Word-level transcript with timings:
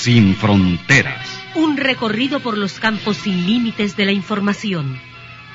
Sin 0.00 0.34
fronteras. 0.34 1.28
Un 1.54 1.76
recorrido 1.76 2.40
por 2.40 2.56
los 2.56 2.80
campos 2.80 3.18
sin 3.18 3.46
límites 3.46 3.98
de 3.98 4.06
la 4.06 4.12
información, 4.12 4.98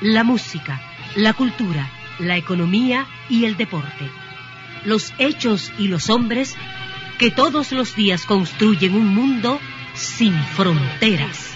la 0.00 0.22
música, 0.22 0.80
la 1.16 1.32
cultura, 1.32 1.90
la 2.20 2.36
economía 2.36 3.08
y 3.28 3.46
el 3.46 3.56
deporte. 3.56 4.08
Los 4.84 5.12
hechos 5.18 5.72
y 5.80 5.88
los 5.88 6.10
hombres 6.10 6.54
que 7.18 7.32
todos 7.32 7.72
los 7.72 7.96
días 7.96 8.24
construyen 8.24 8.94
un 8.94 9.08
mundo 9.12 9.58
sin 9.94 10.32
fronteras. 10.54 11.50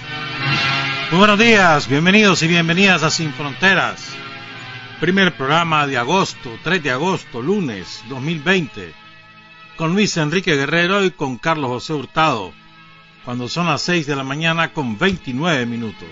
Muy 1.13 1.19
buenos 1.21 1.39
días, 1.39 1.87
bienvenidos 1.87 2.43
y 2.43 2.49
bienvenidas 2.49 3.05
a 3.05 3.11
Sin 3.11 3.33
Fronteras. 3.35 4.05
Primer 4.99 5.37
programa 5.37 5.87
de 5.87 5.97
agosto, 5.97 6.59
3 6.65 6.83
de 6.83 6.91
agosto, 6.91 7.41
lunes 7.41 8.03
2020, 8.09 8.93
con 9.77 9.93
Luis 9.93 10.17
Enrique 10.17 10.57
Guerrero 10.57 11.05
y 11.05 11.13
con 11.13 11.39
Carlos 11.39 11.71
José 11.71 11.93
Hurtado, 11.93 12.53
cuando 13.25 13.49
son 13.49 13.67
las 13.67 13.83
6 13.83 14.07
de 14.07 14.15
la 14.17 14.25
mañana 14.25 14.73
con 14.73 14.99
29 14.99 15.67
minutos. 15.67 16.09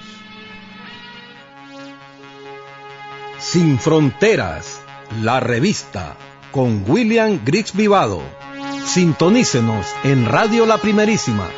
Sin 3.39 3.79
Fronteras, 3.79 4.83
la 5.23 5.41
revista, 5.41 6.17
con 6.51 6.85
William 6.87 7.41
Griggs 7.45 7.75
Vivado. 7.75 8.23
Sintonícenos 8.85 9.87
en 10.05 10.27
Radio 10.27 10.67
La 10.67 10.77
Primerísima, 10.79 11.49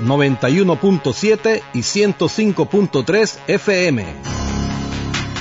91.7 0.00 1.62
y 1.74 1.80
105.3 1.80 3.38
FM. 3.46 4.06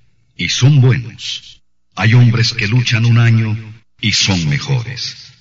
y 0.35 0.49
son 0.49 0.81
buenos. 0.81 1.61
Hay 1.95 2.13
hombres 2.13 2.53
que 2.53 2.67
luchan 2.67 3.05
un 3.05 3.17
año 3.17 3.57
y 3.99 4.13
son 4.13 4.49
mejores. 4.49 5.33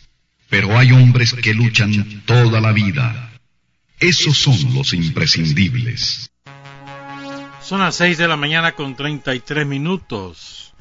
Pero 0.48 0.76
hay 0.78 0.92
hombres 0.92 1.32
que 1.34 1.54
luchan 1.54 2.22
toda 2.26 2.60
la 2.60 2.72
vida. 2.72 3.32
Esos 3.98 4.36
son 4.36 4.74
los 4.74 4.92
imprescindibles. 4.92 6.30
Son 7.62 7.80
las 7.80 7.94
6 7.96 8.18
de 8.18 8.26
la 8.26 8.36
mañana 8.36 8.72
con 8.72 8.96
33 8.96 9.66
minutos. 9.66 10.72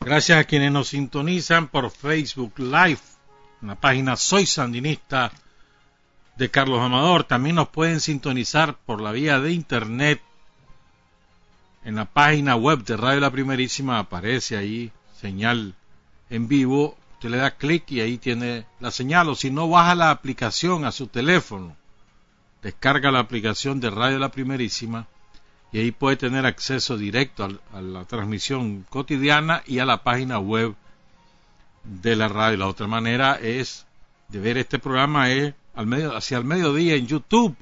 Gracias 0.00 0.38
a 0.38 0.44
quienes 0.44 0.70
nos 0.70 0.88
sintonizan 0.88 1.68
por 1.68 1.90
Facebook 1.90 2.58
Live, 2.58 3.00
en 3.62 3.68
la 3.68 3.74
página 3.74 4.16
Soy 4.16 4.44
Sandinista 4.44 5.32
de 6.36 6.50
Carlos 6.50 6.80
Amador. 6.80 7.24
También 7.24 7.56
nos 7.56 7.68
pueden 7.68 8.00
sintonizar 8.00 8.76
por 8.76 9.00
la 9.00 9.12
vía 9.12 9.40
de 9.40 9.52
internet. 9.52 10.22
En 11.84 11.94
la 11.94 12.04
página 12.04 12.56
web 12.56 12.84
de 12.84 12.96
Radio 12.96 13.20
La 13.20 13.30
Primerísima 13.30 13.98
aparece 13.98 14.56
ahí 14.56 14.92
señal 15.20 15.74
en 16.30 16.48
vivo. 16.48 16.96
Usted 17.14 17.30
le 17.30 17.38
da 17.38 17.52
clic 17.52 17.90
y 17.90 18.00
ahí 18.00 18.18
tiene 18.18 18.66
la 18.80 18.90
señal. 18.90 19.28
O 19.28 19.34
si 19.34 19.50
no, 19.50 19.68
baja 19.68 19.94
la 19.94 20.10
aplicación 20.10 20.84
a 20.84 20.92
su 20.92 21.06
teléfono. 21.06 21.76
Descarga 22.62 23.10
la 23.10 23.20
aplicación 23.20 23.80
de 23.80 23.90
Radio 23.90 24.18
La 24.18 24.30
Primerísima 24.30 25.06
y 25.72 25.78
ahí 25.78 25.92
puede 25.92 26.16
tener 26.16 26.46
acceso 26.46 26.96
directo 26.96 27.48
a, 27.72 27.80
la 27.80 28.04
transmisión 28.04 28.84
cotidiana 28.88 29.62
y 29.66 29.78
a 29.78 29.84
la 29.84 30.02
página 30.02 30.38
web 30.38 30.74
de 31.84 32.16
la 32.16 32.28
radio. 32.28 32.58
La 32.58 32.68
otra 32.68 32.86
manera 32.86 33.34
es 33.34 33.86
de 34.28 34.40
ver 34.40 34.58
este 34.58 34.78
programa 34.78 35.30
es 35.30 35.54
al 35.74 35.86
medio, 35.86 36.16
hacia 36.16 36.38
el 36.38 36.44
mediodía 36.44 36.96
en 36.96 37.06
YouTube 37.06 37.56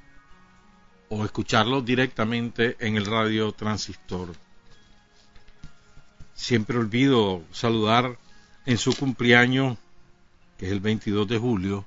o 1.09 1.25
escucharlo 1.25 1.83
directamente 1.83 2.77
en 2.81 2.97
el 2.97 3.07
radio 3.07 3.53
transistor. 3.53 4.35
Siempre 6.35 6.79
olvido 6.79 7.43
saludar 7.53 8.19
en 8.67 8.79
su 8.79 8.95
cumpleaños, 8.95 9.79
que 10.59 10.67
es 10.67 10.73
el 10.73 10.81
22 10.81 11.29
de 11.29 11.39
julio, 11.39 11.85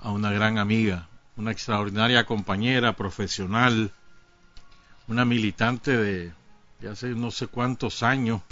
a 0.00 0.10
una 0.10 0.30
gran 0.30 0.58
amiga, 0.58 1.08
una 1.36 1.52
extraordinaria 1.52 2.24
compañera 2.24 2.94
profesional, 2.94 3.92
una 5.06 5.24
militante 5.24 5.96
de, 5.96 6.32
hace 6.90 7.08
no 7.08 7.30
sé 7.30 7.46
cuántos 7.46 8.02
años, 8.02 8.42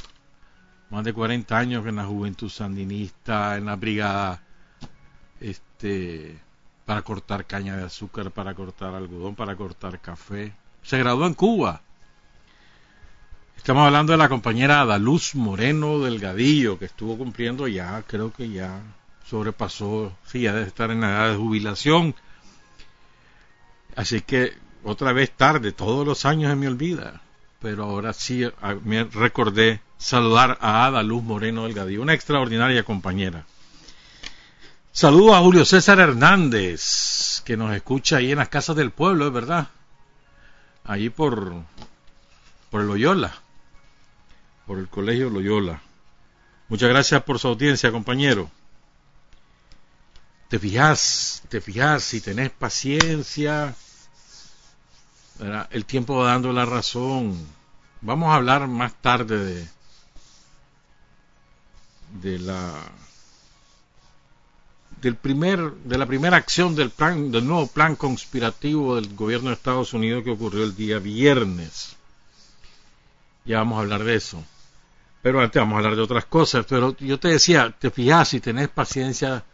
más 0.91 1.05
de 1.05 1.13
40 1.13 1.59
años 1.59 1.87
en 1.87 1.97
la 1.97 2.05
Juventud 2.05 2.49
Sandinista, 2.49 3.57
en 3.57 3.67
la 3.67 3.77
brigada, 3.77 4.43
este, 5.41 6.39
para 6.87 7.03
cortar 7.03 7.45
caña 7.45 7.77
de 7.77 7.85
azúcar, 7.85 8.31
para 8.31 8.55
cortar 8.55 8.95
algodón, 8.95 9.35
para 9.35 9.57
cortar 9.57 10.01
café. 10.01 10.55
Se 10.83 10.97
graduó 10.97 11.27
en 11.27 11.35
Cuba. 11.35 11.83
Estamos 13.57 13.85
hablando 13.85 14.13
de 14.13 14.19
la 14.19 14.29
compañera 14.29 14.81
Adaluz 14.81 15.35
Moreno 15.35 15.99
Delgadillo, 15.99 16.79
que 16.79 16.85
estuvo 16.85 17.19
cumpliendo 17.19 17.67
ya, 17.67 18.03
creo 18.07 18.33
que 18.33 18.49
ya 18.49 18.81
sobrepasó, 19.29 20.13
sí, 20.25 20.43
ya 20.43 20.55
debe 20.55 20.69
estar 20.69 20.93
en 20.93 21.01
la 21.01 21.11
edad 21.11 21.31
de 21.31 21.37
jubilación. 21.37 22.15
Así 23.97 24.21
que 24.21 24.53
otra 24.85 25.13
vez 25.13 25.33
tarde, 25.33 25.73
todos 25.73 26.07
los 26.07 26.25
años 26.25 26.51
se 26.51 26.57
me 26.57 26.69
olvida, 26.69 27.21
pero 27.61 27.83
ahora 27.83 28.13
sí 28.13 28.45
me 28.85 29.03
recordé 29.03 29.81
saludar 29.99 30.57
a 30.61 30.87
Ada 30.87 31.03
Luz 31.03 31.25
Moreno 31.25 31.65
Delgadillo, 31.65 32.03
una 32.03 32.15
extraordinaria 32.15 32.85
compañera. 32.85 33.45
Saludo 34.97 35.35
a 35.35 35.41
Julio 35.41 35.67
César 35.67 36.01
Hernández, 36.01 37.43
que 37.45 37.59
nos 37.59 37.77
escucha 37.77 38.17
ahí 38.17 38.33
en 38.33 38.39
las 38.39 38.49
casas 38.49 38.77
del 38.77 38.93
pueblo, 38.93 39.27
es 39.27 39.33
verdad, 39.35 39.69
ahí 40.85 41.11
por, 41.11 41.53
por 42.71 42.83
Loyola, 42.83 43.35
por 44.67 44.79
el 44.79 44.89
colegio 44.89 45.29
Loyola. 45.29 45.83
Muchas 46.71 46.89
gracias 46.89 47.23
por 47.25 47.39
su 47.39 47.49
audiencia, 47.49 47.93
compañero. 47.93 48.51
Te 50.49 50.59
fijas, 50.59 51.43
te 51.51 51.61
fijas, 51.61 52.03
si 52.03 52.23
tenés 52.23 52.49
paciencia, 52.49 53.75
el 55.73 55.85
tiempo 55.85 56.17
va 56.17 56.31
dando 56.31 56.55
la 56.55 56.65
razón. 56.65 57.37
Vamos 58.01 58.31
a 58.31 58.37
hablar 58.37 58.67
más 58.67 58.95
tarde 58.95 59.45
de, 59.45 59.69
de 62.23 62.39
la 62.39 62.73
del 65.01 65.15
primer 65.15 65.73
de 65.73 65.99
la 65.99 66.07
primera 66.07 66.37
acción 66.37 66.75
del 66.75 66.91
plan 66.91 67.31
del 67.31 67.47
nuevo 67.47 67.67
plan 67.67 67.97
conspirativo 67.97 68.97
del 68.97 69.15
gobierno 69.15 69.51
de 69.51 69.55
Estados 69.55 69.93
Unidos 69.93 70.25
que 70.25 70.31
ocurrió 70.31 70.65
el 70.65 70.75
día 70.75 70.99
viernes. 70.99 71.97
Ya 73.45 73.59
vamos 73.59 73.79
a 73.79 73.83
hablar 73.83 74.05
de 74.05 74.17
eso. 74.17 74.43
Pero 75.23 75.41
antes 75.41 75.61
vamos 75.61 75.75
a 75.75 75.79
hablar 75.79 75.97
de 75.97 76.03
otras 76.03 76.25
cosas. 76.27 76.67
Pero 76.69 76.97
yo 76.99 77.19
te 77.19 77.29
decía, 77.29 77.75
te 77.79 77.91
fijas, 77.91 78.29
si 78.29 78.41
tenés 78.41 78.69
paciencia, 78.69 79.45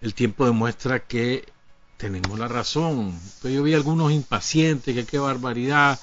el 0.00 0.14
tiempo 0.14 0.44
demuestra 0.44 1.00
que 1.00 1.44
tenemos 1.96 2.38
la 2.38 2.48
razón. 2.48 3.18
Pero 3.42 3.54
yo 3.54 3.62
vi 3.62 3.74
algunos 3.74 4.12
impacientes, 4.12 4.94
que 4.94 5.04
qué 5.04 5.18
barbaridad, 5.18 5.98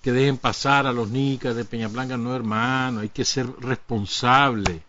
que 0.00 0.12
dejen 0.12 0.38
pasar 0.38 0.86
a 0.86 0.92
los 0.92 1.08
nicas 1.10 1.56
de 1.56 1.64
Peña 1.64 1.88
Blanca, 1.88 2.16
no 2.16 2.34
hermano, 2.34 3.00
hay 3.00 3.08
que 3.08 3.24
ser 3.24 3.48
responsable. 3.60 4.82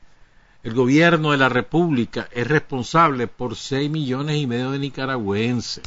El 0.63 0.73
gobierno 0.73 1.31
de 1.31 1.37
la 1.37 1.49
República 1.49 2.27
es 2.31 2.47
responsable 2.47 3.27
por 3.27 3.55
seis 3.55 3.89
millones 3.89 4.37
y 4.37 4.47
medio 4.47 4.71
de 4.71 4.79
nicaragüenses. 4.79 5.83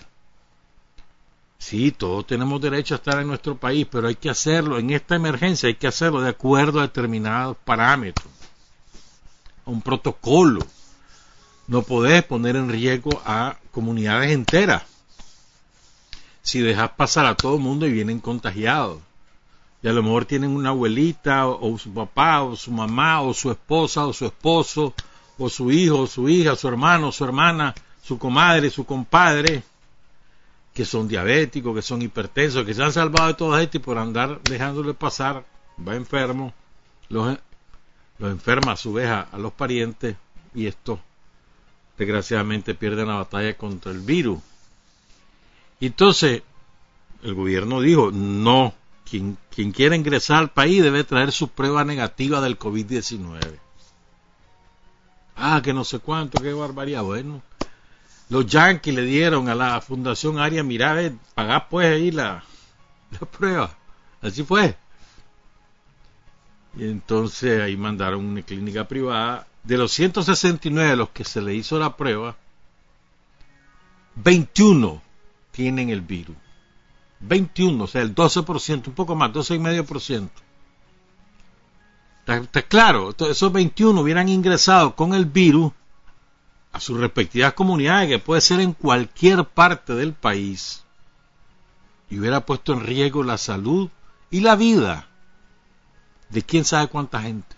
Sí, 1.58 1.90
todos 1.90 2.26
tenemos 2.26 2.60
derecho 2.60 2.94
a 2.94 2.96
estar 2.96 3.20
en 3.20 3.26
nuestro 3.26 3.56
país, 3.56 3.86
pero 3.90 4.08
hay 4.08 4.14
que 4.14 4.30
hacerlo, 4.30 4.78
en 4.78 4.90
esta 4.90 5.16
emergencia 5.16 5.66
hay 5.66 5.74
que 5.74 5.86
hacerlo 5.86 6.22
de 6.22 6.30
acuerdo 6.30 6.78
a 6.78 6.82
determinados 6.82 7.56
parámetros, 7.64 8.28
a 9.66 9.70
un 9.70 9.82
protocolo 9.82 10.66
no 11.70 11.82
podés 11.82 12.24
poner 12.24 12.56
en 12.56 12.68
riesgo 12.68 13.22
a 13.24 13.56
comunidades 13.70 14.32
enteras. 14.32 14.82
Si 16.42 16.58
dejas 16.58 16.90
pasar 16.96 17.26
a 17.26 17.36
todo 17.36 17.54
el 17.54 17.62
mundo 17.62 17.86
y 17.86 17.92
vienen 17.92 18.18
contagiados. 18.18 18.98
Y 19.82 19.88
a 19.88 19.92
lo 19.92 20.02
mejor 20.02 20.26
tienen 20.26 20.50
una 20.50 20.70
abuelita, 20.70 21.46
o, 21.46 21.78
su 21.78 21.92
papá, 21.92 22.42
o 22.42 22.54
su 22.56 22.70
mamá, 22.70 23.22
o 23.22 23.32
su 23.32 23.50
esposa, 23.50 24.06
o 24.06 24.12
su 24.12 24.26
esposo, 24.26 24.94
o 25.38 25.48
su 25.48 25.72
hijo, 25.72 26.00
o 26.00 26.06
su 26.06 26.28
hija, 26.28 26.54
su 26.54 26.68
hermano, 26.68 27.12
su 27.12 27.24
hermana, 27.24 27.74
su 28.02 28.18
comadre, 28.18 28.68
su 28.68 28.84
compadre, 28.84 29.62
que 30.74 30.84
son 30.84 31.08
diabéticos, 31.08 31.74
que 31.74 31.82
son 31.82 32.02
hipertensos, 32.02 32.64
que 32.64 32.74
se 32.74 32.82
han 32.82 32.92
salvado 32.92 33.28
de 33.28 33.34
toda 33.34 33.62
esto 33.62 33.78
y 33.78 33.80
por 33.80 33.98
andar 33.98 34.40
dejándole 34.42 34.94
pasar, 34.94 35.44
va 35.86 35.94
enfermo, 35.96 36.52
los, 37.08 37.38
los 38.18 38.30
enferma 38.30 38.72
a 38.72 38.76
su 38.76 38.92
vez 38.92 39.08
a, 39.08 39.28
los 39.38 39.52
parientes 39.52 40.16
y 40.54 40.66
esto 40.66 41.00
desgraciadamente 41.96 42.74
pierden 42.74 43.08
la 43.08 43.16
batalla 43.16 43.56
contra 43.56 43.92
el 43.92 44.00
virus. 44.00 44.40
Entonces, 45.80 46.42
el 47.22 47.34
gobierno 47.34 47.80
dijo, 47.80 48.10
no, 48.10 48.74
quien, 49.10 49.72
quiera 49.72 49.96
ingresar 49.96 50.38
al 50.38 50.50
país 50.50 50.82
debe 50.82 51.02
traer 51.02 51.32
su 51.32 51.48
prueba 51.48 51.84
negativa 51.84 52.40
del 52.40 52.58
COVID-19. 52.58 53.58
Ah, 55.36 55.60
que 55.62 55.72
no 55.72 55.84
sé 55.84 55.98
cuánto, 55.98 56.40
qué 56.40 56.52
barbaridad. 56.52 57.02
Bueno, 57.02 57.42
los 58.28 58.46
yanquis 58.46 58.94
le 58.94 59.02
dieron 59.02 59.48
a 59.48 59.54
la 59.54 59.80
Fundación 59.80 60.38
Aria 60.38 60.62
Mirave 60.62 61.16
pagar 61.34 61.68
pues 61.68 61.88
ahí 61.88 62.12
la, 62.12 62.44
la 63.18 63.26
prueba. 63.26 63.76
Así 64.22 64.44
fue. 64.44 64.76
Y 66.76 66.84
entonces 66.84 67.60
ahí 67.60 67.76
mandaron 67.76 68.24
una 68.24 68.42
clínica 68.42 68.86
privada. 68.86 69.48
De 69.64 69.76
los 69.76 69.92
169 69.92 70.92
a 70.92 70.96
los 70.96 71.10
que 71.10 71.24
se 71.24 71.42
le 71.42 71.54
hizo 71.54 71.78
la 71.78 71.96
prueba, 71.96 72.36
21 74.14 75.02
tienen 75.50 75.90
el 75.90 76.00
virus. 76.00 76.36
21, 77.20 77.84
o 77.84 77.86
sea, 77.86 78.02
el 78.02 78.14
12%, 78.14 78.88
un 78.88 78.94
poco 78.94 79.14
más, 79.14 79.30
12,5%. 79.30 80.28
Está, 82.20 82.36
está 82.36 82.62
claro, 82.62 83.14
esos 83.18 83.52
21 83.52 84.00
hubieran 84.00 84.28
ingresado 84.28 84.94
con 84.94 85.14
el 85.14 85.26
virus 85.26 85.72
a 86.72 86.80
sus 86.80 86.98
respectivas 86.98 87.52
comunidades, 87.54 88.08
que 88.08 88.18
puede 88.18 88.40
ser 88.40 88.60
en 88.60 88.72
cualquier 88.72 89.44
parte 89.44 89.94
del 89.94 90.14
país, 90.14 90.84
y 92.08 92.18
hubiera 92.18 92.44
puesto 92.44 92.72
en 92.72 92.80
riesgo 92.80 93.22
la 93.22 93.38
salud 93.38 93.90
y 94.30 94.40
la 94.40 94.56
vida 94.56 95.08
de 96.28 96.42
quién 96.42 96.64
sabe 96.64 96.88
cuánta 96.88 97.20
gente. 97.20 97.56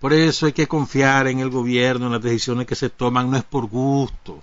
Por 0.00 0.12
eso 0.12 0.46
hay 0.46 0.52
que 0.52 0.66
confiar 0.66 1.28
en 1.28 1.38
el 1.38 1.50
gobierno, 1.50 2.06
en 2.06 2.12
las 2.12 2.22
decisiones 2.22 2.66
que 2.66 2.74
se 2.74 2.90
toman, 2.90 3.30
no 3.30 3.36
es 3.36 3.44
por 3.44 3.66
gusto. 3.66 4.42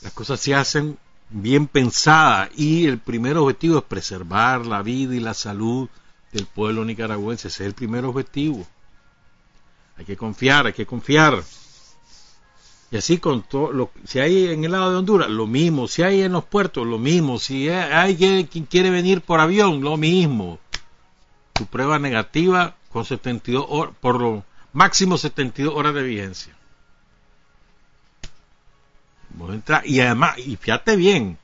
Las 0.00 0.12
cosas 0.12 0.40
se 0.40 0.54
hacen 0.54 0.98
bien 1.30 1.66
pensadas 1.66 2.50
y 2.56 2.86
el 2.86 2.98
primer 2.98 3.36
objetivo 3.36 3.78
es 3.78 3.84
preservar 3.84 4.66
la 4.66 4.82
vida 4.82 5.14
y 5.14 5.20
la 5.20 5.34
salud 5.34 5.88
del 6.32 6.46
pueblo 6.46 6.84
nicaragüense. 6.84 7.48
Ese 7.48 7.64
es 7.64 7.68
el 7.68 7.74
primer 7.74 8.04
objetivo. 8.04 8.66
Hay 9.96 10.04
que 10.04 10.16
confiar, 10.16 10.66
hay 10.66 10.72
que 10.72 10.86
confiar. 10.86 11.42
Y 12.90 12.96
así 12.96 13.18
con 13.18 13.42
todo, 13.42 13.72
lo, 13.72 13.90
si 14.04 14.20
hay 14.20 14.46
en 14.48 14.64
el 14.64 14.72
lado 14.72 14.90
de 14.90 14.96
Honduras, 14.98 15.28
lo 15.28 15.46
mismo, 15.46 15.88
si 15.88 16.02
hay 16.02 16.22
en 16.22 16.32
los 16.32 16.44
puertos, 16.44 16.86
lo 16.86 16.98
mismo, 16.98 17.38
si 17.38 17.68
hay 17.68 18.16
quien 18.16 18.66
quiere 18.66 18.90
venir 18.90 19.20
por 19.20 19.40
avión, 19.40 19.80
lo 19.82 19.96
mismo. 19.96 20.58
Tu 21.52 21.66
prueba 21.66 21.98
negativa 21.98 22.76
con 22.90 23.04
72 23.04 23.66
horas, 23.68 23.94
por 24.00 24.20
lo 24.20 24.44
máximo 24.72 25.18
72 25.18 25.74
horas 25.74 25.94
de 25.94 26.02
vigencia. 26.02 26.53
Y 29.84 30.00
además, 30.00 30.38
y 30.38 30.56
fíjate 30.56 30.96
bien, 30.96 31.38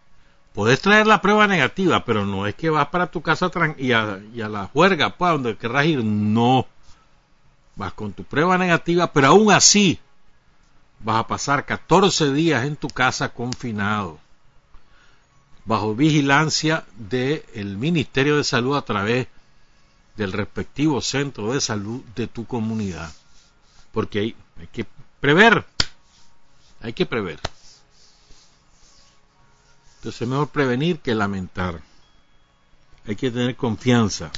puedes 0.53 0.81
traer 0.81 1.07
la 1.07 1.21
prueba 1.21 1.47
negativa, 1.47 2.05
pero 2.05 2.27
no 2.27 2.47
es 2.47 2.55
que 2.55 2.71
vas 2.71 2.89
para 2.89 3.11
tu 3.11 3.23
casa 3.23 3.51
y 3.79 3.93
a, 3.93 4.21
y 4.33 4.41
a 4.41 4.49
la 4.49 4.67
juerga, 4.67 5.17
pues, 5.17 5.33
donde 5.33 5.57
querrás 5.57 5.87
ir, 5.87 6.05
no. 6.05 6.67
Vas 7.77 7.93
con 7.95 8.13
tu 8.13 8.25
prueba 8.25 8.59
negativa, 8.59 9.13
pero 9.13 9.29
aún 9.29 9.51
así 9.53 9.99
vas 11.01 11.21
a 11.21 11.27
pasar 11.27 11.65
14 11.65 12.33
días 12.33 12.65
en 12.65 12.77
tu 12.77 12.89
casa 12.89 13.31
confinado, 13.31 14.19
bajo 15.65 15.95
vigilancia 15.95 16.85
del 16.97 17.77
Ministerio 17.79 18.37
de 18.37 18.45
Salud 18.45 18.77
a 18.77 18.83
través 18.83 19.29
del 20.17 20.33
respectivo 20.33 21.01
centro 21.01 21.53
de 21.53 21.61
salud 21.61 22.03
de 22.15 22.27
tu 22.27 22.45
comunidad. 22.45 23.11
Porque 23.93 24.19
hay, 24.19 24.37
hay 24.59 24.67
que 24.67 24.85
prever, 25.21 25.65
hay 26.81 26.93
que 26.93 27.07
prever. 27.07 27.41
Entonces 30.01 30.23
es 30.23 30.29
mejor 30.29 30.49
prevenir 30.49 31.01
que 31.01 31.15
lamentar. 31.15 31.83
Hay 33.07 33.17
que 33.17 33.31
tener 33.31 33.55
confianza. 33.55 34.31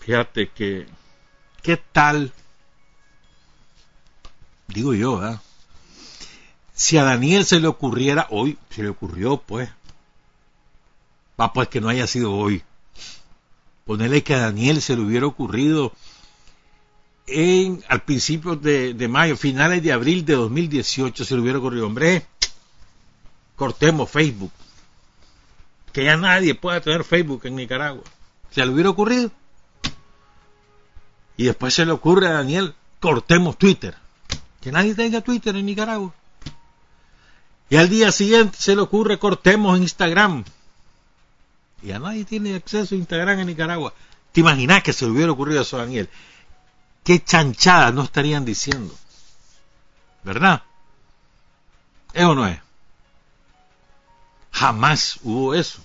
Fíjate 0.00 0.50
que, 0.50 0.86
¿qué 1.62 1.78
tal 1.78 2.34
digo 4.68 4.92
yo, 4.92 5.20
¿verdad? 5.20 5.40
Si 6.74 6.98
a 6.98 7.04
Daniel 7.04 7.46
se 7.46 7.60
le 7.60 7.66
ocurriera 7.66 8.26
hoy, 8.28 8.58
se 8.68 8.82
le 8.82 8.90
ocurrió, 8.90 9.38
pues, 9.38 9.70
va 11.40 11.50
pues 11.54 11.68
que 11.68 11.80
no 11.80 11.88
haya 11.88 12.06
sido 12.06 12.34
hoy. 12.34 12.62
Ponerle 13.86 14.22
que 14.22 14.34
a 14.34 14.40
Daniel 14.40 14.82
se 14.82 14.96
le 14.96 15.02
hubiera 15.02 15.26
ocurrido 15.26 15.94
en 17.26 17.82
al 17.88 18.02
principio 18.02 18.54
de, 18.54 18.92
de, 18.92 19.08
mayo, 19.08 19.34
finales 19.34 19.82
de 19.82 19.92
abril 19.92 20.26
de 20.26 20.34
2018, 20.34 21.24
se 21.24 21.34
le 21.34 21.40
hubiera 21.40 21.58
ocurrido, 21.58 21.86
hombre, 21.86 22.26
cortemos 23.56 24.10
Facebook. 24.10 24.52
Que 25.92 26.04
ya 26.04 26.16
nadie 26.16 26.54
pueda 26.54 26.80
tener 26.80 27.04
Facebook 27.04 27.42
en 27.44 27.56
Nicaragua. 27.56 28.02
Se 28.50 28.64
le 28.64 28.72
hubiera 28.72 28.90
ocurrido. 28.90 29.30
Y 31.36 31.44
después 31.44 31.74
se 31.74 31.84
le 31.84 31.92
ocurre 31.92 32.28
a 32.28 32.34
Daniel, 32.34 32.74
cortemos 33.00 33.58
Twitter 33.58 33.96
que 34.64 34.72
nadie 34.72 34.94
tenga 34.94 35.20
Twitter 35.20 35.54
en 35.54 35.66
Nicaragua. 35.66 36.14
Y 37.68 37.76
al 37.76 37.90
día 37.90 38.10
siguiente 38.10 38.56
se 38.58 38.74
le 38.74 38.80
ocurre 38.80 39.18
cortemos 39.18 39.78
Instagram. 39.78 40.42
Y 41.82 41.92
a 41.92 41.98
nadie 41.98 42.24
tiene 42.24 42.54
acceso 42.54 42.94
a 42.94 42.98
Instagram 42.98 43.40
en 43.40 43.48
Nicaragua. 43.48 43.92
¿Te 44.32 44.40
imaginas 44.40 44.82
que 44.82 44.94
se 44.94 45.04
le 45.04 45.10
hubiera 45.10 45.32
ocurrido 45.32 45.60
eso 45.60 45.76
a 45.76 45.80
Daniel? 45.80 46.08
¿Qué 47.04 47.22
chanchada 47.22 47.92
no 47.92 48.04
estarían 48.04 48.46
diciendo? 48.46 48.94
¿Verdad? 50.22 50.62
¿Es 52.14 52.24
o 52.24 52.34
no 52.34 52.46
es? 52.46 52.58
Jamás 54.54 55.18
hubo 55.24 55.52
eso. 55.52 55.80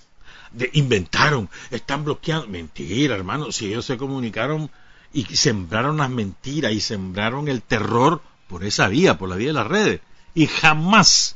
Inventaron, 0.73 1.49
están 1.71 2.05
bloqueando. 2.05 2.47
Mentira, 2.47 3.15
hermano. 3.15 3.51
Si 3.51 3.65
ellos 3.65 3.83
se 3.83 3.97
comunicaron 3.97 4.69
y 5.11 5.25
sembraron 5.35 5.97
las 5.97 6.11
mentiras 6.11 6.71
y 6.71 6.79
sembraron 6.79 7.47
el 7.47 7.63
terror 7.63 8.21
por 8.47 8.63
esa 8.63 8.87
vía, 8.87 9.17
por 9.17 9.27
la 9.27 9.37
vía 9.37 9.47
de 9.47 9.53
las 9.53 9.67
redes. 9.67 10.01
Y 10.35 10.45
jamás 10.45 11.35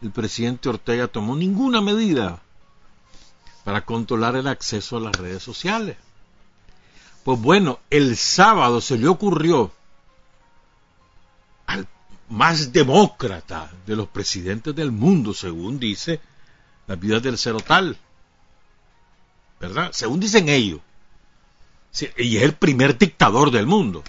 el 0.00 0.10
presidente 0.10 0.70
Ortega 0.70 1.08
tomó 1.08 1.36
ninguna 1.36 1.82
medida 1.82 2.40
para 3.62 3.84
controlar 3.84 4.34
el 4.36 4.46
acceso 4.46 4.96
a 4.96 5.00
las 5.00 5.16
redes 5.16 5.42
sociales. 5.42 5.98
Pues 7.22 7.38
bueno, 7.38 7.80
el 7.90 8.16
sábado 8.16 8.80
se 8.80 8.96
le 8.96 9.08
ocurrió 9.08 9.72
al 11.66 11.86
más 12.30 12.72
demócrata 12.72 13.70
de 13.86 13.94
los 13.94 14.08
presidentes 14.08 14.74
del 14.74 14.90
mundo, 14.90 15.34
según 15.34 15.78
dice 15.78 16.18
la 16.86 16.96
vida 16.96 17.20
del 17.20 17.38
Cerotal, 17.38 17.96
¿verdad? 19.60 19.90
Según 19.92 20.20
dicen 20.20 20.48
ellos. 20.48 20.80
y 22.16 22.36
es 22.36 22.42
el 22.42 22.54
primer 22.54 22.96
dictador 22.98 23.50
del 23.50 23.66
mundo 23.66 24.04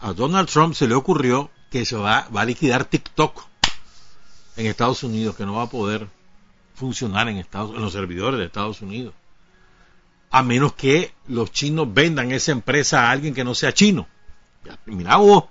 a 0.00 0.12
Donald 0.12 0.48
Trump 0.48 0.74
se 0.74 0.86
le 0.86 0.94
ocurrió 0.94 1.50
que 1.70 1.84
se 1.84 1.96
va, 1.96 2.28
va 2.34 2.42
a 2.42 2.44
liquidar 2.44 2.84
TikTok 2.84 3.44
en 4.56 4.66
Estados 4.66 5.02
Unidos, 5.02 5.36
que 5.36 5.44
no 5.44 5.54
va 5.54 5.64
a 5.64 5.70
poder 5.70 6.08
funcionar 6.74 7.28
en, 7.28 7.38
Estados, 7.38 7.74
en 7.74 7.82
los 7.82 7.92
servidores 7.92 8.38
de 8.38 8.46
Estados 8.46 8.80
Unidos. 8.82 9.14
A 10.30 10.42
menos 10.42 10.74
que 10.74 11.14
los 11.28 11.50
chinos 11.50 11.92
vendan 11.92 12.32
esa 12.32 12.52
empresa 12.52 13.06
a 13.06 13.10
alguien 13.10 13.34
que 13.34 13.44
no 13.44 13.54
sea 13.54 13.72
chino. 13.72 14.06
Mira 14.86 15.16
vos. 15.16 15.44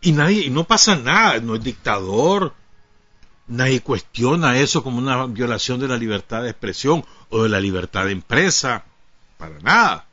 Y 0.00 0.12
nadie, 0.12 0.44
y 0.44 0.50
no 0.50 0.64
pasa 0.64 0.96
nada, 0.96 1.40
no 1.40 1.56
es 1.56 1.62
dictador. 1.62 2.54
Nadie 3.48 3.80
cuestiona 3.80 4.58
eso 4.58 4.82
como 4.82 4.98
una 4.98 5.24
violación 5.26 5.80
de 5.80 5.88
la 5.88 5.96
libertad 5.96 6.42
de 6.42 6.50
expresión 6.50 7.04
o 7.30 7.42
de 7.42 7.48
la 7.48 7.60
libertad 7.60 8.04
de 8.04 8.12
empresa. 8.12 8.84
Para 9.38 9.58
nada. 9.60 10.06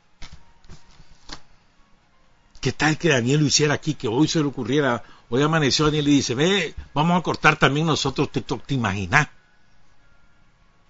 ¿Qué 2.60 2.72
tal 2.72 2.96
que 2.96 3.10
Daniel 3.10 3.40
lo 3.40 3.46
hiciera 3.46 3.74
aquí, 3.74 3.94
que 3.94 4.08
hoy 4.08 4.26
se 4.26 4.40
le 4.40 4.46
ocurriera? 4.46 5.02
Hoy 5.28 5.42
amaneció 5.42 5.84
Daniel 5.84 6.08
y 6.08 6.16
dice, 6.16 6.34
ve, 6.34 6.74
vamos 6.94 7.18
a 7.18 7.22
cortar 7.22 7.56
también 7.56 7.86
nosotros 7.86 8.32
TikTok, 8.32 8.64
¿te 8.64 8.74
imaginas? 8.74 9.28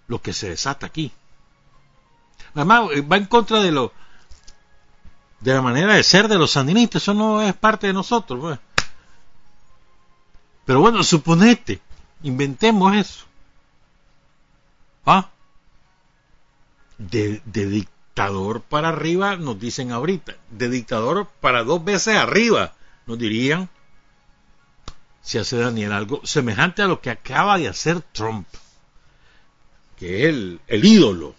Lo 0.07 0.23
que 0.23 0.33
se 0.33 0.50
desata 0.50 0.87
aquí. 0.87 1.11
Además, 2.55 2.91
eh, 2.95 3.00
va 3.00 3.17
en 3.17 3.26
contra 3.26 3.61
de 3.61 3.73
lo, 3.73 3.93
de 5.41 5.53
la 5.53 5.62
manera 5.62 5.95
de 5.95 6.03
ser 6.03 6.29
de 6.29 6.38
los 6.38 6.53
sandinistas, 6.53 7.03
eso 7.03 7.12
no 7.12 7.43
es 7.43 7.55
parte 7.55 7.88
de 7.88 7.93
nosotros. 7.93 8.41
Pues. 8.41 8.59
Pero 10.65 10.81
bueno, 10.81 11.03
suponete, 11.03 11.81
inventemos 12.23 12.94
eso. 12.96 13.25
¿Ah? 15.04 15.30
De, 16.99 17.40
dictador 17.44 18.62
para 18.62 18.88
arriba 18.88 19.37
nos 19.37 19.61
dicen 19.61 19.92
ahorita, 19.92 20.37
de 20.50 20.68
dictador 20.68 21.28
para 21.40 21.62
dos 21.62 21.85
veces 21.85 22.16
arriba 22.16 22.73
nos 23.06 23.18
dirían 23.18 23.68
si 25.23 25.38
hace 25.38 25.58
Daniel 25.58 25.92
algo 25.92 26.20
semejante 26.25 26.82
a 26.82 26.87
lo 26.87 27.00
que 27.00 27.11
acaba 27.11 27.58
de 27.58 27.68
hacer 27.68 28.00
Trump, 28.00 28.46
que 29.96 30.23
es 30.23 30.28
el, 30.30 30.61
el 30.66 30.85
ídolo 30.85 31.35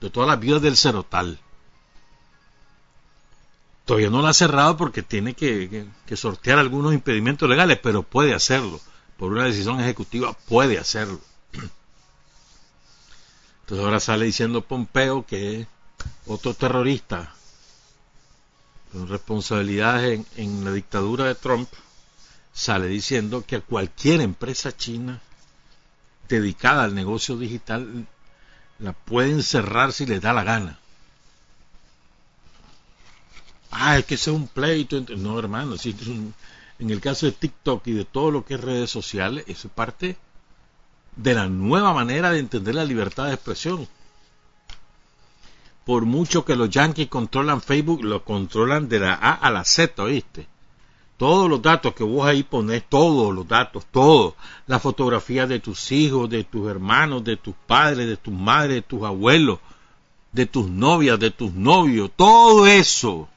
de 0.00 0.10
todas 0.10 0.28
las 0.28 0.40
vidas 0.40 0.62
del 0.62 0.76
Cerotal. 0.76 1.38
Todavía 3.88 4.10
no 4.10 4.20
lo 4.20 4.28
ha 4.28 4.34
cerrado 4.34 4.76
porque 4.76 5.02
tiene 5.02 5.32
que, 5.32 5.86
sortear 6.14 6.58
algunos 6.58 6.92
impedimentos 6.92 7.48
legales, 7.48 7.78
pero 7.82 8.02
puede 8.02 8.34
hacerlo. 8.34 8.80
Por 9.18 9.32
una 9.32 9.44
decisión 9.44 9.80
ejecutiva 9.80 10.32
puede 10.32 10.78
hacerlo. 10.78 11.20
Entonces 13.60 13.84
ahora 13.84 14.00
sale 14.00 14.24
diciendo 14.24 14.62
Pompeo 14.62 15.26
que 15.26 15.66
otro 16.26 16.54
terrorista 16.54 17.34
con 18.92 19.08
responsabilidades 19.08 20.24
en, 20.36 20.64
la 20.64 20.72
dictadura 20.72 21.26
de 21.26 21.34
Trump 21.34 21.68
sale 22.54 22.86
diciendo 22.86 23.44
que 23.46 23.56
a 23.56 23.60
cualquier 23.60 24.22
empresa 24.22 24.74
china 24.74 25.20
dedicada 26.28 26.84
al 26.84 26.94
negocio 26.94 27.36
digital 27.36 28.06
la 28.78 28.92
pueden 28.94 29.42
cerrar 29.42 29.92
si 29.92 30.06
les 30.06 30.22
da 30.22 30.32
la 30.32 30.44
gana 30.44 30.78
ah, 33.70 33.98
es 33.98 34.04
que 34.06 34.14
ese 34.14 34.30
es 34.30 34.36
un 34.36 34.48
pleito. 34.48 35.00
No, 35.16 35.38
hermano, 35.38 35.76
si, 35.76 35.94
en 36.78 36.90
el 36.90 37.00
caso 37.00 37.26
de 37.26 37.32
TikTok 37.32 37.86
y 37.88 37.92
de 37.92 38.04
todo 38.04 38.30
lo 38.30 38.44
que 38.44 38.54
es 38.54 38.60
redes 38.60 38.90
sociales, 38.90 39.44
eso 39.48 39.68
es 39.68 39.74
parte 39.74 40.16
de 41.16 41.34
la 41.34 41.48
nueva 41.48 41.92
manera 41.92 42.30
de 42.30 42.38
entender 42.38 42.74
la 42.74 42.84
libertad 42.84 43.26
de 43.26 43.34
expresión. 43.34 43.88
Por 45.84 46.04
mucho 46.04 46.44
que 46.44 46.54
los 46.54 46.70
yankees 46.70 47.08
controlan 47.08 47.62
Facebook, 47.62 48.04
lo 48.04 48.24
controlan 48.24 48.88
de 48.88 49.00
la 49.00 49.14
A 49.14 49.32
a 49.32 49.50
la 49.50 49.64
Z, 49.64 50.02
¿oíste? 50.02 50.46
Todos 51.16 51.50
los 51.50 51.60
datos 51.60 51.94
que 51.94 52.04
vos 52.04 52.24
ahí 52.26 52.44
pones, 52.44 52.84
todos 52.88 53.34
los 53.34 53.48
datos, 53.48 53.86
todo. 53.90 54.36
La 54.68 54.78
fotografía 54.78 55.48
de 55.48 55.58
tus 55.58 55.90
hijos, 55.90 56.30
de 56.30 56.44
tus 56.44 56.68
hermanos, 56.70 57.24
de 57.24 57.36
tus 57.36 57.56
padres, 57.66 58.06
de 58.06 58.16
tus 58.16 58.32
madres, 58.32 58.76
de 58.76 58.82
tus 58.82 59.02
abuelos, 59.02 59.58
de 60.30 60.46
tus 60.46 60.68
novias, 60.68 61.18
de 61.18 61.32
tus 61.32 61.52
novios, 61.54 62.12
todo 62.14 62.68
eso 62.68 63.28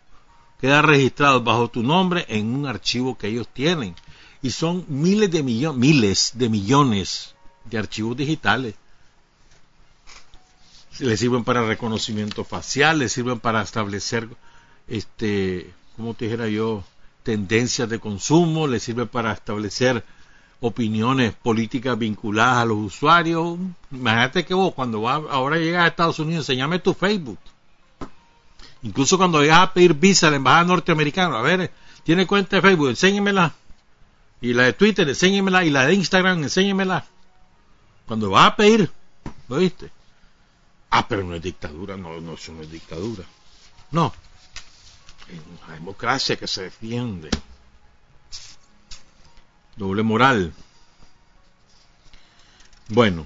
queda 0.62 0.84
registrado 0.84 1.42
bajo 1.42 1.70
tu 1.70 1.82
nombre 1.82 2.26
en 2.30 2.54
un 2.54 2.68
archivo 2.68 3.18
que 3.18 3.28
ellos 3.28 3.48
tienen. 3.52 3.96
Y 4.44 4.52
son 4.52 4.86
miles 4.88 5.32
de 5.32 5.44
millones, 5.44 5.80
miles 5.80 6.32
de 6.36 6.50
millones 6.50 7.36
de 7.66 7.80
archivos 7.80 8.16
digitales. 8.16 8.76
Les 11.00 11.20
sirven 11.20 11.44
para 11.44 11.66
reconocimiento 11.66 12.44
facial, 12.44 13.00
les 13.00 13.12
sirven 13.12 13.40
para 13.40 13.64
establecer, 13.64 14.30
este, 14.88 15.74
como 15.96 16.14
te 16.14 16.26
dijera 16.26 16.48
yo, 16.48 16.84
tendencias 17.24 17.90
de 17.90 18.00
consumo, 18.00 18.68
les 18.68 18.84
sirve 18.84 19.08
para 19.08 19.32
establecer 19.32 20.04
opiniones 20.60 21.34
políticas 21.34 21.98
vinculadas 21.98 22.58
a 22.58 22.66
los 22.66 22.78
usuarios. 22.78 23.58
Imagínate 23.92 24.46
que 24.46 24.54
vos 24.54 24.74
cuando 24.76 25.02
va, 25.02 25.16
ahora 25.16 25.58
llegas 25.58 25.84
a 25.84 25.88
Estados 25.88 26.20
Unidos, 26.20 26.48
enseñame 26.48 26.78
tu 26.78 26.94
Facebook. 26.94 27.40
Incluso 28.84 29.18
cuando 29.18 29.40
vayas 29.40 29.60
a 29.60 29.74
pedir 29.74 29.94
visa 29.94 30.28
a 30.28 30.32
la 30.32 30.38
embajada 30.38 30.66
norteamericana, 30.66 31.40
a 31.40 31.42
ver, 31.42 31.72
tiene 32.04 32.26
cuenta 32.26 32.56
de 32.56 32.62
Facebook, 32.62 32.90
enséñemela. 32.90 33.54
Y 34.42 34.54
la 34.54 34.64
de 34.64 34.74
Twitter, 34.74 35.08
enséñemela. 35.08 35.64
Y 35.64 35.70
la 35.70 35.86
de 35.86 35.94
Instagram, 35.94 36.44
enséñemela. 36.44 37.06
Cuando 38.08 38.32
vas 38.32 38.48
a 38.48 38.56
pedir, 38.56 38.92
¿lo 39.48 39.58
viste? 39.58 39.92
Ah, 40.90 41.08
pero 41.08 41.24
no 41.24 41.36
es 41.36 41.42
dictadura, 41.42 41.96
no, 41.96 42.20
no, 42.20 42.34
eso 42.34 42.52
no 42.52 42.64
es 42.64 42.72
dictadura. 42.72 43.24
No. 43.92 44.14
Es 45.30 45.40
una 45.64 45.76
democracia 45.76 46.36
que 46.36 46.48
se 46.48 46.64
defiende. 46.64 47.30
Doble 49.76 50.04
moral. 50.04 50.54
Bueno, 52.90 53.26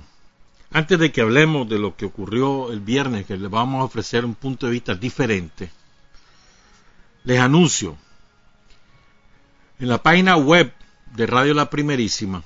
antes 0.75 1.00
de 1.00 1.10
que 1.10 1.22
hablemos 1.22 1.70
de 1.70 1.79
lo 1.79 1.96
que 1.96 2.03
ocurrió 2.03 2.70
el 2.70 2.82
viernes, 2.82 3.25
que 3.25 3.38
les 3.38 3.50
vamos 3.50 3.79
a 3.79 3.86
ofrecer 3.86 4.25
un 4.25 4.36
punto 4.36 4.65
de 4.65 4.74
vista 4.74 4.94
diferente, 4.94 5.72
les 7.24 7.39
anuncio 7.39 7.96
en 9.79 9.88
la 9.88 10.03
página 10.03 10.36
web 10.36 10.74
de 11.15 11.27
Radio 11.27 11.53
La 11.53 11.70
Primerísima, 11.70 12.44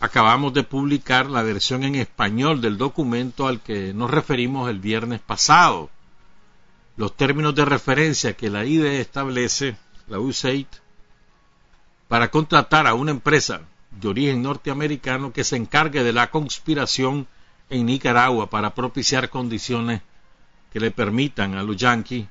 acabamos 0.00 0.54
de 0.54 0.62
publicar 0.62 1.28
la 1.28 1.42
versión 1.42 1.84
en 1.84 1.96
español 1.96 2.62
del 2.62 2.78
documento 2.78 3.46
al 3.46 3.60
que 3.60 3.92
nos 3.92 4.10
referimos 4.10 4.70
el 4.70 4.78
viernes 4.78 5.20
pasado. 5.20 5.90
Los 6.96 7.14
términos 7.14 7.54
de 7.54 7.66
referencia 7.66 8.32
que 8.38 8.48
la 8.48 8.64
IDE 8.64 9.02
establece, 9.02 9.76
la 10.08 10.18
USAID, 10.18 10.66
para 12.08 12.30
contratar 12.30 12.86
a 12.86 12.94
una 12.94 13.10
empresa 13.10 13.60
de 14.00 14.08
origen 14.08 14.42
norteamericano 14.42 15.32
que 15.32 15.44
se 15.44 15.56
encargue 15.56 16.02
de 16.02 16.12
la 16.12 16.30
conspiración 16.30 17.26
en 17.70 17.86
Nicaragua 17.86 18.48
para 18.50 18.74
propiciar 18.74 19.30
condiciones 19.30 20.02
que 20.72 20.80
le 20.80 20.90
permitan 20.90 21.54
a 21.54 21.62
los 21.62 21.76
yanquis 21.76 22.26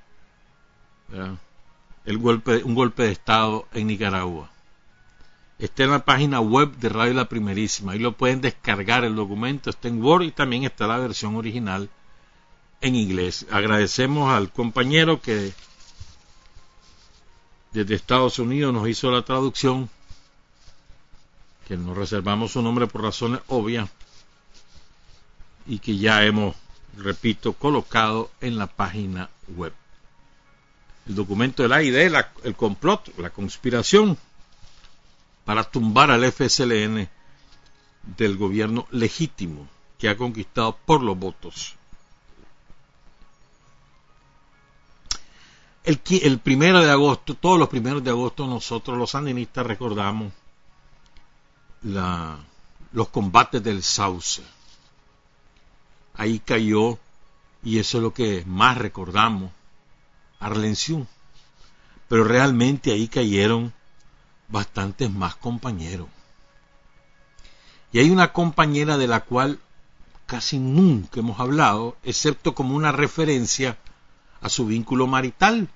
el 2.05 2.17
golpe, 2.17 2.63
un 2.63 2.73
golpe 2.73 3.03
de 3.03 3.11
Estado 3.11 3.67
en 3.73 3.87
Nicaragua. 3.87 4.49
Está 5.59 5.83
en 5.83 5.91
la 5.91 6.03
página 6.03 6.39
web 6.39 6.75
de 6.77 6.89
Radio 6.89 7.13
La 7.13 7.29
Primerísima. 7.29 7.91
Ahí 7.91 7.99
lo 7.99 8.13
pueden 8.13 8.41
descargar 8.41 9.03
el 9.03 9.15
documento. 9.15 9.69
Está 9.69 9.89
en 9.89 10.01
Word 10.03 10.23
y 10.23 10.31
también 10.31 10.63
está 10.63 10.87
la 10.87 10.97
versión 10.97 11.35
original 11.35 11.89
en 12.81 12.95
inglés. 12.95 13.45
Agradecemos 13.51 14.31
al 14.31 14.51
compañero 14.51 15.21
que 15.21 15.53
desde 17.71 17.93
Estados 17.95 18.39
Unidos 18.39 18.73
nos 18.73 18.87
hizo 18.87 19.11
la 19.11 19.21
traducción 19.21 19.89
que 21.71 21.77
nos 21.77 21.95
reservamos 21.95 22.51
su 22.51 22.61
nombre 22.61 22.85
por 22.85 23.01
razones 23.01 23.39
obvias 23.47 23.89
y 25.65 25.79
que 25.79 25.97
ya 25.97 26.25
hemos, 26.25 26.53
repito, 26.97 27.53
colocado 27.53 28.29
en 28.41 28.57
la 28.57 28.67
página 28.67 29.29
web. 29.55 29.71
El 31.07 31.15
documento 31.15 31.63
de 31.63 31.69
la 31.69 31.81
idea, 31.81 32.33
el 32.43 32.55
complot, 32.57 33.17
la 33.17 33.29
conspiración 33.29 34.17
para 35.45 35.63
tumbar 35.63 36.11
al 36.11 36.29
FSLN 36.29 37.07
del 38.17 38.35
gobierno 38.35 38.85
legítimo 38.91 39.65
que 39.97 40.09
ha 40.09 40.17
conquistado 40.17 40.77
por 40.85 41.01
los 41.01 41.17
votos. 41.17 41.75
El, 45.85 46.01
el 46.21 46.39
primero 46.39 46.81
de 46.81 46.91
agosto, 46.91 47.33
todos 47.33 47.57
los 47.57 47.69
primeros 47.69 48.03
de 48.03 48.09
agosto, 48.09 48.45
nosotros 48.45 48.97
los 48.97 49.11
sandinistas 49.11 49.65
recordamos 49.65 50.33
la, 51.81 52.39
los 52.91 53.09
combates 53.09 53.63
del 53.63 53.83
Sauce. 53.83 54.41
Ahí 56.13 56.39
cayó, 56.39 56.99
y 57.63 57.79
eso 57.79 57.97
es 57.97 58.03
lo 58.03 58.13
que 58.13 58.43
más 58.45 58.77
recordamos, 58.77 59.51
Arlenciún. 60.39 61.07
Pero 62.07 62.23
realmente 62.23 62.91
ahí 62.91 63.07
cayeron 63.07 63.73
bastantes 64.47 65.09
más 65.09 65.35
compañeros. 65.35 66.07
Y 67.93 67.99
hay 67.99 68.09
una 68.09 68.33
compañera 68.33 68.97
de 68.97 69.07
la 69.07 69.21
cual 69.21 69.59
casi 70.25 70.59
nunca 70.59 71.19
hemos 71.19 71.39
hablado, 71.39 71.97
excepto 72.03 72.55
como 72.55 72.75
una 72.75 72.91
referencia 72.91 73.77
a 74.41 74.49
su 74.49 74.65
vínculo 74.65 75.07
marital, 75.07 75.69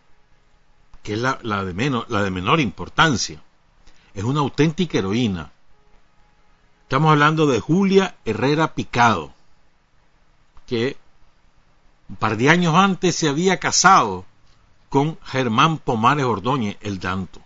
que 1.04 1.14
es 1.14 1.20
la, 1.20 1.36
de, 1.36 2.04
la 2.08 2.24
de 2.24 2.32
menor 2.32 2.60
importancia. 2.60 3.42
Es 4.14 4.24
una 4.24 4.40
auténtica 4.40 4.98
heroína, 4.98 5.52
Estamos 6.86 7.10
hablando 7.10 7.48
de 7.48 7.60
Julia 7.60 8.16
Herrera 8.26 8.76
Picado, 8.76 9.34
que 10.68 10.98
un 12.08 12.16
par 12.16 12.38
de 12.38 12.52
años 12.52 12.76
antes 12.76 13.16
se 13.16 13.28
había 13.28 13.60
casado 13.60 14.24
con 14.90 15.18
Germán 15.24 15.80
Pomares 15.80 16.26
Ordóñez, 16.26 16.78
el 16.82 17.00
Danto. 17.00 17.42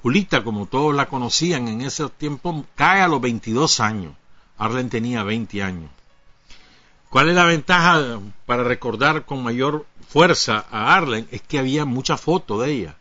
Julita, 0.00 0.44
como 0.44 0.66
todos 0.66 0.94
la 0.94 1.06
conocían 1.06 1.66
en 1.66 1.80
ese 1.80 2.08
tiempo, 2.08 2.64
cae 2.76 3.02
a 3.02 3.08
los 3.08 3.20
22 3.20 3.80
años. 3.80 4.14
Arlen 4.56 4.88
tenía 4.88 5.24
20 5.24 5.60
años. 5.60 5.90
¿Cuál 7.10 7.30
es 7.30 7.34
la 7.34 7.46
ventaja 7.46 8.20
para 8.46 8.62
recordar 8.62 9.24
con 9.24 9.42
mayor 9.42 9.86
fuerza 10.08 10.66
a 10.70 10.94
Arlen? 10.94 11.26
Es 11.32 11.42
que 11.42 11.58
había 11.58 11.84
mucha 11.84 12.16
foto 12.16 12.60
de 12.60 12.70
ella. 12.70 12.96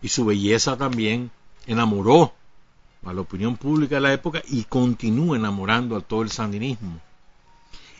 Y 0.00 0.08
su 0.08 0.24
belleza 0.24 0.78
también 0.78 1.30
enamoró 1.66 2.32
a 3.04 3.12
la 3.12 3.20
opinión 3.20 3.56
pública 3.56 3.96
de 3.96 4.00
la 4.02 4.12
época 4.12 4.42
y 4.48 4.64
continúa 4.64 5.36
enamorando 5.36 5.96
a 5.96 6.00
todo 6.00 6.22
el 6.22 6.30
sandinismo. 6.30 7.00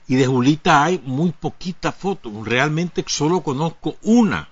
Y 0.07 0.16
de 0.16 0.26
Julita 0.26 0.83
hay 0.83 1.00
muy 1.04 1.30
poquitas 1.30 1.95
fotos. 1.95 2.33
Realmente 2.45 3.04
solo 3.07 3.42
conozco 3.42 3.97
una. 4.02 4.49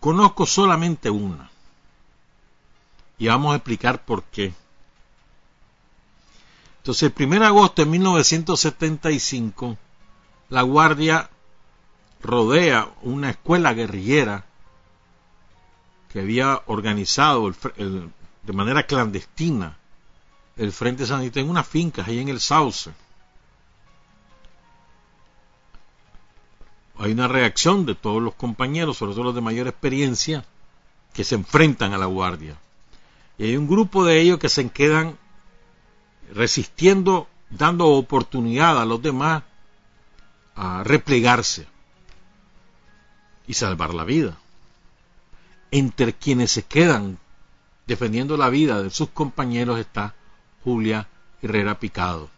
Conozco 0.00 0.46
solamente 0.46 1.10
una. 1.10 1.50
Y 3.18 3.28
vamos 3.28 3.52
a 3.52 3.56
explicar 3.56 4.04
por 4.04 4.24
qué. 4.24 4.54
Entonces, 6.78 7.12
el 7.14 7.26
1 7.26 7.38
de 7.38 7.46
agosto 7.46 7.82
de 7.82 7.90
1975, 7.90 9.76
la 10.48 10.62
Guardia 10.62 11.30
rodea 12.22 12.88
una 13.02 13.30
escuela 13.30 13.72
guerrillera 13.74 14.44
que 16.12 16.20
había 16.20 16.62
organizado 16.66 17.52
de 18.42 18.52
manera 18.52 18.86
clandestina 18.86 19.76
el 20.56 20.72
Frente 20.72 21.06
Sanito 21.06 21.40
en 21.40 21.48
unas 21.48 21.66
fincas 21.66 22.06
ahí 22.06 22.18
en 22.18 22.28
el 22.28 22.40
Sauce. 22.40 22.90
Hay 26.98 27.12
una 27.12 27.26
reacción 27.26 27.86
de 27.86 27.94
todos 27.94 28.22
los 28.22 28.34
compañeros, 28.34 28.98
sobre 28.98 29.14
todo 29.14 29.24
los 29.24 29.34
de 29.34 29.40
mayor 29.40 29.66
experiencia, 29.66 30.44
que 31.12 31.24
se 31.24 31.34
enfrentan 31.34 31.92
a 31.92 31.98
la 31.98 32.06
guardia. 32.06 32.56
Y 33.38 33.44
hay 33.44 33.56
un 33.56 33.66
grupo 33.66 34.04
de 34.04 34.20
ellos 34.20 34.38
que 34.38 34.48
se 34.48 34.68
quedan 34.70 35.18
resistiendo, 36.32 37.28
dando 37.50 37.88
oportunidad 37.88 38.80
a 38.80 38.84
los 38.84 39.02
demás 39.02 39.42
a 40.54 40.84
replegarse 40.84 41.66
y 43.46 43.54
salvar 43.54 43.94
la 43.94 44.04
vida. 44.04 44.36
Entre 45.70 46.12
quienes 46.12 46.52
se 46.52 46.62
quedan 46.62 47.18
defendiendo 47.86 48.36
la 48.36 48.48
vida 48.48 48.82
de 48.82 48.90
sus 48.90 49.08
compañeros 49.10 49.78
está 49.78 50.14
Julia 50.64 51.08
Herrera 51.40 51.78
Picado 51.78 52.30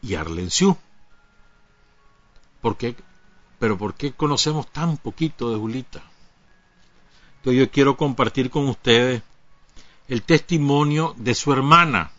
y 0.00 0.14
Arlenciú. 0.14 0.76
¿Por 2.60 2.76
qué? 2.76 2.96
Pero 3.58 3.78
¿por 3.78 3.94
qué 3.94 4.12
conocemos 4.12 4.66
tan 4.72 4.96
poquito 4.96 5.50
de 5.50 5.58
Julita? 5.58 6.02
Entonces 7.38 7.60
yo 7.60 7.70
quiero 7.70 7.96
compartir 7.96 8.50
con 8.50 8.68
ustedes 8.68 9.22
el 10.08 10.22
testimonio 10.22 11.14
de 11.16 11.34
su 11.34 11.52
hermana, 11.52 12.12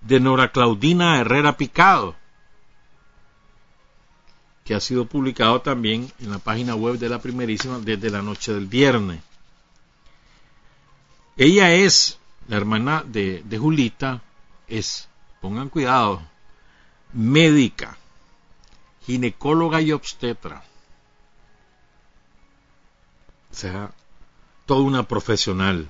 de 0.00 0.20
Nora 0.20 0.50
Claudina 0.50 1.18
Herrera 1.20 1.56
Picado, 1.56 2.16
que 4.64 4.74
ha 4.74 4.80
sido 4.80 5.06
publicado 5.06 5.62
también 5.62 6.10
en 6.20 6.30
la 6.30 6.38
página 6.38 6.74
web 6.74 6.98
de 6.98 7.08
la 7.08 7.20
primerísima 7.20 7.78
desde 7.78 8.10
la 8.10 8.22
noche 8.22 8.52
del 8.52 8.66
viernes. 8.66 9.20
Ella 11.40 11.72
es, 11.72 12.18
la 12.48 12.58
hermana 12.58 13.02
de, 13.02 13.42
Julita, 13.58 14.20
es, 14.68 15.08
pongan 15.40 15.70
cuidado, 15.70 16.20
médica, 17.14 17.96
ginecóloga 19.06 19.80
y 19.80 19.92
obstetra. 19.92 20.62
O 23.50 23.54
sea, 23.54 23.90
toda 24.66 24.82
una 24.82 25.04
profesional. 25.04 25.88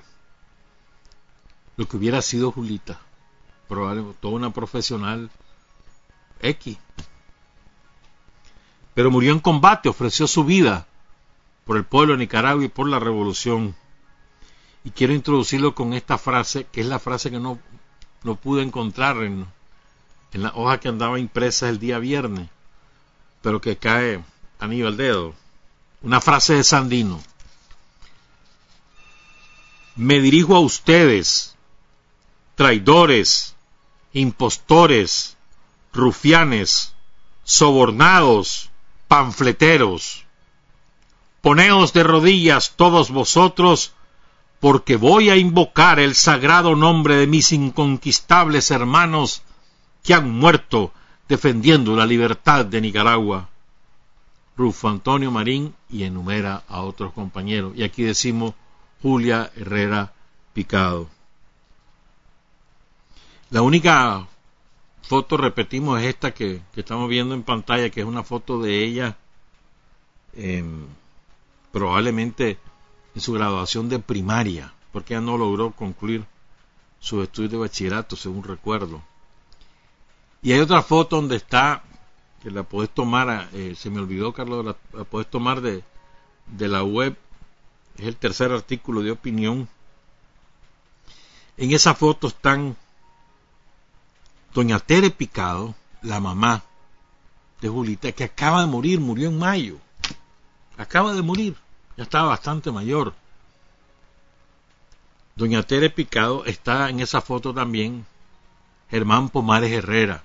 Lo 1.75 1.85
que 1.85 1.97
hubiera 1.97 2.21
sido 2.21 2.53
Julita 2.53 3.01
probablemente 3.67 4.19
toda 4.21 4.35
una 4.35 4.53
profesional 4.53 5.29
X. 6.39 6.77
Pero 8.93 9.11
murió 9.11 9.33
en 9.33 9.41
combate, 9.41 9.89
ofreció 9.89 10.27
su 10.27 10.45
vida 10.45 10.87
por 11.65 11.75
el 11.75 11.83
pueblo 11.83 12.13
de 12.13 12.19
Nicaragua 12.19 12.63
y 12.63 12.69
por 12.69 12.87
la 12.87 12.99
revolución. 12.99 13.75
Y 14.83 14.91
quiero 14.91 15.13
introducirlo 15.13 15.75
con 15.75 15.93
esta 15.93 16.17
frase, 16.17 16.65
que 16.71 16.81
es 16.81 16.87
la 16.87 16.99
frase 16.99 17.29
que 17.29 17.39
no, 17.39 17.59
no 18.23 18.35
pude 18.35 18.63
encontrar 18.63 19.17
en, 19.23 19.47
la 20.33 20.51
hoja 20.55 20.79
que 20.79 20.87
andaba 20.87 21.19
impresa 21.19 21.69
el 21.69 21.79
día 21.79 21.99
viernes, 21.99 22.49
pero 23.41 23.61
que 23.61 23.77
cae 23.77 24.23
a 24.59 24.67
nivel 24.67 24.97
dedo. 24.97 25.33
Una 26.01 26.21
frase 26.21 26.55
de 26.55 26.63
Sandino. 26.63 27.21
Me 29.95 30.19
dirijo 30.19 30.55
a 30.55 30.61
ustedes, 30.61 31.55
traidores, 32.55 33.55
impostores, 34.13 35.37
rufianes, 35.93 36.93
sobornados, 37.43 38.71
panfleteros. 39.07 40.25
Poneos 41.41 41.93
de 41.93 42.03
rodillas 42.03 42.73
todos 42.77 43.11
vosotros, 43.11 43.93
porque 44.61 44.95
voy 44.95 45.31
a 45.31 45.35
invocar 45.35 45.99
el 45.99 46.13
sagrado 46.13 46.75
nombre 46.75 47.15
de 47.15 47.25
mis 47.25 47.51
inconquistables 47.51 48.69
hermanos 48.69 49.41
que 50.03 50.13
han 50.13 50.29
muerto 50.29 50.93
defendiendo 51.27 51.95
la 51.95 52.05
libertad 52.05 52.65
de 52.65 52.79
Nicaragua. 52.79 53.49
Rufo 54.55 54.87
Antonio 54.87 55.31
Marín 55.31 55.73
y 55.89 56.03
enumera 56.03 56.63
a 56.67 56.81
otros 56.81 57.11
compañeros. 57.13 57.73
Y 57.75 57.83
aquí 57.83 58.03
decimos 58.03 58.53
Julia 59.01 59.51
Herrera 59.55 60.13
Picado. 60.53 61.09
La 63.49 63.63
única 63.63 64.27
foto, 65.01 65.37
repetimos, 65.37 65.99
es 65.99 66.07
esta 66.07 66.35
que, 66.35 66.61
estamos 66.75 67.09
viendo 67.09 67.33
en 67.33 67.41
pantalla, 67.41 67.89
que 67.89 68.01
es 68.01 68.05
una 68.05 68.23
foto 68.23 68.61
de 68.61 68.83
ella 68.83 69.17
probablemente 71.71 72.59
en 73.15 73.21
su 73.21 73.33
graduación 73.33 73.89
de 73.89 73.99
primaria, 73.99 74.73
porque 74.91 75.13
ella 75.13 75.21
no 75.21 75.37
logró 75.37 75.71
concluir 75.71 76.25
su 76.99 77.21
estudio 77.21 77.49
de 77.49 77.57
bachillerato, 77.57 78.15
según 78.15 78.43
recuerdo. 78.43 79.01
Y 80.41 80.53
hay 80.53 80.59
otra 80.59 80.81
foto 80.81 81.17
donde 81.17 81.35
está, 81.35 81.83
que 82.41 82.51
la 82.51 82.63
podés 82.63 82.89
tomar, 82.89 83.49
eh, 83.53 83.75
se 83.77 83.89
me 83.89 83.99
olvidó, 83.99 84.33
Carlos, 84.33 84.65
la, 84.65 84.75
la 84.93 85.03
podés 85.03 85.29
tomar 85.29 85.61
de, 85.61 85.83
de 86.47 86.67
la 86.67 86.83
web, 86.83 87.17
es 87.97 88.05
el 88.05 88.15
tercer 88.15 88.51
artículo 88.51 89.01
de 89.01 89.11
opinión. 89.11 89.67
En 91.57 91.71
esa 91.71 91.93
foto 91.93 92.27
están 92.27 92.75
doña 94.53 94.79
Tere 94.79 95.11
Picado, 95.11 95.75
la 96.01 96.19
mamá 96.19 96.63
de 97.61 97.69
Julita, 97.69 98.11
que 98.11 98.23
acaba 98.23 98.61
de 98.61 98.67
morir, 98.67 98.99
murió 98.99 99.29
en 99.29 99.37
mayo. 99.37 99.77
Acaba 100.77 101.13
de 101.13 101.21
morir, 101.21 101.55
ya 101.97 102.03
estaba 102.03 102.29
bastante 102.29 102.71
mayor. 102.71 103.13
Doña 105.35 105.63
Tere 105.63 105.89
Picado 105.89 106.45
está 106.45 106.89
en 106.89 106.99
esa 106.99 107.21
foto 107.21 107.53
también 107.53 108.05
Germán 108.89 109.29
Pomares 109.29 109.71
Herrera, 109.71 110.23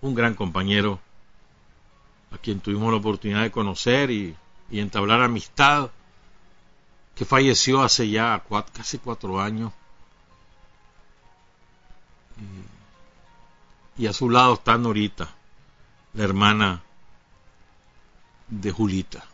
un 0.00 0.14
gran 0.14 0.34
compañero 0.34 1.00
a 2.30 2.38
quien 2.38 2.60
tuvimos 2.60 2.92
la 2.92 2.98
oportunidad 2.98 3.42
de 3.42 3.50
conocer 3.50 4.10
y, 4.10 4.36
entablar 4.70 5.20
amistad, 5.22 5.90
que 7.14 7.24
falleció 7.24 7.82
hace 7.82 8.08
ya 8.08 8.40
casi 8.72 8.98
cuatro 8.98 9.40
años 9.40 9.72
y 14.00 14.06
a 14.06 14.12
su 14.12 14.30
lado 14.30 14.54
está 14.54 14.78
Norita, 14.78 15.28
la 16.14 16.24
hermana 16.24 16.82
de 18.48 18.70
Julita. 18.70 19.29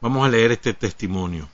Vamos 0.00 0.26
a 0.26 0.28
leer 0.28 0.52
este 0.52 0.74
testimonio. 0.74 1.48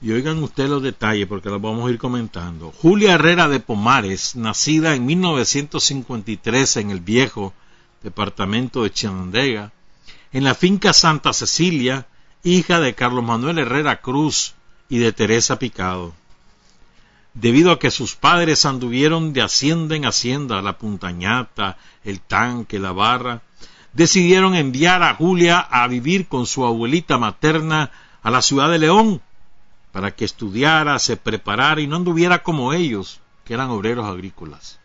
Y 0.00 0.10
oigan 0.10 0.42
ustedes 0.42 0.68
los 0.68 0.82
detalles 0.82 1.28
porque 1.28 1.48
los 1.48 1.62
vamos 1.62 1.86
a 1.86 1.92
ir 1.92 1.98
comentando. 1.98 2.72
Julia 2.72 3.14
Herrera 3.14 3.48
de 3.48 3.60
Pomares, 3.60 4.34
nacida 4.34 4.96
en 4.96 5.06
1953 5.06 6.76
en 6.78 6.90
el 6.90 7.00
viejo 7.00 7.54
departamento 8.02 8.82
de 8.82 8.90
Chinandega, 8.90 9.72
en 10.32 10.42
la 10.42 10.56
finca 10.56 10.92
Santa 10.92 11.32
Cecilia, 11.32 12.08
hija 12.42 12.80
de 12.80 12.94
Carlos 12.94 13.22
Manuel 13.22 13.58
Herrera 13.58 14.00
Cruz 14.00 14.54
y 14.88 14.98
de 14.98 15.12
Teresa 15.12 15.58
Picado 15.58 16.14
debido 17.34 17.72
a 17.72 17.78
que 17.78 17.90
sus 17.90 18.14
padres 18.14 18.64
anduvieron 18.66 19.32
de 19.32 19.42
hacienda 19.42 19.96
en 19.96 20.04
hacienda, 20.04 20.60
la 20.62 20.76
puntañata, 20.76 21.78
el 22.04 22.20
tanque, 22.20 22.78
la 22.78 22.92
barra, 22.92 23.42
decidieron 23.92 24.54
enviar 24.54 25.02
a 25.02 25.14
Julia 25.14 25.58
a 25.58 25.86
vivir 25.88 26.28
con 26.28 26.46
su 26.46 26.64
abuelita 26.64 27.18
materna 27.18 27.90
a 28.22 28.30
la 28.30 28.42
ciudad 28.42 28.70
de 28.70 28.78
León, 28.78 29.20
para 29.92 30.12
que 30.12 30.24
estudiara, 30.24 30.98
se 30.98 31.16
preparara 31.16 31.80
y 31.80 31.86
no 31.86 31.96
anduviera 31.96 32.42
como 32.42 32.72
ellos, 32.72 33.20
que 33.44 33.54
eran 33.54 33.70
obreros 33.70 34.06
agrícolas. 34.06 34.80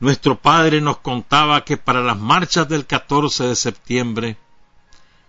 Nuestro 0.00 0.38
padre 0.38 0.80
nos 0.80 0.98
contaba 0.98 1.64
que 1.64 1.76
para 1.76 2.02
las 2.02 2.18
marchas 2.18 2.68
del 2.68 2.86
14 2.86 3.44
de 3.48 3.56
septiembre, 3.56 4.36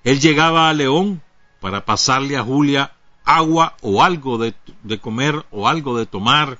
él 0.04 0.20
llegaba 0.20 0.70
a 0.70 0.74
León 0.74 1.22
para 1.60 1.86
pasarle 1.86 2.38
a 2.38 2.44
Julia 2.44 2.94
agua 3.26 3.76
o 3.82 4.04
algo 4.04 4.38
de, 4.38 4.54
comer 5.00 5.46
o 5.52 5.68
algo 5.68 5.98
de 5.98 6.06
tomar, 6.06 6.60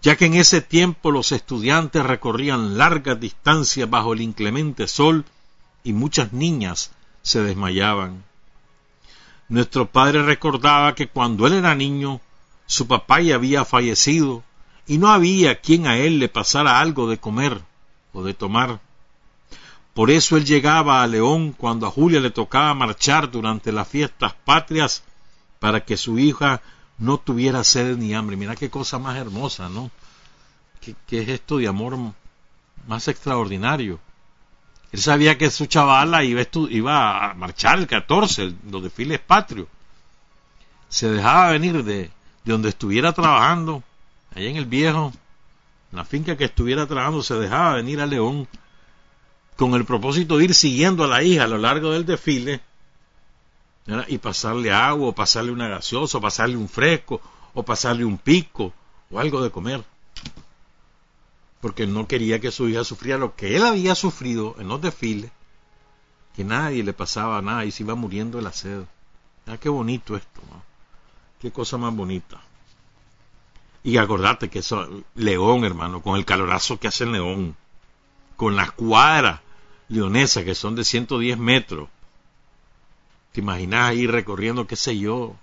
ya 0.00 0.16
que 0.16 0.26
en 0.26 0.34
ese 0.34 0.60
tiempo 0.60 1.10
los 1.10 1.32
estudiantes 1.32 2.04
recorrían 2.04 2.78
largas 2.78 3.18
distancias 3.18 3.88
bajo 3.90 4.12
el 4.12 4.20
inclemente 4.20 4.86
sol 4.86 5.24
y 5.82 5.92
muchas 5.92 6.32
niñas 6.32 6.92
se 7.22 7.42
desmayaban. 7.42 8.24
Nuestro 9.48 9.86
padre 9.86 10.22
recordaba 10.22 10.94
que 10.94 11.08
cuando 11.08 11.46
él 11.46 11.54
era 11.54 11.74
niño, 11.74 12.20
su 12.66 12.86
papá 12.86 13.20
ya 13.20 13.36
había 13.36 13.64
fallecido 13.64 14.44
y 14.86 14.98
no 14.98 15.08
había 15.08 15.60
quien 15.60 15.86
a 15.86 15.96
él 15.96 16.18
le 16.18 16.28
pasara 16.28 16.80
algo 16.80 17.08
de 17.08 17.18
comer 17.18 17.62
o 18.12 18.22
de 18.22 18.34
tomar. 18.34 18.80
Por 19.94 20.10
eso 20.10 20.36
él 20.36 20.44
llegaba 20.44 21.02
a 21.02 21.06
León 21.06 21.52
cuando 21.52 21.86
a 21.86 21.90
Julia 21.90 22.20
le 22.20 22.30
tocaba 22.30 22.72
marchar 22.74 23.30
durante 23.30 23.72
las 23.72 23.88
fiestas 23.88 24.34
patrias 24.44 25.02
para 25.58 25.84
que 25.84 25.96
su 25.96 26.18
hija 26.18 26.62
no 26.98 27.18
tuviera 27.18 27.64
sed 27.64 27.96
ni 27.96 28.14
hambre. 28.14 28.36
Mira 28.36 28.56
qué 28.56 28.70
cosa 28.70 28.98
más 28.98 29.16
hermosa, 29.16 29.68
¿no? 29.68 29.90
¿Qué, 30.80 31.20
es 31.20 31.28
esto 31.28 31.58
de 31.58 31.68
amor 31.68 31.96
más 32.86 33.08
extraordinario? 33.08 34.00
Él 34.90 35.00
sabía 35.00 35.36
que 35.36 35.50
su 35.50 35.66
chavala 35.66 36.24
iba, 36.24 36.42
iba 36.70 37.30
a 37.30 37.34
marchar 37.34 37.78
el 37.78 37.86
14, 37.86 38.54
los 38.70 38.82
desfiles 38.82 39.20
patrios. 39.20 39.68
Se 40.88 41.10
dejaba 41.10 41.50
venir 41.50 41.84
de, 41.84 42.10
de 42.44 42.52
donde 42.52 42.70
estuviera 42.70 43.12
trabajando, 43.12 43.82
allá 44.34 44.48
en 44.48 44.56
el 44.56 44.64
viejo, 44.64 45.12
en 45.92 45.98
la 45.98 46.04
finca 46.04 46.36
que 46.36 46.44
estuviera 46.44 46.86
trabajando, 46.86 47.22
se 47.22 47.34
dejaba 47.34 47.74
venir 47.74 48.00
a 48.00 48.06
León 48.06 48.48
con 49.56 49.74
el 49.74 49.84
propósito 49.84 50.38
de 50.38 50.44
ir 50.44 50.54
siguiendo 50.54 51.04
a 51.04 51.08
la 51.08 51.22
hija 51.22 51.44
a 51.44 51.48
lo 51.48 51.58
largo 51.58 51.90
del 51.90 52.06
desfile 52.06 52.62
y 54.06 54.18
pasarle 54.18 54.72
agua, 54.72 55.08
o 55.08 55.14
pasarle 55.14 55.50
una 55.50 55.68
gaseosa, 55.68 56.18
o 56.18 56.20
pasarle 56.20 56.56
un 56.56 56.68
fresco, 56.68 57.20
o 57.54 57.62
pasarle 57.62 58.04
un 58.04 58.18
pico, 58.18 58.72
o 59.10 59.18
algo 59.18 59.42
de 59.42 59.50
comer. 59.50 59.82
Porque 61.60 61.86
no 61.86 62.06
quería 62.06 62.38
que 62.38 62.50
su 62.50 62.68
hija 62.68 62.84
sufriera 62.84 63.18
lo 63.18 63.34
que 63.34 63.56
él 63.56 63.64
había 63.64 63.94
sufrido 63.94 64.54
en 64.58 64.68
los 64.68 64.80
desfiles, 64.80 65.30
que 66.36 66.44
nadie 66.44 66.84
le 66.84 66.92
pasaba 66.92 67.40
nada 67.40 67.64
y 67.64 67.70
se 67.70 67.82
iba 67.82 67.94
muriendo 67.94 68.38
de 68.38 68.44
la 68.44 68.52
sed. 68.52 68.82
Ah, 69.46 69.56
qué 69.56 69.70
bonito 69.70 70.16
esto, 70.16 70.42
qué 71.40 71.50
cosa 71.50 71.78
más 71.78 71.94
bonita. 71.94 72.40
Y 73.82 73.96
acordate 73.96 74.50
que 74.50 74.58
eso, 74.58 75.04
León, 75.14 75.64
hermano, 75.64 76.02
con 76.02 76.16
el 76.16 76.26
calorazo 76.26 76.78
que 76.78 76.88
hace 76.88 77.04
el 77.04 77.12
León, 77.12 77.56
con 78.36 78.54
las 78.54 78.70
cuadras 78.72 79.40
leonesas 79.88 80.44
que 80.44 80.54
son 80.54 80.74
de 80.74 80.84
110 80.84 81.38
metros, 81.38 81.88
¿Te 83.32 83.40
imaginas 83.40 83.90
ahí 83.90 84.06
recorriendo, 84.06 84.66
qué 84.66 84.76
sé 84.76 84.98
yo, 84.98 85.36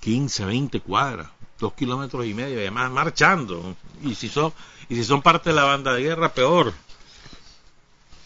15, 0.00 0.44
20 0.44 0.80
cuadras, 0.80 1.28
dos 1.58 1.72
kilómetros 1.74 2.26
y 2.26 2.34
medio, 2.34 2.58
además 2.58 2.90
marchando? 2.90 3.76
Y 4.02 4.14
si 4.14 4.28
son, 4.28 4.52
y 4.88 4.94
si 4.96 5.04
son 5.04 5.22
parte 5.22 5.50
de 5.50 5.56
la 5.56 5.64
banda 5.64 5.92
de 5.92 6.02
guerra, 6.02 6.32
peor. 6.32 6.72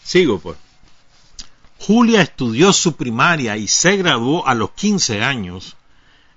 Sigo, 0.03 0.39
pues. 0.39 0.57
Julia 1.79 2.21
estudió 2.21 2.73
su 2.73 2.95
primaria 2.95 3.55
y 3.55 3.67
se 3.67 3.95
graduó 3.95 4.45
a 4.45 4.53
los 4.53 4.71
15 4.71 5.23
años 5.23 5.77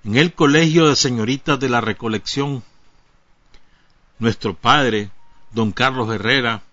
en 0.05 0.15
el 0.15 0.33
Colegio 0.33 0.87
de 0.87 0.95
Señoritas 0.95 1.59
de 1.59 1.69
la 1.69 1.81
Recolección. 1.81 2.63
Nuestro 4.19 4.53
padre, 4.53 5.11
don 5.51 5.71
Carlos 5.71 6.09
Herrera, 6.13 6.63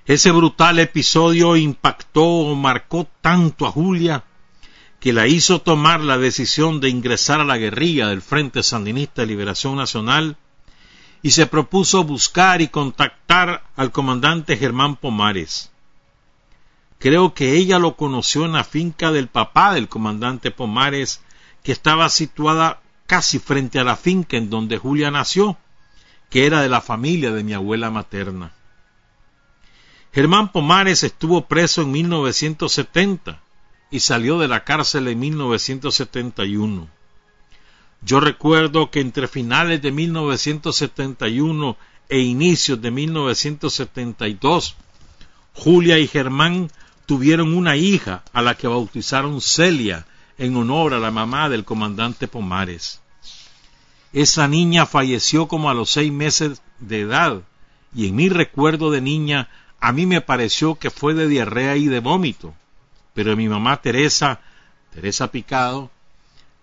Ese 0.06 0.32
brutal 0.32 0.80
episodio 0.80 1.56
impactó 1.56 2.26
o 2.26 2.56
marcó 2.56 3.08
tanto 3.22 3.68
a 3.68 3.72
Julia 3.72 4.24
que 5.00 5.14
la 5.14 5.28
hizo 5.28 5.62
tomar 5.62 6.02
la 6.02 6.18
decisión 6.18 6.80
de 6.80 6.90
ingresar 6.90 7.40
a 7.40 7.46
la 7.46 7.58
guerrilla 7.58 8.08
del 8.08 8.24
Frente 8.24 8.64
Sandinista 8.64 9.22
de 9.22 9.28
Liberación 9.28 9.76
Nacional 9.76 10.36
y 11.22 11.32
se 11.32 11.46
propuso 11.46 12.04
buscar 12.04 12.62
y 12.62 12.70
contactar 12.70 13.64
al 13.76 13.92
comandante 13.92 14.58
Germán 14.58 14.96
Pomares. 14.96 15.72
Creo 17.00 17.34
que 17.34 17.56
ella 17.56 17.80
lo 17.80 17.96
conoció 17.96 18.44
en 18.44 18.52
la 18.52 18.66
finca 18.66 19.12
del 19.12 19.30
papá 19.30 19.74
del 19.74 19.88
comandante 19.88 20.52
Pomares, 20.52 21.22
que 21.64 21.72
estaba 21.72 22.10
situada 22.10 22.82
casi 23.08 23.40
frente 23.40 23.80
a 23.80 23.86
la 23.86 23.96
finca 23.96 24.36
en 24.36 24.50
donde 24.50 24.78
Julia 24.78 25.10
nació, 25.10 25.58
que 26.30 26.46
era 26.46 26.62
de 26.62 26.68
la 26.68 26.82
familia 26.82 27.32
de 27.32 27.44
mi 27.44 27.54
abuela 27.54 27.90
materna. 27.90 28.52
Germán 30.12 30.52
Pomares 30.52 31.04
estuvo 31.04 31.46
preso 31.46 31.84
en 31.84 31.92
1970 31.92 33.40
y 33.92 34.02
salió 34.02 34.38
de 34.38 34.50
la 34.50 34.66
cárcel 34.66 35.08
en 35.08 35.20
1971. 35.20 36.90
Yo 38.02 38.20
recuerdo 38.20 38.92
que 38.92 39.00
entre 39.00 39.30
finales 39.30 39.82
de 39.82 39.92
1971 39.92 41.78
e 42.10 42.20
inicios 42.20 42.82
de 42.82 42.92
1972, 42.92 44.76
Julia 45.54 45.98
y 46.00 46.08
Germán 46.08 46.70
tuvieron 47.10 47.56
una 47.58 47.76
hija 47.76 48.22
a 48.34 48.44
la 48.44 48.54
que 48.54 48.68
bautizaron 48.68 49.42
Celia 49.42 50.06
en 50.38 50.56
honor 50.56 50.94
a 50.94 51.00
la 51.00 51.10
mamá 51.10 51.50
del 51.50 51.66
comandante 51.66 52.28
Pomares. 52.28 53.02
Esa 54.14 54.48
niña 54.48 54.86
falleció 54.86 55.48
como 55.48 55.72
a 55.72 55.74
los 55.74 55.90
seis 55.90 56.12
meses 56.12 56.62
de 56.78 57.00
edad 57.00 57.42
y 57.96 58.10
en 58.10 58.16
mi 58.16 58.30
recuerdo 58.30 58.92
de 58.92 59.02
niña 59.02 59.50
a 59.80 59.92
mí 59.92 60.06
me 60.06 60.22
pareció 60.22 60.76
que 60.76 60.92
fue 60.92 61.16
de 61.16 61.28
diarrea 61.28 61.78
y 61.78 61.88
de 61.88 62.00
vómito, 62.00 62.54
pero 63.16 63.36
mi 63.36 63.50
mamá 63.50 63.82
Teresa, 63.82 64.42
Teresa 64.94 65.32
Picado, 65.32 65.90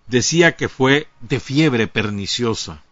decía 0.07 0.55
que 0.55 0.69
fue 0.69 1.09
de 1.19 1.41
fiebre 1.41 1.87
perniciosa. 1.87 2.83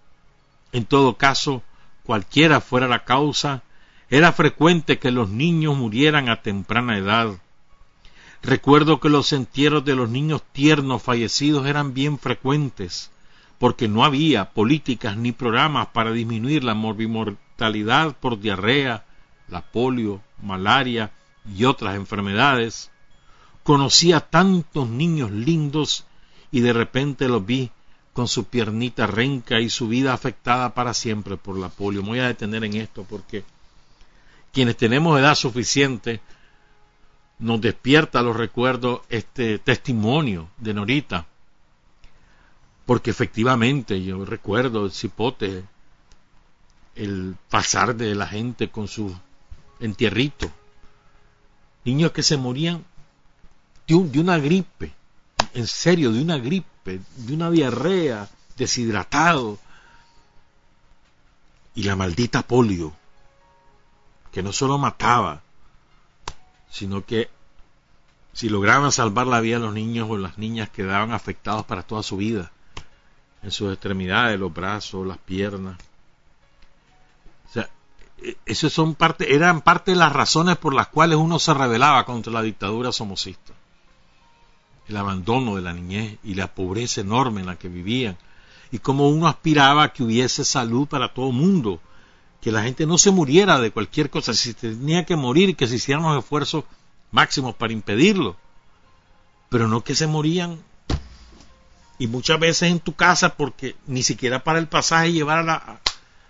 En 0.73 0.83
todo 0.83 1.15
caso, 1.15 1.63
cualquiera 2.03 2.59
fuera 2.59 2.89
la 2.89 3.05
causa, 3.05 3.63
era 4.09 4.33
frecuente 4.33 4.99
que 4.99 5.09
los 5.09 5.29
niños 5.29 5.77
murieran 5.77 6.27
a 6.27 6.41
temprana 6.41 6.97
edad, 6.97 7.37
Recuerdo 8.45 8.99
que 8.99 9.09
los 9.09 9.33
entierros 9.33 9.83
de 9.85 9.95
los 9.95 10.07
niños 10.07 10.43
tiernos 10.51 11.01
fallecidos 11.01 11.65
eran 11.65 11.95
bien 11.95 12.19
frecuentes, 12.19 13.09
porque 13.57 13.87
no 13.87 14.05
había 14.05 14.51
políticas 14.51 15.17
ni 15.17 15.31
programas 15.31 15.87
para 15.87 16.11
disminuir 16.11 16.63
la 16.63 16.75
morbimortalidad 16.75 18.15
por 18.15 18.39
diarrea, 18.39 19.03
la 19.47 19.61
polio, 19.61 20.21
malaria 20.43 21.09
y 21.57 21.65
otras 21.65 21.95
enfermedades. 21.95 22.91
Conocí 23.63 24.13
a 24.13 24.19
tantos 24.19 24.87
niños 24.89 25.31
lindos 25.31 26.05
y 26.51 26.59
de 26.59 26.73
repente 26.73 27.27
los 27.27 27.43
vi 27.43 27.71
con 28.13 28.27
su 28.27 28.43
piernita 28.43 29.07
renca 29.07 29.59
y 29.59 29.71
su 29.71 29.87
vida 29.87 30.13
afectada 30.13 30.75
para 30.75 30.93
siempre 30.93 31.35
por 31.35 31.57
la 31.57 31.69
polio. 31.69 32.03
Me 32.03 32.09
voy 32.09 32.19
a 32.19 32.27
detener 32.27 32.63
en 32.63 32.75
esto 32.75 33.07
porque 33.09 33.43
quienes 34.53 34.77
tenemos 34.77 35.19
edad 35.19 35.33
suficiente 35.33 36.21
nos 37.39 37.59
despierta 37.59 38.21
los 38.21 38.35
recuerdos 38.35 39.01
este 39.09 39.59
testimonio 39.59 40.49
de 40.57 40.73
Norita, 40.73 41.25
porque 42.85 43.09
efectivamente 43.09 44.03
yo 44.03 44.23
recuerdo 44.25 44.85
el 44.85 44.91
cipote, 44.91 45.63
el 46.95 47.35
pasar 47.49 47.95
de 47.95 48.15
la 48.15 48.27
gente 48.27 48.69
con 48.69 48.87
su 48.87 49.15
entierrito, 49.79 50.49
niños 51.83 52.11
que 52.11 52.23
se 52.23 52.37
morían 52.37 52.85
de, 53.87 54.03
de 54.03 54.19
una 54.19 54.37
gripe, 54.37 54.93
en 55.53 55.67
serio, 55.67 56.11
de 56.11 56.21
una 56.21 56.37
gripe, 56.37 57.01
de 57.15 57.33
una 57.33 57.49
diarrea, 57.49 58.29
deshidratado, 58.57 59.59
y 61.73 61.83
la 61.83 61.95
maldita 61.95 62.41
polio, 62.41 62.93
que 64.31 64.41
no 64.41 64.53
solo 64.53 64.77
mataba, 64.77 65.41
sino 66.75 67.05
que 67.05 67.29
si 68.33 68.49
lograban 68.49 68.91
salvar 68.91 69.27
la 69.27 69.39
vida 69.39 69.59
de 69.59 69.65
los 69.65 69.73
niños 69.73 70.09
o 70.09 70.17
las 70.17 70.37
niñas 70.37 70.69
quedaban 70.69 71.13
afectados 71.13 71.63
para 71.63 71.83
toda 71.83 72.03
su 72.03 72.17
vida, 72.17 72.51
en 73.41 73.51
sus 73.51 73.71
extremidades, 73.71 74.37
los 74.37 74.53
brazos, 74.53 75.07
las 75.07 75.17
piernas. 75.17 75.77
O 77.49 77.53
sea, 77.53 77.69
e, 78.21 78.35
esos 78.45 78.73
son 78.73 78.93
parte, 78.93 79.33
eran 79.33 79.61
parte 79.61 79.91
de 79.91 79.97
las 79.97 80.11
razones 80.11 80.57
por 80.57 80.73
las 80.73 80.87
cuales 80.87 81.17
uno 81.17 81.39
se 81.39 81.53
rebelaba 81.53 82.03
contra 82.03 82.33
la 82.33 82.41
dictadura 82.41 82.91
somocista. 82.91 83.53
El 84.89 84.97
abandono 84.97 85.55
de 85.55 85.61
la 85.61 85.71
niñez 85.71 86.19
y 86.25 86.33
la 86.33 86.53
pobreza 86.53 86.99
enorme 86.99 87.39
en 87.39 87.47
la 87.47 87.55
que 87.55 87.69
vivían. 87.69 88.17
Y 88.69 88.79
cómo 88.79 89.07
uno 89.07 89.29
aspiraba 89.29 89.83
a 89.83 89.93
que 89.93 90.03
hubiese 90.03 90.43
salud 90.43 90.89
para 90.89 91.13
todo 91.13 91.27
el 91.29 91.37
mundo, 91.37 91.79
que 92.45 92.51
la 92.51 92.61
gente 92.61 92.85
no 92.85 92.99
se 92.99 93.09
muriera 93.09 93.59
de 93.59 93.71
cualquier 93.71 94.11
cosa, 94.11 94.35
si 94.35 94.53
tenía 94.53 95.03
que 95.03 95.15
morir, 95.15 95.55
que 95.55 95.65
se 95.65 95.77
hicieran 95.77 96.03
los 96.03 96.23
esfuerzos 96.23 96.63
máximos 97.09 97.55
para 97.55 97.73
impedirlo, 97.73 98.37
pero 99.49 99.67
no 99.67 99.83
que 99.83 99.95
se 99.95 100.05
morían. 100.05 100.59
Y 101.97 102.05
muchas 102.05 102.39
veces 102.39 102.69
en 102.69 102.79
tu 102.79 102.93
casa 102.93 103.35
porque 103.35 103.75
ni 103.87 104.03
siquiera 104.03 104.43
para 104.43 104.59
el 104.59 104.67
pasaje 104.67 105.11
llevar 105.11 105.49
a, 105.49 105.79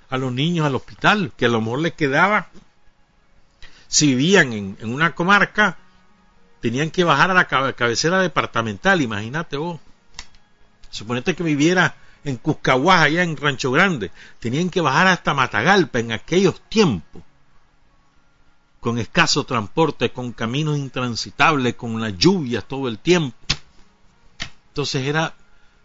a, 0.09 0.17
los 0.17 0.31
niños 0.31 0.65
al 0.65 0.75
hospital, 0.75 1.33
que 1.35 1.47
a 1.47 1.49
lo 1.49 1.59
mejor 1.59 1.81
les 1.81 1.93
quedaba, 1.95 2.47
si 3.89 4.07
vivían 4.07 4.53
en, 4.53 4.77
en 4.79 4.93
una 4.93 5.15
comarca, 5.15 5.77
tenían 6.61 6.91
que 6.91 7.03
bajar 7.03 7.31
a 7.31 7.33
la 7.33 7.73
cabecera 7.73 8.21
departamental, 8.21 9.01
imagínate 9.01 9.57
vos. 9.57 9.81
Suponete 10.91 11.35
que 11.35 11.43
viviera 11.43 11.93
en 12.25 12.37
Cuscahuá, 12.37 13.03
allá 13.03 13.23
en 13.23 13.37
Rancho 13.37 13.71
Grande, 13.71 14.11
tenían 14.39 14.69
que 14.69 14.81
bajar 14.81 15.07
hasta 15.07 15.35
Matagalpa 15.35 15.99
en 15.99 16.11
aquellos 16.11 16.59
tiempos, 16.69 17.21
con 18.79 18.97
escaso 18.97 19.45
transporte, 19.45 20.11
con 20.11 20.33
caminos 20.33 20.77
intransitables, 20.77 21.75
con 21.75 22.01
las 22.01 22.17
lluvias 22.17 22.67
todo 22.67 22.87
el 22.87 22.97
tiempo. 22.97 23.37
Entonces 24.69 25.05
era, 25.05 25.35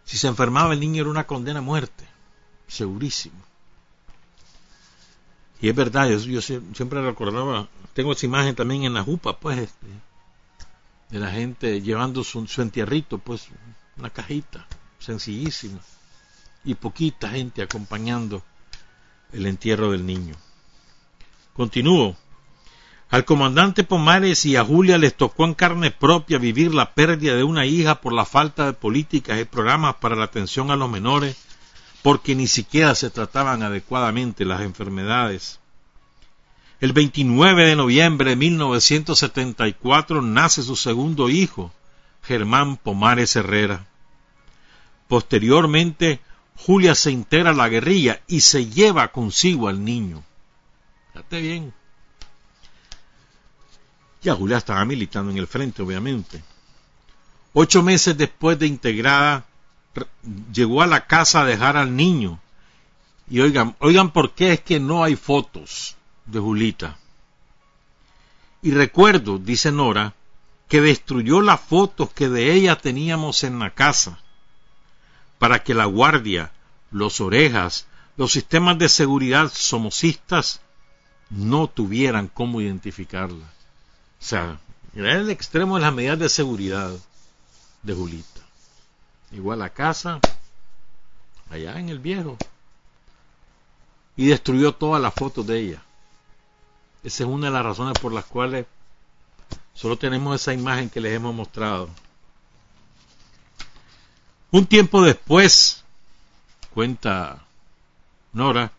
si 0.03 0.17
se 0.17 0.27
enfermaba 0.27 0.73
el 0.73 0.79
niño 0.79 1.01
era 1.01 1.11
una 1.11 1.27
condena 1.27 1.59
a 1.59 1.63
muerte, 1.63 2.05
segurísimo. 2.67 3.39
Y 5.61 5.69
es 5.69 5.75
verdad, 5.75 6.09
yo, 6.09 6.41
siempre 6.41 7.03
recordaba, 7.03 7.69
tengo 7.93 8.13
esa 8.13 8.25
imagen 8.25 8.55
también 8.55 8.83
en 8.83 8.95
la 8.95 9.03
jupa, 9.03 9.37
pues, 9.37 9.59
este, 9.59 9.87
de 11.09 11.19
la 11.19 11.29
gente 11.29 11.81
llevando 11.81 12.23
su, 12.23 12.47
su 12.47 12.63
entierrito, 12.63 13.19
pues, 13.19 13.47
una 13.97 14.09
cajita, 14.09 14.65
sencillísima, 14.97 15.79
y 16.63 16.75
poquita 16.75 17.29
gente 17.29 17.61
acompañando 17.61 18.43
el 19.33 19.45
entierro 19.45 19.91
del 19.91 20.05
niño. 20.05 20.35
Continúo. 21.53 22.15
Al 23.09 23.25
comandante 23.25 23.83
Pomares 23.83 24.45
y 24.45 24.55
a 24.55 24.63
Julia 24.63 24.97
les 24.97 25.15
tocó 25.15 25.43
en 25.43 25.53
carne 25.53 25.91
propia 25.91 26.37
vivir 26.37 26.73
la 26.73 26.93
pérdida 26.93 27.35
de 27.35 27.43
una 27.43 27.65
hija 27.65 27.99
por 27.99 28.13
la 28.13 28.23
falta 28.23 28.65
de 28.65 28.73
políticas 28.73 29.39
y 29.39 29.43
programas 29.43 29.95
para 29.95 30.15
la 30.15 30.25
atención 30.25 30.71
a 30.71 30.77
los 30.77 30.89
menores, 30.89 31.35
porque 32.03 32.35
ni 32.35 32.47
siquiera 32.47 32.95
se 32.95 33.09
trataban 33.09 33.63
adecuadamente 33.63 34.45
las 34.45 34.61
enfermedades. 34.61 35.59
El 36.79 36.93
29 36.93 37.65
de 37.65 37.75
noviembre 37.75 38.31
de 38.31 38.35
1974 38.37 40.21
nace 40.21 40.63
su 40.63 40.75
segundo 40.75 41.29
hijo, 41.29 41.71
Germán 42.23 42.77
Pomares 42.77 43.35
Herrera. 43.35 43.85
Posteriormente, 45.07 46.21
Julia 46.65 46.93
se 46.93 47.09
integra 47.09 47.49
a 47.49 47.55
la 47.55 47.69
guerrilla 47.69 48.21
y 48.27 48.41
se 48.41 48.67
lleva 48.67 49.11
consigo 49.11 49.67
al 49.67 49.83
niño. 49.83 50.23
Fíjate 51.11 51.41
bien. 51.41 51.73
Ya 54.21 54.35
Julia 54.35 54.57
estaba 54.57 54.85
militando 54.85 55.31
en 55.31 55.39
el 55.39 55.47
frente, 55.47 55.81
obviamente. 55.81 56.43
Ocho 57.53 57.81
meses 57.81 58.15
después 58.15 58.59
de 58.59 58.67
integrada, 58.67 59.45
llegó 60.53 60.83
a 60.83 60.87
la 60.87 61.07
casa 61.07 61.41
a 61.41 61.45
dejar 61.45 61.77
al 61.77 61.95
niño. 61.95 62.39
Y 63.27 63.39
oigan, 63.39 63.75
oigan 63.79 64.11
por 64.11 64.33
qué 64.33 64.53
es 64.53 64.61
que 64.61 64.79
no 64.79 65.03
hay 65.03 65.15
fotos 65.15 65.95
de 66.27 66.39
Julita. 66.39 66.99
Y 68.61 68.71
recuerdo, 68.71 69.39
dice 69.39 69.71
Nora, 69.71 70.13
que 70.67 70.79
destruyó 70.79 71.41
las 71.41 71.59
fotos 71.59 72.11
que 72.11 72.29
de 72.29 72.53
ella 72.53 72.77
teníamos 72.77 73.43
en 73.43 73.57
la 73.57 73.71
casa 73.71 74.19
para 75.41 75.63
que 75.63 75.73
la 75.73 75.85
guardia, 75.85 76.51
los 76.91 77.19
orejas, 77.19 77.87
los 78.15 78.31
sistemas 78.31 78.77
de 78.77 78.87
seguridad 78.87 79.51
somocistas 79.51 80.61
no 81.31 81.67
tuvieran 81.67 82.27
cómo 82.27 82.61
identificarla. 82.61 83.45
O 83.45 84.23
sea, 84.23 84.59
era 84.93 85.13
el 85.13 85.31
extremo 85.31 85.77
de 85.77 85.81
las 85.81 85.95
medidas 85.95 86.19
de 86.19 86.29
seguridad 86.29 86.91
de 87.81 87.93
Julita. 87.95 88.41
Igual 89.31 89.57
la 89.57 89.71
casa, 89.71 90.19
allá 91.49 91.79
en 91.79 91.89
el 91.89 91.97
viejo. 91.97 92.37
Y 94.15 94.27
destruyó 94.27 94.75
todas 94.75 95.01
las 95.01 95.15
fotos 95.15 95.47
de 95.47 95.59
ella. 95.59 95.81
Esa 97.03 97.23
es 97.23 97.29
una 97.29 97.47
de 97.47 97.53
las 97.53 97.65
razones 97.65 97.97
por 97.99 98.13
las 98.13 98.25
cuales 98.25 98.67
solo 99.73 99.97
tenemos 99.97 100.39
esa 100.39 100.53
imagen 100.53 100.91
que 100.91 101.01
les 101.01 101.15
hemos 101.15 101.33
mostrado. 101.33 101.89
Un 104.53 104.65
tiempo 104.65 105.01
después, 105.01 105.85
cuenta 106.73 107.45
Nora, 108.33 108.73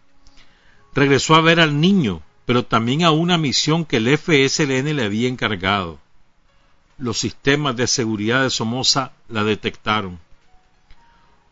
regresó 0.92 1.34
a 1.34 1.40
ver 1.40 1.60
al 1.60 1.80
niño, 1.80 2.20
pero 2.44 2.66
también 2.66 3.04
a 3.04 3.10
una 3.10 3.38
misión 3.38 3.86
que 3.86 3.96
el 3.96 4.18
FSLN 4.18 4.94
le 4.94 5.04
había 5.04 5.28
encargado. 5.28 5.98
Los 6.98 7.18
sistemas 7.18 7.74
de 7.74 7.86
seguridad 7.86 8.42
de 8.42 8.50
Somoza 8.50 9.12
la 9.30 9.44
detectaron. 9.44 10.18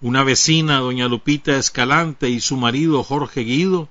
Una 0.02 0.22
vecina, 0.22 0.80
doña 0.80 1.08
Lupita 1.08 1.56
Escalante, 1.56 2.28
y 2.28 2.40
su 2.40 2.58
marido 2.58 3.02
Jorge 3.02 3.40
Guido 3.40 3.88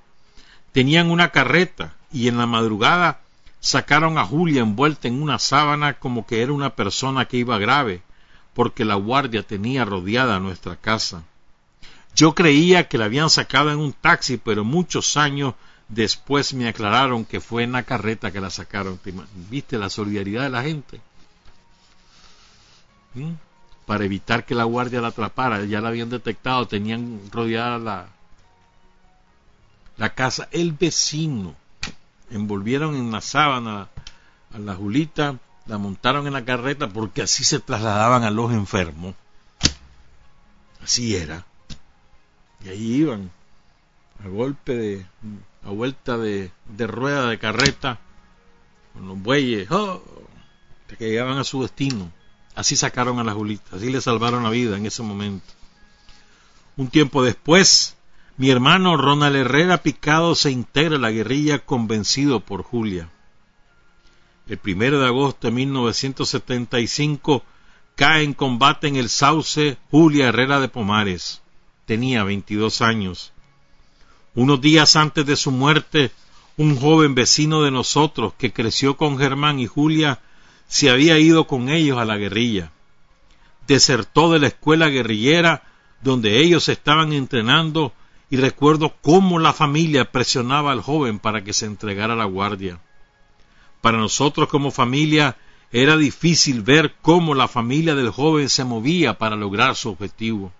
tenían 0.70 1.10
una 1.10 1.30
carreta 1.30 1.96
y 2.12 2.28
en 2.28 2.38
la 2.38 2.46
madrugada 2.46 3.20
sacaron 3.58 4.16
a 4.16 4.24
Julia 4.24 4.62
envuelta 4.62 5.08
en 5.08 5.20
una 5.20 5.40
sábana 5.40 5.94
como 5.94 6.24
que 6.24 6.42
era 6.42 6.52
una 6.52 6.76
persona 6.76 7.24
que 7.24 7.38
iba 7.38 7.58
grave 7.58 8.02
porque 8.54 8.84
la 8.84 8.94
guardia 8.94 9.42
tenía 9.42 9.84
rodeada 9.84 10.40
nuestra 10.40 10.76
casa. 10.76 11.22
Yo 12.14 12.34
creía 12.34 12.88
que 12.88 12.98
la 12.98 13.04
habían 13.06 13.30
sacado 13.30 13.70
en 13.70 13.78
un 13.78 13.92
taxi, 13.92 14.36
pero 14.36 14.64
muchos 14.64 15.16
años 15.16 15.54
después 15.88 16.54
me 16.54 16.68
aclararon 16.68 17.24
que 17.24 17.40
fue 17.40 17.62
en 17.62 17.72
la 17.72 17.84
carreta 17.84 18.30
que 18.30 18.40
la 18.40 18.50
sacaron. 18.50 18.98
¿Viste 19.48 19.78
la 19.78 19.90
solidaridad 19.90 20.42
de 20.42 20.50
la 20.50 20.62
gente? 20.62 21.00
¿Mm? 23.14 23.32
Para 23.86 24.04
evitar 24.04 24.44
que 24.44 24.54
la 24.54 24.64
guardia 24.64 25.00
la 25.00 25.08
atrapara, 25.08 25.64
ya 25.64 25.80
la 25.80 25.88
habían 25.88 26.10
detectado, 26.10 26.66
tenían 26.66 27.20
rodeada 27.30 27.78
la, 27.78 28.08
la 29.96 30.14
casa. 30.14 30.48
El 30.52 30.72
vecino 30.72 31.54
envolvieron 32.30 32.94
en 32.94 33.10
la 33.10 33.20
sábana 33.20 33.88
a 34.52 34.58
la 34.58 34.74
Julita 34.74 35.38
la 35.70 35.78
montaron 35.78 36.26
en 36.26 36.32
la 36.32 36.44
carreta 36.44 36.88
porque 36.88 37.22
así 37.22 37.44
se 37.44 37.60
trasladaban 37.60 38.24
a 38.24 38.30
los 38.32 38.52
enfermos. 38.52 39.14
Así 40.82 41.14
era. 41.14 41.46
Y 42.64 42.70
ahí 42.70 42.94
iban, 42.96 43.30
a 44.24 44.26
golpe 44.26 44.74
de, 44.74 45.06
a 45.64 45.70
vuelta 45.70 46.18
de, 46.18 46.50
de 46.66 46.86
rueda 46.88 47.28
de 47.28 47.38
carreta, 47.38 48.00
con 48.92 49.06
los 49.06 49.22
bueyes, 49.22 49.70
¡oh! 49.70 50.02
hasta 50.82 50.96
que 50.96 51.08
llegaban 51.08 51.38
a 51.38 51.44
su 51.44 51.62
destino. 51.62 52.10
Así 52.56 52.74
sacaron 52.74 53.20
a 53.20 53.24
la 53.24 53.32
Julita, 53.32 53.76
así 53.76 53.90
le 53.90 54.00
salvaron 54.00 54.42
la 54.42 54.50
vida 54.50 54.76
en 54.76 54.86
ese 54.86 55.04
momento. 55.04 55.52
Un 56.76 56.88
tiempo 56.88 57.22
después, 57.22 57.96
mi 58.36 58.50
hermano 58.50 58.96
Ronald 58.96 59.36
Herrera 59.36 59.84
Picado 59.84 60.34
se 60.34 60.50
integra 60.50 60.96
a 60.96 61.00
la 61.00 61.12
guerrilla 61.12 61.60
convencido 61.60 62.40
por 62.40 62.64
Julia 62.64 63.08
el 64.50 64.58
primero 64.58 64.98
de 64.98 65.06
agosto 65.06 65.46
de 65.46 65.52
1975, 65.52 67.44
cae 67.94 68.24
en 68.24 68.34
combate 68.34 68.88
en 68.88 68.96
el 68.96 69.08
Sauce 69.08 69.78
Julia 69.92 70.26
Herrera 70.26 70.58
de 70.58 70.66
Pomares. 70.66 71.40
Tenía 71.86 72.24
22 72.24 72.82
años. 72.82 73.32
Unos 74.34 74.60
días 74.60 74.96
antes 74.96 75.24
de 75.24 75.36
su 75.36 75.52
muerte, 75.52 76.10
un 76.56 76.76
joven 76.76 77.14
vecino 77.14 77.62
de 77.62 77.70
nosotros 77.70 78.32
que 78.36 78.52
creció 78.52 78.96
con 78.96 79.18
Germán 79.18 79.60
y 79.60 79.68
Julia 79.68 80.18
se 80.66 80.90
había 80.90 81.16
ido 81.20 81.46
con 81.46 81.68
ellos 81.68 81.98
a 81.98 82.04
la 82.04 82.16
guerrilla. 82.16 82.72
Desertó 83.68 84.32
de 84.32 84.40
la 84.40 84.48
escuela 84.48 84.88
guerrillera 84.88 85.62
donde 86.02 86.40
ellos 86.40 86.68
estaban 86.68 87.12
entrenando 87.12 87.92
y 88.30 88.36
recuerdo 88.36 88.96
cómo 89.00 89.38
la 89.38 89.52
familia 89.52 90.10
presionaba 90.10 90.72
al 90.72 90.80
joven 90.80 91.20
para 91.20 91.44
que 91.44 91.52
se 91.52 91.66
entregara 91.66 92.14
a 92.14 92.16
la 92.16 92.24
guardia. 92.24 92.80
Para 93.80 93.98
nosotros 93.98 94.48
como 94.48 94.70
familia 94.70 95.36
era 95.72 95.96
difícil 95.96 96.62
ver 96.62 96.96
cómo 97.00 97.34
la 97.34 97.48
familia 97.48 97.94
del 97.94 98.10
joven 98.10 98.48
se 98.48 98.64
movía 98.64 99.18
para 99.18 99.36
lograr 99.36 99.76
su 99.76 99.90
objetivo. 99.90 100.52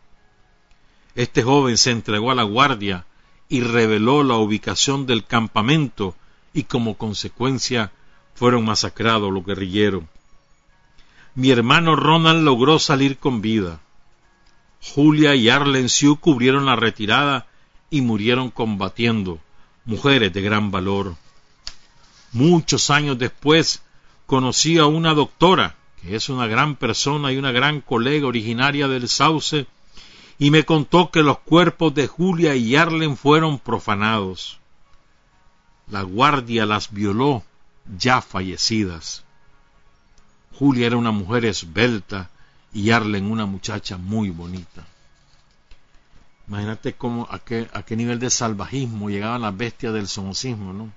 Este 1.14 1.42
joven 1.42 1.76
se 1.76 1.90
entregó 1.90 2.30
a 2.30 2.34
la 2.36 2.44
guardia 2.44 3.06
y 3.48 3.62
reveló 3.62 4.22
la 4.22 4.36
ubicación 4.36 5.06
del 5.06 5.24
campamento 5.26 6.14
y 6.54 6.64
como 6.64 6.96
consecuencia 6.96 7.92
fueron 8.34 8.64
masacrados 8.64 9.32
los 9.32 9.44
guerrilleros. 9.44 10.04
Mi 11.34 11.50
hermano 11.50 11.96
Ronald 11.96 12.42
logró 12.42 12.78
salir 12.78 13.18
con 13.18 13.40
vida. 13.40 13.80
Julia 14.94 15.34
y 15.34 15.48
Arlen 15.48 15.88
Sioux 15.88 16.18
cubrieron 16.18 16.64
la 16.66 16.76
retirada 16.76 17.46
y 17.90 18.00
murieron 18.00 18.50
combatiendo, 18.50 19.40
mujeres 19.84 20.32
de 20.32 20.40
gran 20.42 20.70
valor. 20.70 21.16
Muchos 22.32 22.90
años 22.90 23.18
después 23.18 23.82
conocí 24.26 24.78
a 24.78 24.86
una 24.86 25.14
doctora, 25.14 25.76
que 26.00 26.14
es 26.14 26.28
una 26.28 26.46
gran 26.46 26.76
persona 26.76 27.32
y 27.32 27.36
una 27.36 27.50
gran 27.50 27.80
colega 27.80 28.26
originaria 28.26 28.86
del 28.86 29.08
Sauce, 29.08 29.66
y 30.38 30.50
me 30.50 30.64
contó 30.64 31.10
que 31.10 31.22
los 31.22 31.38
cuerpos 31.40 31.94
de 31.94 32.06
Julia 32.06 32.54
y 32.54 32.76
Arlen 32.76 33.16
fueron 33.16 33.58
profanados. 33.58 34.58
la 35.88 36.02
guardia 36.02 36.66
las 36.66 36.92
violó 36.92 37.42
ya 37.98 38.20
fallecidas. 38.20 39.24
Julia 40.54 40.86
era 40.86 40.96
una 40.96 41.10
mujer 41.10 41.44
esbelta 41.44 42.30
y 42.72 42.90
Arlen 42.90 43.30
una 43.30 43.44
muchacha 43.44 43.96
muy 43.96 44.30
bonita. 44.30 44.86
Imagínate 46.46 46.92
cómo, 46.92 47.26
a 47.30 47.40
qué, 47.40 47.68
a 47.72 47.82
qué 47.82 47.96
nivel 47.96 48.20
de 48.20 48.30
salvajismo 48.30 49.10
llegaban 49.10 49.42
las 49.42 49.56
bestias 49.56 49.92
del 49.92 50.06
somocismo, 50.06 50.72
¿no? 50.72 50.92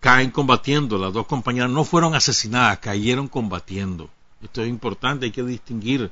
Caen 0.00 0.30
combatiendo, 0.30 0.96
las 0.96 1.12
dos 1.12 1.26
compañeras 1.26 1.70
no 1.70 1.84
fueron 1.84 2.14
asesinadas, 2.14 2.78
cayeron 2.78 3.28
combatiendo. 3.28 4.08
Esto 4.42 4.62
es 4.62 4.68
importante, 4.68 5.26
hay 5.26 5.32
que 5.32 5.42
distinguir. 5.42 6.10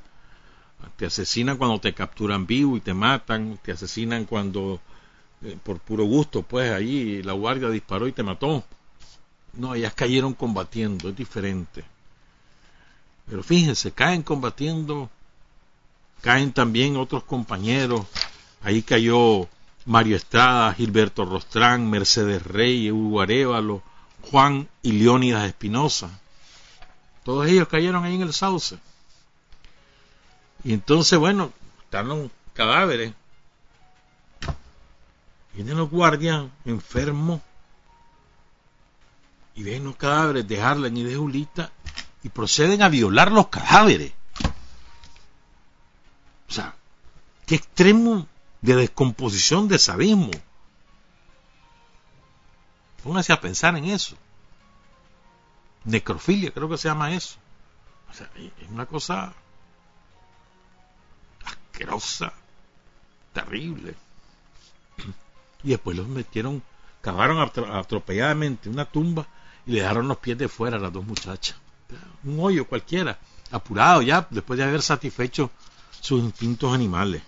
Te 0.96 1.06
asesinan 1.06 1.56
cuando 1.56 1.80
te 1.80 1.94
capturan 1.94 2.46
vivo 2.46 2.76
y 2.76 2.80
te 2.80 2.94
matan, 2.94 3.58
te 3.62 3.72
asesinan 3.72 4.24
cuando 4.24 4.80
eh, 5.42 5.56
por 5.62 5.78
puro 5.78 6.04
gusto, 6.04 6.42
pues 6.42 6.72
allí 6.72 7.22
la 7.22 7.32
guardia 7.32 7.70
disparó 7.70 8.08
y 8.08 8.12
te 8.12 8.22
mató. 8.22 8.64
No, 9.52 9.74
ellas 9.74 9.94
cayeron 9.94 10.34
combatiendo, 10.34 11.08
es 11.08 11.16
diferente. 11.16 11.84
Pero 13.26 13.42
fíjense, 13.42 13.92
caen 13.92 14.22
combatiendo, 14.22 15.10
caen 16.20 16.52
también 16.52 16.96
otros 16.96 17.24
compañeros. 17.24 18.06
Ahí 18.62 18.82
cayó 18.82 19.48
Mario 19.86 20.16
Estrada, 20.16 20.74
Gilberto 20.74 21.24
Rostrán, 21.24 21.88
Mercedes 21.88 22.42
Rey, 22.42 22.90
Hugo 22.90 23.20
Arevalo, 23.20 23.82
Juan 24.30 24.68
y 24.82 24.92
Leónidas 24.92 25.46
Espinosa. 25.46 26.10
Todos 27.24 27.46
ellos 27.46 27.68
cayeron 27.68 28.04
ahí 28.04 28.16
en 28.16 28.22
el 28.22 28.32
sauce. 28.32 28.78
Y 30.64 30.72
entonces, 30.72 31.18
bueno, 31.18 31.52
están 31.84 32.08
los 32.08 32.30
cadáveres. 32.52 33.14
Vienen 35.54 35.76
los 35.76 35.88
guardias 35.88 36.46
enfermos 36.64 37.40
y 39.54 39.62
ven 39.62 39.84
los 39.84 39.96
cadáveres 39.96 40.46
de 40.46 40.60
Harlan 40.60 40.96
y 40.96 41.04
de 41.04 41.16
Julita 41.16 41.70
y 42.24 42.28
proceden 42.28 42.82
a 42.82 42.88
violar 42.88 43.30
los 43.30 43.48
cadáveres. 43.48 44.12
O 46.48 46.52
sea, 46.52 46.74
qué 47.46 47.54
extremo 47.54 48.26
de 48.60 48.76
descomposición 48.76 49.68
de 49.68 49.78
sadismo. 49.78 50.30
Póngase 53.02 53.32
a 53.32 53.40
pensar 53.40 53.76
en 53.76 53.84
eso. 53.84 54.16
Necrofilia, 55.84 56.50
creo 56.50 56.68
que 56.68 56.78
se 56.78 56.88
llama 56.88 57.14
eso. 57.14 57.36
O 58.10 58.14
sea, 58.14 58.28
es 58.36 58.68
una 58.70 58.86
cosa 58.86 59.32
asquerosa, 61.44 62.32
terrible. 63.32 63.94
Y 65.64 65.70
después 65.70 65.96
los 65.96 66.06
metieron, 66.06 66.62
cavaron 67.00 67.40
atropelladamente 67.40 68.68
una 68.68 68.84
tumba 68.84 69.26
y 69.66 69.72
le 69.72 69.80
dejaron 69.80 70.06
los 70.06 70.18
pies 70.18 70.38
de 70.38 70.48
fuera 70.48 70.76
a 70.76 70.80
las 70.80 70.92
dos 70.92 71.04
muchachas. 71.04 71.56
Un 72.22 72.38
hoyo 72.38 72.66
cualquiera, 72.66 73.18
apurado 73.50 74.02
ya, 74.02 74.26
después 74.30 74.58
de 74.58 74.64
haber 74.64 74.82
satisfecho 74.82 75.50
sus 76.00 76.22
instintos 76.22 76.72
animales. 76.72 77.22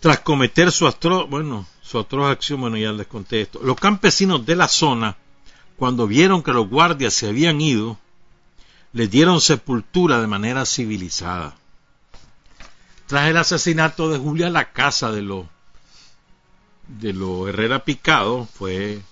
Tras 0.00 0.20
cometer 0.20 0.70
su 0.70 0.86
atroz, 0.86 1.28
bueno, 1.28 1.66
su 1.82 1.98
atroz 1.98 2.30
acción, 2.30 2.60
bueno, 2.60 2.76
ya 2.76 2.92
les 2.92 3.06
conté 3.06 3.42
esto. 3.42 3.60
Los 3.62 3.76
campesinos 3.76 4.44
de 4.44 4.56
la 4.56 4.68
zona, 4.68 5.16
cuando 5.76 6.06
vieron 6.06 6.42
que 6.42 6.52
los 6.52 6.68
guardias 6.68 7.14
se 7.14 7.28
habían 7.28 7.60
ido, 7.60 7.98
les 8.92 9.10
dieron 9.10 9.40
sepultura 9.40 10.20
de 10.20 10.26
manera 10.26 10.64
civilizada. 10.66 11.56
Tras 13.06 13.28
el 13.28 13.36
asesinato 13.36 14.08
de 14.08 14.18
Julia, 14.18 14.50
la 14.50 14.72
casa 14.72 15.12
de 15.12 15.22
los 15.22 15.46
de 16.88 17.12
lo 17.12 17.48
Herrera 17.48 17.84
Picado 17.84 18.46
fue 18.46 19.02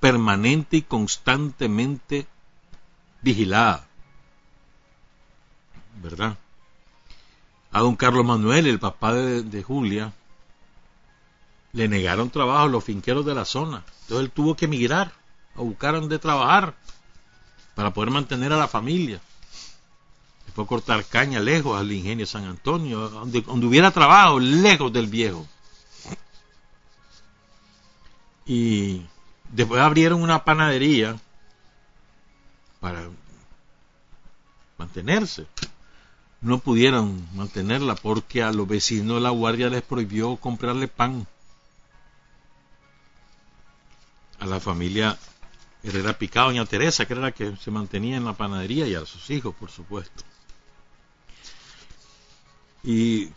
permanente 0.00 0.78
y 0.78 0.82
constantemente 0.82 2.26
vigilada. 3.22 3.86
¿Verdad? 6.02 6.36
A 7.76 7.80
don 7.80 7.94
Carlos 7.94 8.24
Manuel, 8.24 8.66
el 8.68 8.78
papá 8.78 9.12
de, 9.12 9.62
Julia, 9.62 10.10
le 11.74 11.88
negaron 11.88 12.30
trabajo 12.30 12.68
los 12.68 12.82
finqueros 12.82 13.26
de 13.26 13.34
la 13.34 13.44
zona. 13.44 13.84
Entonces 14.00 14.24
él 14.24 14.30
tuvo 14.30 14.56
que 14.56 14.64
emigrar 14.64 15.12
a 15.54 15.60
buscar 15.60 15.92
donde 15.92 16.18
trabajar 16.18 16.74
para 17.74 17.92
poder 17.92 18.10
mantener 18.10 18.50
a 18.54 18.56
la 18.56 18.66
familia. 18.66 19.20
Se 20.46 20.52
fue 20.52 20.66
cortar 20.66 21.04
caña 21.04 21.38
lejos 21.38 21.78
al 21.78 21.92
ingenio 21.92 22.24
San 22.24 22.44
Antonio, 22.44 23.10
donde, 23.10 23.42
donde 23.42 23.66
hubiera 23.66 23.90
trabajo, 23.90 24.40
lejos 24.40 24.90
del 24.90 25.08
viejo. 25.08 25.46
Y 28.46 29.02
después 29.52 29.82
abrieron 29.82 30.22
una 30.22 30.42
panadería 30.46 31.20
para 32.80 33.06
mantenerse. 34.78 35.46
No 36.40 36.58
pudieron 36.58 37.26
mantenerla 37.34 37.94
porque 37.94 38.42
a 38.42 38.52
los 38.52 38.68
vecinos 38.68 39.20
la 39.20 39.30
guardia 39.30 39.68
les 39.68 39.82
prohibió 39.82 40.36
comprarle 40.36 40.88
pan. 40.88 41.26
A 44.38 44.46
la 44.46 44.60
familia 44.60 45.18
Herrera 45.82 46.18
Picado, 46.18 46.48
doña 46.48 46.66
Teresa, 46.66 47.06
que 47.06 47.14
era 47.14 47.22
la 47.22 47.32
que 47.32 47.56
se 47.56 47.70
mantenía 47.70 48.16
en 48.16 48.24
la 48.24 48.34
panadería, 48.34 48.86
y 48.86 48.94
a 48.94 49.06
sus 49.06 49.30
hijos, 49.30 49.54
por 49.54 49.70
supuesto. 49.70 50.24
Y 52.84 53.30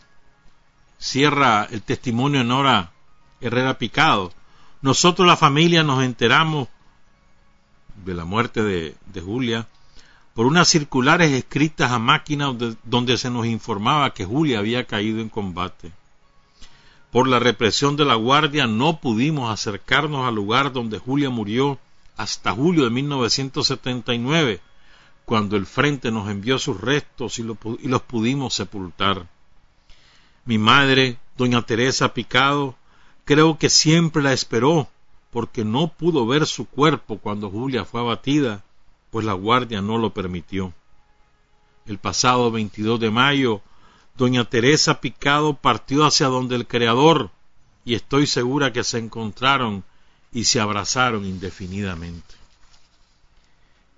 cierra 0.98 1.66
el 1.70 1.82
testimonio 1.82 2.42
en 2.42 2.50
hora 2.50 2.92
Herrera 3.40 3.78
Picado 3.78 4.32
nosotros 4.82 5.26
la 5.26 5.36
familia 5.36 5.82
nos 5.82 6.02
enteramos 6.02 6.68
de 8.04 8.14
la 8.14 8.24
muerte 8.24 8.62
de, 8.62 9.20
Julia 9.20 9.66
por 10.34 10.46
unas 10.46 10.68
circulares 10.68 11.32
escritas 11.32 11.90
a 11.90 11.98
máquina 11.98 12.54
donde, 12.84 13.18
se 13.18 13.30
nos 13.30 13.46
informaba 13.46 14.14
que 14.14 14.24
Julia 14.24 14.60
había 14.60 14.86
caído 14.86 15.20
en 15.20 15.28
combate. 15.28 15.92
Por 17.10 17.26
la 17.26 17.40
represión 17.40 17.96
de 17.96 18.04
la 18.04 18.14
guardia 18.14 18.66
no 18.66 19.00
pudimos 19.00 19.50
acercarnos 19.50 20.26
al 20.26 20.36
lugar 20.36 20.72
donde 20.72 20.98
Julia 20.98 21.30
murió 21.30 21.78
hasta 22.16 22.52
julio 22.52 22.84
de 22.84 22.90
1979, 22.90 24.60
cuando 25.24 25.56
el 25.56 25.66
frente 25.66 26.10
nos 26.12 26.28
envió 26.28 26.58
sus 26.58 26.80
restos 26.80 27.38
y, 27.38 27.42
y 27.42 27.88
los 27.88 28.02
pudimos 28.02 28.54
sepultar. 28.54 29.26
Mi 30.44 30.58
madre, 30.58 31.18
doña 31.36 31.62
Teresa 31.62 32.14
Picado, 32.14 32.76
creo 33.24 33.58
que 33.58 33.68
siempre 33.68 34.22
la 34.22 34.32
esperó, 34.32 34.88
porque 35.30 35.64
no 35.64 35.88
pudo 35.88 36.26
ver 36.26 36.46
su 36.46 36.66
cuerpo 36.66 37.18
cuando 37.18 37.50
Julia 37.50 37.84
fue 37.84 38.00
abatida, 38.00 38.64
pues 39.10 39.24
la 39.24 39.32
guardia 39.32 39.80
no 39.80 39.98
lo 39.98 40.12
permitió. 40.14 40.72
El 41.86 41.98
pasado 41.98 42.50
22 42.50 43.00
de 43.00 43.10
mayo, 43.10 43.60
doña 44.16 44.44
Teresa 44.44 45.00
Picado 45.00 45.54
partió 45.54 46.04
hacia 46.04 46.26
donde 46.26 46.56
el 46.56 46.66
Creador, 46.66 47.30
y 47.84 47.94
estoy 47.94 48.26
segura 48.26 48.72
que 48.72 48.84
se 48.84 48.98
encontraron 48.98 49.84
y 50.32 50.44
se 50.44 50.60
abrazaron 50.60 51.24
indefinidamente. 51.24 52.34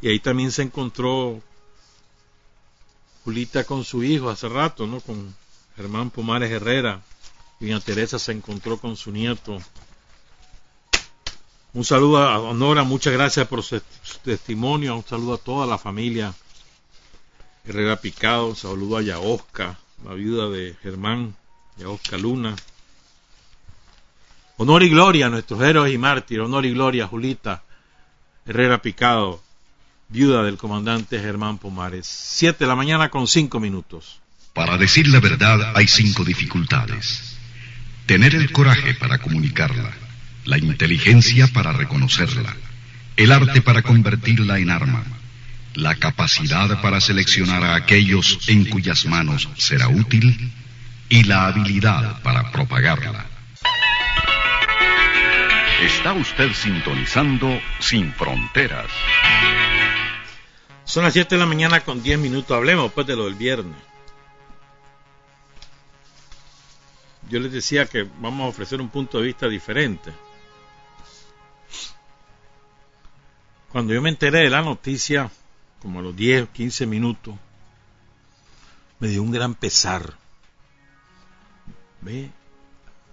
Y 0.00 0.08
ahí 0.08 0.20
también 0.20 0.50
se 0.50 0.62
encontró 0.62 1.40
Julita 3.24 3.64
con 3.64 3.84
su 3.84 4.02
hijo 4.02 4.30
hace 4.30 4.48
rato, 4.48 4.86
¿no? 4.86 5.00
Con 5.00 5.34
Germán 5.76 6.10
Pomares 6.10 6.50
Herrera, 6.50 7.02
Doña 7.60 7.78
Teresa 7.78 8.18
se 8.18 8.32
encontró 8.32 8.78
con 8.78 8.96
su 8.96 9.12
nieto. 9.12 9.58
Un 11.74 11.84
saludo 11.84 12.18
a 12.18 12.38
Honora, 12.38 12.84
muchas 12.84 13.14
gracias 13.14 13.46
por 13.48 13.62
su, 13.62 13.80
testimonio. 14.22 14.94
Un 14.96 15.04
saludo 15.04 15.34
a 15.34 15.38
toda 15.38 15.66
la 15.66 15.78
familia 15.78 16.34
Herrera 17.64 17.96
Picado. 17.96 18.54
Saludo 18.54 18.98
a 18.98 19.02
Yaosca, 19.02 19.78
la 20.04 20.12
viuda 20.12 20.50
de 20.50 20.76
Germán, 20.82 21.34
Yaosca 21.78 22.18
Luna. 22.18 22.54
Honor 24.58 24.82
y 24.82 24.90
gloria 24.90 25.26
a 25.26 25.30
nuestros 25.30 25.62
héroes 25.62 25.94
y 25.94 25.98
mártires. 25.98 26.44
Honor 26.44 26.66
y 26.66 26.72
gloria 26.72 27.04
a 27.04 27.08
Julita 27.08 27.62
Herrera 28.44 28.82
Picado, 28.82 29.42
viuda 30.08 30.42
del 30.42 30.58
comandante 30.58 31.20
Germán 31.20 31.56
Pomares. 31.56 32.06
Siete 32.06 32.64
de 32.64 32.68
la 32.68 32.76
mañana 32.76 33.08
con 33.08 33.26
cinco 33.26 33.60
minutos. 33.60 34.20
Para 34.52 34.76
decir 34.76 35.08
la 35.08 35.20
verdad 35.20 35.72
hay 35.74 35.88
cinco 35.88 36.22
dificultades. 36.22 37.38
Tener 38.04 38.34
el 38.34 38.52
coraje 38.52 38.94
para 38.94 39.18
comunicarla, 39.18 39.96
la 40.44 40.58
inteligencia 40.58 41.46
para 41.46 41.72
reconocerla, 41.72 42.56
el 43.16 43.32
arte 43.32 43.62
para 43.62 43.82
convertirla 43.82 44.58
en 44.58 44.70
arma, 44.70 45.04
la 45.74 45.94
capacidad 45.94 46.80
para 46.80 47.00
seleccionar 47.00 47.64
a 47.64 47.76
aquellos 47.76 48.38
en 48.48 48.64
cuyas 48.64 49.06
manos 49.06 49.48
será 49.56 49.88
útil 49.88 50.52
y 51.08 51.24
la 51.24 51.46
habilidad 51.46 52.20
para 52.22 52.50
propagarla. 52.50 53.26
Está 55.82 56.12
usted 56.12 56.52
sintonizando 56.54 57.60
Sin 57.80 58.12
Fronteras. 58.12 58.90
Son 60.84 61.04
las 61.04 61.12
7 61.12 61.34
de 61.34 61.38
la 61.40 61.46
mañana 61.46 61.80
con 61.80 62.02
10 62.02 62.18
minutos. 62.18 62.56
Hablemos 62.56 62.92
pues 62.92 63.06
de 63.06 63.16
lo 63.16 63.24
del 63.24 63.34
viernes. 63.34 63.76
yo 67.32 67.40
les 67.40 67.50
decía 67.50 67.86
que 67.86 68.06
vamos 68.20 68.44
a 68.44 68.48
ofrecer 68.48 68.78
un 68.82 68.90
punto 68.90 69.18
de 69.18 69.24
vista 69.24 69.48
diferente. 69.48 70.12
Cuando 73.72 73.94
yo 73.94 74.02
me 74.02 74.10
enteré 74.10 74.40
de 74.40 74.50
la 74.50 74.60
noticia, 74.60 75.30
como 75.80 76.00
a 76.00 76.02
los 76.02 76.14
10 76.14 76.42
o 76.42 76.52
15 76.52 76.84
minutos, 76.84 77.34
me 78.98 79.08
dio 79.08 79.22
un 79.22 79.30
gran 79.30 79.54
pesar. 79.54 80.12
¿Ve? 82.02 82.30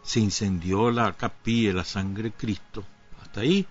Se 0.03 0.19
incendió 0.19 0.91
la 0.91 1.13
capilla, 1.13 1.71
la 1.71 1.85
sangre 1.85 2.23
de 2.23 2.31
Cristo. 2.33 2.83
Hasta 3.21 3.39
ahí, 3.39 3.65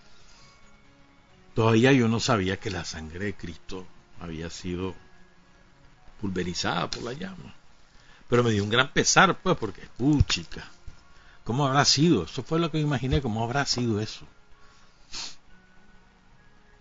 todavía 1.54 1.92
yo 1.92 2.08
no 2.08 2.20
sabía 2.20 2.58
que 2.58 2.70
la 2.70 2.86
sangre 2.86 3.26
de 3.26 3.34
Cristo 3.34 3.86
había 4.18 4.48
sido 4.48 4.94
pulverizada 6.22 6.88
por 6.88 7.02
la 7.02 7.12
llama. 7.12 7.54
Pero 8.30 8.42
me 8.42 8.52
dio 8.52 8.64
un 8.64 8.70
gran 8.70 8.90
pesar, 8.94 9.38
pues, 9.42 9.58
porque, 9.58 9.82
uh, 9.98 10.22
chica, 10.22 10.66
¿cómo 11.44 11.66
habrá 11.66 11.84
sido? 11.84 12.24
Eso 12.24 12.42
fue 12.42 12.58
lo 12.58 12.70
que 12.70 12.80
imaginé, 12.80 13.20
¿cómo 13.20 13.44
habrá 13.44 13.66
sido 13.66 14.00
eso? 14.00 14.26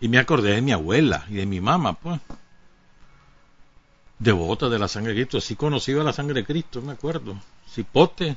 Y 0.00 0.08
me 0.08 0.18
acordé 0.18 0.52
de 0.52 0.62
mi 0.62 0.72
abuela 0.72 1.24
y 1.28 1.34
de 1.34 1.46
mi 1.46 1.60
mamá, 1.60 1.94
pues. 1.94 2.20
Devota 4.18 4.68
de 4.68 4.78
la 4.78 4.88
sangre 4.88 5.12
de 5.12 5.20
Cristo, 5.20 5.38
así 5.38 5.56
conocido 5.56 6.00
a 6.00 6.04
la 6.04 6.12
sangre 6.12 6.40
de 6.40 6.46
Cristo, 6.46 6.82
me 6.82 6.92
acuerdo. 6.92 7.36
Cipote. 7.68 8.36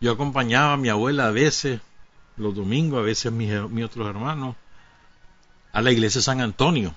Yo 0.00 0.12
acompañaba 0.12 0.74
a 0.74 0.76
mi 0.76 0.88
abuela 0.88 1.26
a 1.26 1.30
veces, 1.30 1.80
los 2.36 2.54
domingos, 2.54 3.00
a 3.00 3.02
veces 3.02 3.32
mis, 3.32 3.52
otros 3.84 4.08
hermanos, 4.08 4.56
a 5.72 5.82
la 5.82 5.92
iglesia 5.92 6.20
de 6.20 6.24
San 6.24 6.40
Antonio 6.40 6.94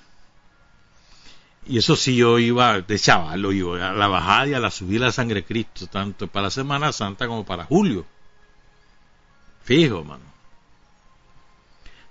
y 1.65 1.77
eso 1.77 1.95
sí, 1.95 2.15
yo 2.15 2.39
iba 2.39 2.81
de 2.81 2.99
chaval, 2.99 3.45
iba 3.53 3.89
a 3.89 3.93
la 3.93 4.07
bajada 4.07 4.47
y 4.47 4.53
a 4.53 4.59
la 4.59 4.69
subida 4.69 5.01
de 5.01 5.05
la 5.07 5.11
sangre 5.11 5.35
de 5.35 5.45
Cristo, 5.45 5.87
tanto 5.87 6.27
para 6.27 6.49
Semana 6.49 6.91
Santa 6.91 7.27
como 7.27 7.45
para 7.45 7.63
Julio. 7.65 8.05
Fijo, 9.63 10.03
mano. 10.03 10.32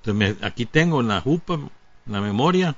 Entonces, 0.04 0.42
aquí 0.42 0.66
tengo 0.66 1.00
en 1.00 1.08
la 1.08 1.20
jupa, 1.20 1.54
en 1.54 1.70
la 2.06 2.20
memoria, 2.20 2.76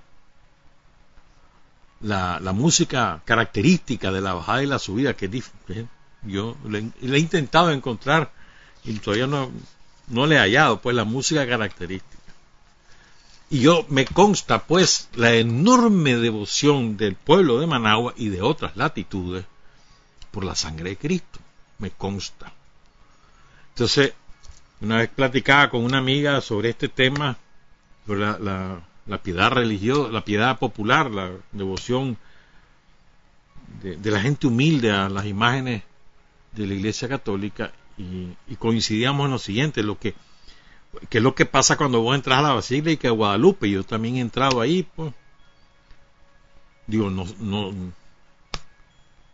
la, 2.01 2.53
música 2.53 3.23
característica 3.25 4.13
de 4.13 4.21
la 4.21 4.35
bajada 4.35 4.63
y 4.63 4.67
la 4.67 4.79
subida, 4.79 5.15
que 5.15 5.27
es 5.27 5.85
yo 6.23 6.57
le, 6.69 6.91
he 7.03 7.19
intentado 7.19 7.71
encontrar 7.71 8.33
y 8.85 8.95
todavía 8.95 9.27
no, 9.27 9.51
no 10.09 10.27
le 10.27 10.37
he 10.37 10.39
hallado, 10.39 10.81
pues, 10.81 10.95
la 10.95 11.05
música 11.05 11.47
característica. 11.47 12.15
Y 13.51 13.61
yo 13.61 13.87
me 13.89 14.05
consta 14.05 14.65
pues 14.67 15.09
la 15.15 15.33
enorme 15.35 16.17
devoción 16.17 16.97
del 16.97 17.15
pueblo 17.15 17.61
de 17.61 17.67
Managua 17.67 18.15
y 18.17 18.29
de 18.29 18.43
otras 18.43 18.77
latitudes 18.77 19.45
por 20.31 20.45
la 20.45 20.55
sangre 20.55 20.91
de 20.91 20.97
Cristo. 20.97 21.39
Me 21.79 21.91
consta. 21.91 22.53
Entonces, 23.71 24.15
una 24.85 24.99
vez 24.99 25.09
platicaba 25.09 25.71
con 25.71 25.83
una 25.83 25.99
amiga 25.99 26.41
sobre 26.41 26.71
este 26.71 26.89
tema, 26.89 27.37
sobre 28.07 28.21
la, 28.21 29.19
piedad 29.23 29.51
religiosa, 29.51 30.13
la 30.13 30.25
piedad 30.25 30.59
popular, 30.59 31.11
la 31.11 31.33
devoción 31.53 32.17
de, 33.83 34.11
la 34.11 34.21
gente 34.21 34.47
humilde 34.47 34.91
a 34.91 35.09
las 35.09 35.27
imágenes 35.27 35.83
de 36.53 36.67
la 36.67 36.75
Iglesia 36.75 37.09
Católica, 37.09 37.73
y, 37.97 38.35
coincidíamos 38.59 39.25
en 39.27 39.33
lo 39.33 39.39
siguiente, 39.39 39.83
lo 39.83 39.99
que 39.99 40.15
¿Qué 41.09 41.19
es 41.19 41.25
lo 41.25 41.35
que 41.35 41.45
pasa 41.45 41.77
cuando 41.77 42.01
vos 42.03 42.15
entras 42.15 42.39
a 42.39 42.43
la 42.43 42.53
Basílica 42.53 43.09
de 43.09 43.15
Guadalupe? 43.15 43.69
Yo 43.69 43.83
también 43.83 44.15
he 44.15 44.21
entrado 44.21 44.61
ahí, 44.61 44.87
pues. 44.95 45.13
Digo, 46.87 47.11
no, 47.11 47.27
no, 47.41 47.73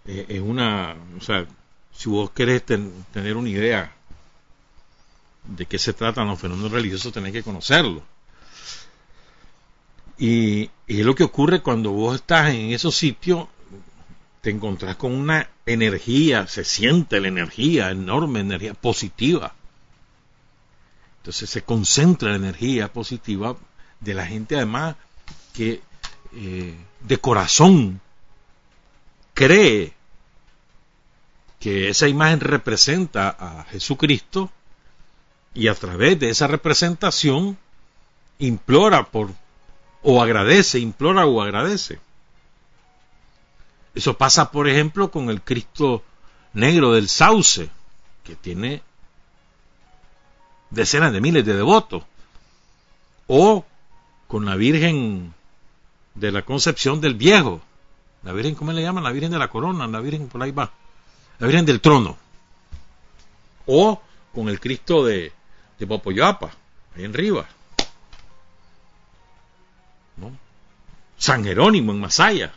eh, 0.06 0.24
es 0.26 0.40
una, 0.40 0.96
o 1.18 1.20
sea, 1.20 1.46
si 1.92 2.08
vos 2.08 2.30
querés 2.30 2.64
tener 2.64 3.36
una 3.36 3.50
idea 3.50 3.94
de 5.44 5.66
qué 5.66 5.78
se 5.78 5.92
tratan 5.92 6.28
los 6.28 6.38
fenómenos 6.38 6.72
religiosos, 6.72 7.12
tenés 7.12 7.32
que 7.32 7.42
conocerlo. 7.42 8.02
Y, 10.18 10.70
es 10.86 11.04
lo 11.04 11.14
que 11.14 11.24
ocurre 11.24 11.62
cuando 11.62 11.92
vos 11.92 12.16
estás 12.16 12.50
en 12.50 12.72
esos 12.72 12.94
sitios, 12.94 13.48
te 14.42 14.50
encontrás 14.50 14.96
con 14.96 15.12
una 15.12 15.48
energía, 15.66 16.46
se 16.46 16.64
siente 16.64 17.20
la 17.20 17.28
energía, 17.28 17.90
enorme 17.90 18.40
energía 18.40 18.74
positiva. 18.74 19.54
Entonces 21.18 21.48
se 21.48 21.62
concentra 21.62 22.30
la 22.30 22.36
energía 22.36 22.92
positiva 22.92 23.56
de 24.00 24.14
la 24.14 24.26
gente 24.26 24.56
además 24.56 24.96
que 25.52 25.80
eh, 26.34 26.74
de 27.00 27.18
corazón 27.18 28.00
cree 29.34 29.92
que 31.58 31.90
esa 31.90 32.08
imagen 32.08 32.40
representa 32.40 33.36
a 33.38 33.64
Jesucristo 33.64 34.50
y 35.54 35.68
a 35.68 35.74
través 35.74 36.18
de 36.18 36.30
esa 36.30 36.46
representación 36.46 37.58
implora 38.38 39.04
por 39.04 39.30
o 40.02 40.22
agradece, 40.22 40.78
implora 40.78 41.26
o 41.26 41.42
agradece. 41.42 42.00
Eso 43.94 44.16
pasa, 44.16 44.50
por 44.50 44.68
ejemplo, 44.68 45.10
con 45.10 45.28
el 45.30 45.42
Cristo 45.42 46.02
negro 46.52 46.92
del 46.92 47.08
sauce, 47.08 47.68
que 48.24 48.36
tiene 48.36 48.82
decenas 50.70 51.12
de 51.12 51.20
miles 51.20 51.44
de 51.44 51.54
devotos. 51.54 52.04
O 53.26 53.64
con 54.26 54.44
la 54.44 54.56
Virgen 54.56 55.34
de 56.14 56.32
la 56.32 56.42
Concepción 56.42 57.00
del 57.00 57.14
Viejo. 57.14 57.60
La 58.22 58.32
Virgen, 58.32 58.54
¿cómo 58.54 58.72
le 58.72 58.82
llaman? 58.82 59.04
La 59.04 59.12
Virgen 59.12 59.32
de 59.32 59.38
la 59.38 59.48
Corona, 59.48 59.86
la 59.86 60.00
Virgen 60.00 60.28
por 60.28 60.42
ahí 60.42 60.50
va. 60.50 60.70
La 61.38 61.46
Virgen 61.46 61.66
del 61.66 61.80
Trono. 61.80 62.16
O 63.66 64.00
con 64.32 64.48
el 64.48 64.60
Cristo 64.60 65.04
de, 65.04 65.32
de 65.80 65.86
Popoyapa, 65.86 66.50
ahí 66.94 67.04
en 67.04 67.14
Rivas. 67.14 67.46
San 71.16 71.42
Jerónimo 71.42 71.92
en 71.92 72.00
Masaya. 72.00 72.52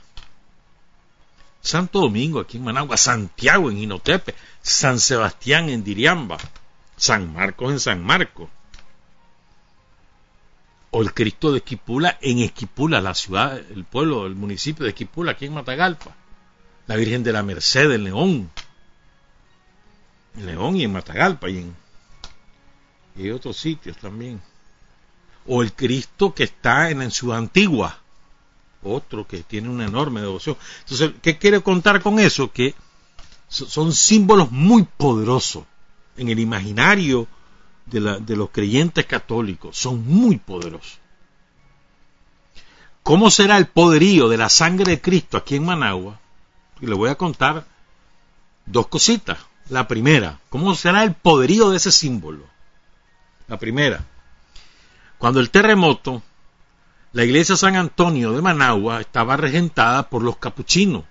Santo 1.61 2.01
Domingo 2.01 2.41
aquí 2.41 2.57
en 2.57 2.65
Managua, 2.65 2.97
Santiago 2.97 3.71
en 3.71 3.77
Inotepe, 3.77 4.35
San 4.61 4.99
Sebastián 4.99 5.69
en 5.69 5.83
Diriamba, 5.83 6.37
San 6.97 7.33
Marcos 7.33 7.71
en 7.71 7.79
San 7.79 8.03
Marcos. 8.03 8.49
O 10.91 11.01
el 11.01 11.13
Cristo 11.13 11.51
de 11.51 11.59
Esquipula 11.59 12.17
en 12.21 12.39
Esquipula, 12.39 12.99
la 13.01 13.15
ciudad, 13.15 13.57
el 13.57 13.85
pueblo, 13.85 14.25
el 14.25 14.35
municipio 14.35 14.83
de 14.83 14.89
Esquipula, 14.89 15.31
aquí 15.31 15.45
en 15.45 15.53
Matagalpa. 15.53 16.15
La 16.87 16.97
Virgen 16.97 17.23
de 17.23 17.31
la 17.31 17.43
Merced 17.43 17.89
en 17.91 18.03
León. 18.03 18.51
En 20.37 20.45
León 20.45 20.75
y 20.75 20.83
en 20.83 20.91
Matagalpa 20.91 21.49
y 21.49 21.59
en, 21.59 21.82
y 23.15 23.29
otros 23.29 23.57
sitios 23.57 23.97
también. 23.97 24.41
O 25.45 25.61
el 25.61 25.73
Cristo 25.73 26.33
que 26.33 26.43
está 26.43 26.89
en 26.89 26.99
la 26.99 27.09
ciudad 27.09 27.37
antigua. 27.37 27.99
Otro 28.81 29.27
que 29.27 29.43
tiene 29.43 29.69
una 29.69 29.85
enorme 29.85 30.21
devoción. 30.21 30.57
Entonces, 30.81 31.11
¿qué 31.21 31.37
quiere 31.37 31.61
contar 31.61 32.01
con 32.01 32.19
eso? 32.19 32.51
Que 32.51 32.75
son 33.47 33.93
símbolos 33.93 34.51
muy 34.51 34.83
poderosos 34.83 35.63
en 36.17 36.29
el 36.29 36.39
imaginario 36.39 37.27
de, 37.85 38.35
los 38.35 38.49
creyentes 38.49 39.05
católicos 39.05 39.77
son 39.77 40.05
muy 40.07 40.37
poderosos. 40.37 40.99
¿Cómo 43.01 43.29
será 43.29 43.57
el 43.57 43.67
poderío 43.67 44.29
de 44.29 44.37
la 44.37 44.49
sangre 44.49 44.91
de 44.91 45.01
Cristo 45.01 45.37
aquí 45.37 45.55
en 45.55 45.65
Managua? 45.65 46.19
Y 46.79 46.87
le 46.87 46.95
voy 46.95 47.09
a 47.09 47.15
contar 47.15 47.65
dos 48.65 48.87
cositas. 48.87 49.37
La 49.69 49.87
primera, 49.87 50.39
¿cómo 50.49 50.73
será 50.75 51.03
el 51.03 51.13
poderío 51.13 51.69
de 51.69 51.77
ese 51.77 51.91
símbolo? 51.91 52.45
La 53.47 53.57
primera, 53.57 54.05
cuando 55.17 55.39
el 55.39 55.49
terremoto, 55.49 56.21
la 57.11 57.23
iglesia 57.23 57.55
San 57.55 57.75
Antonio 57.75 58.31
de 58.31 58.41
Managua 58.41 59.01
estaba 59.01 59.37
regentada 59.37 60.09
por 60.09 60.23
los 60.23 60.37
capuchinos, 60.37 61.03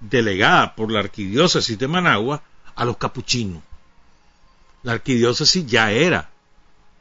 delegada 0.00 0.74
por 0.74 0.90
la 0.90 1.00
arquidiócesis 1.00 1.78
de 1.78 1.88
Managua 1.88 2.42
a 2.74 2.84
los 2.84 2.96
capuchinos 2.96 3.62
la 4.86 4.92
arquidiócesis 4.92 5.66
ya 5.66 5.90
era, 5.90 6.30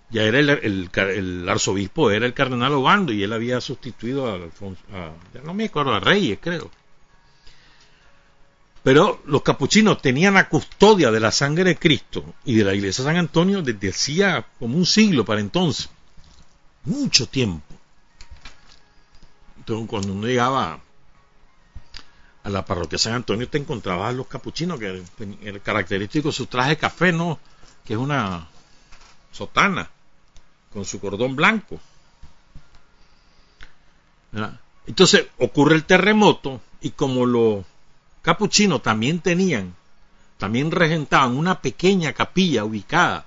ya 0.09 0.23
era 0.23 0.39
el, 0.39 1.45
arzobispo, 1.47 2.09
era 2.09 2.25
el 2.25 2.33
cardenal 2.33 2.73
Obando 2.73 3.13
y 3.13 3.21
él 3.21 3.31
había 3.31 3.61
sustituido 3.61 4.27
a 4.27 4.33
Alfonso, 4.33 4.81
ya 5.31 5.41
no 5.41 5.53
me 5.53 5.65
acuerdo, 5.65 5.93
a 5.93 5.99
Reyes 5.99 6.39
creo. 6.41 6.71
Pero 8.85 9.19
los 9.25 9.41
capuchinos 9.41 9.99
tenían 9.99 10.35
la 10.35 10.47
custodia 10.47 11.09
de 11.09 11.19
la 11.19 11.31
sangre 11.31 11.63
de 11.63 11.75
Cristo 11.75 12.23
y 12.43 12.53
de 12.53 12.63
la 12.63 12.75
iglesia 12.75 13.03
de 13.03 13.09
San 13.09 13.17
Antonio 13.17 13.63
desde 13.63 13.89
hacía 13.89 14.45
como 14.59 14.77
un 14.77 14.85
siglo 14.85 15.25
para 15.25 15.41
entonces. 15.41 15.89
Mucho 16.83 17.27
tiempo. 17.27 17.65
Entonces, 19.57 19.89
cuando 19.89 20.13
uno 20.13 20.27
llegaba 20.27 20.79
a 22.43 22.49
la 22.51 22.63
parroquia 22.63 22.91
de 22.91 22.99
San 22.99 23.13
Antonio, 23.13 23.49
te 23.49 23.57
encontrabas 23.57 24.11
a 24.11 24.13
los 24.13 24.27
capuchinos, 24.27 24.77
que 24.77 25.03
el 25.41 25.61
característico 25.63 26.31
su 26.31 26.45
traje 26.45 26.77
café, 26.77 27.11
¿no? 27.11 27.39
que 27.83 27.93
es 27.93 27.99
una 27.99 28.47
sotana 29.31 29.89
con 30.71 30.85
su 30.85 30.99
cordón 30.99 31.35
blanco. 31.35 31.79
Entonces 34.85 35.25
ocurre 35.39 35.73
el 35.73 35.85
terremoto 35.85 36.61
y 36.81 36.91
como 36.91 37.25
los 37.25 37.65
capuchinos 38.25 38.81
también 38.81 39.19
tenían 39.19 39.75
también 40.37 40.71
regentaban 40.71 41.37
una 41.37 41.61
pequeña 41.61 42.13
capilla 42.13 42.65
ubicada 42.65 43.25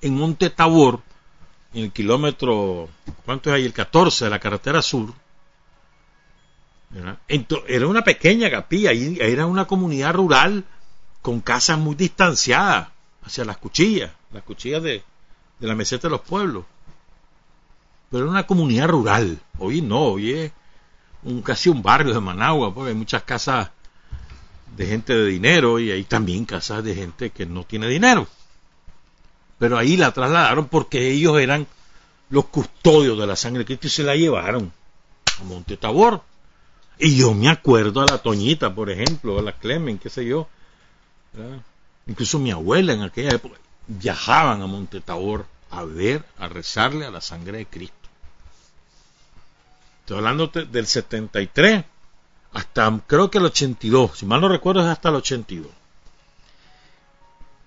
en 0.00 0.14
Monte 0.14 0.50
Tabor, 0.50 1.00
en 1.74 1.84
el 1.84 1.92
kilómetro, 1.92 2.88
¿cuánto 3.24 3.50
es 3.50 3.56
ahí? 3.56 3.64
El 3.64 3.72
14 3.72 4.24
de 4.24 4.30
la 4.30 4.38
carretera 4.38 4.80
sur. 4.80 5.12
era 7.68 7.86
una 7.86 8.02
pequeña 8.02 8.50
capilla, 8.50 8.92
y 8.92 9.18
era 9.20 9.46
una 9.46 9.66
comunidad 9.66 10.14
rural 10.14 10.64
con 11.20 11.40
casas 11.40 11.78
muy 11.78 11.94
distanciadas 11.94 12.88
hacia 13.22 13.44
las 13.44 13.58
cuchillas, 13.58 14.12
las 14.32 14.44
cuchillas 14.44 14.82
de, 14.82 15.02
de 15.58 15.66
la 15.66 15.74
meseta 15.74 16.08
de 16.08 16.12
los 16.12 16.20
pueblos. 16.22 16.64
Pero 18.10 18.24
era 18.24 18.30
una 18.30 18.46
comunidad 18.46 18.88
rural. 18.88 19.38
Hoy 19.58 19.82
no, 19.82 20.02
hoy 20.02 20.32
es 20.32 20.52
un, 21.24 21.42
casi 21.42 21.68
un 21.68 21.82
barrio 21.82 22.14
de 22.14 22.20
Managua, 22.20 22.72
porque 22.72 22.90
hay 22.90 22.96
muchas 22.96 23.24
casas 23.24 23.70
de 24.74 24.86
gente 24.86 25.14
de 25.14 25.26
dinero 25.26 25.78
y 25.78 25.90
hay 25.90 26.04
también 26.04 26.44
casas 26.44 26.82
de 26.84 26.94
gente 26.94 27.30
que 27.30 27.46
no 27.46 27.64
tiene 27.64 27.88
dinero. 27.88 28.26
Pero 29.58 29.78
ahí 29.78 29.96
la 29.96 30.12
trasladaron 30.12 30.68
porque 30.68 31.10
ellos 31.10 31.38
eran 31.38 31.66
los 32.28 32.46
custodios 32.46 33.18
de 33.18 33.26
la 33.26 33.36
sangre 33.36 33.60
de 33.60 33.66
Cristo 33.66 33.86
y 33.86 33.90
se 33.90 34.02
la 34.02 34.16
llevaron 34.16 34.72
a 35.40 35.44
Monte 35.44 35.76
Tabor. 35.76 36.22
Y 36.98 37.16
yo 37.16 37.34
me 37.34 37.48
acuerdo 37.48 38.00
a 38.00 38.06
la 38.06 38.18
Toñita, 38.18 38.74
por 38.74 38.90
ejemplo, 38.90 39.38
a 39.38 39.42
la 39.42 39.52
Clemen, 39.52 39.98
qué 39.98 40.10
sé 40.10 40.24
yo. 40.24 40.48
Incluso 42.06 42.38
mi 42.38 42.50
abuela 42.50 42.92
en 42.92 43.02
aquella 43.02 43.30
época 43.30 43.56
viajaban 43.86 44.62
a 44.62 44.66
Monte 44.66 45.00
Tabor 45.00 45.46
a 45.70 45.84
ver, 45.84 46.24
a 46.38 46.48
rezarle 46.48 47.06
a 47.06 47.10
la 47.10 47.20
sangre 47.20 47.58
de 47.58 47.66
Cristo. 47.66 47.94
Estoy 50.00 50.18
hablando 50.18 50.46
del 50.46 50.86
73 50.86 51.84
hasta 52.56 53.02
creo 53.06 53.30
que 53.30 53.36
el 53.36 53.44
82, 53.44 54.16
si 54.16 54.24
mal 54.24 54.40
no 54.40 54.48
recuerdo 54.48 54.80
es 54.80 54.86
hasta 54.86 55.10
el 55.10 55.16
82. 55.16 55.70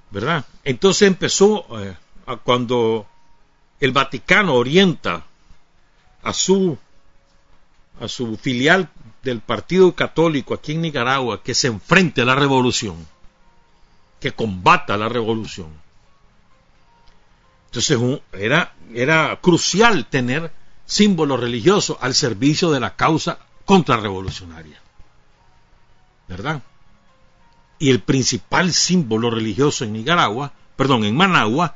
¿Verdad? 0.10 0.44
Entonces 0.64 1.08
empezó 1.08 1.68
eh, 1.80 1.96
cuando 2.44 3.06
el 3.80 3.92
Vaticano 3.92 4.56
orienta 4.56 5.28
a 6.24 6.34
su 6.34 6.76
a 8.00 8.08
su 8.08 8.36
filial 8.38 8.90
del 9.22 9.42
Partido 9.42 9.94
Católico 9.94 10.56
aquí 10.56 10.72
en 10.72 10.82
Nicaragua 10.82 11.44
que 11.44 11.54
se 11.54 11.68
enfrente 11.68 12.24
a 12.24 12.26
la 12.26 12.34
revolución, 12.34 13.06
que 14.20 14.32
combata 14.32 14.98
la 14.98 15.08
revolución. 15.08 15.68
Entonces 17.66 18.00
era, 18.34 18.74
era 18.96 19.38
crucial 19.40 20.08
tener 20.08 20.52
símbolos 20.88 21.40
religiosos 21.40 21.98
al 22.02 22.16
servicio 22.16 22.72
de 22.72 22.80
la 22.80 22.96
causa 22.96 23.38
contrarrevolucionaria. 23.70 24.82
¿Verdad? 26.28 26.64
Y 27.78 27.92
el 27.92 28.00
principal 28.00 28.74
símbolo 28.74 29.30
religioso 29.30 29.84
en 29.84 29.94
Nicaragua, 29.94 30.54
perdón, 30.76 31.04
en 31.04 31.16
Managua, 31.16 31.76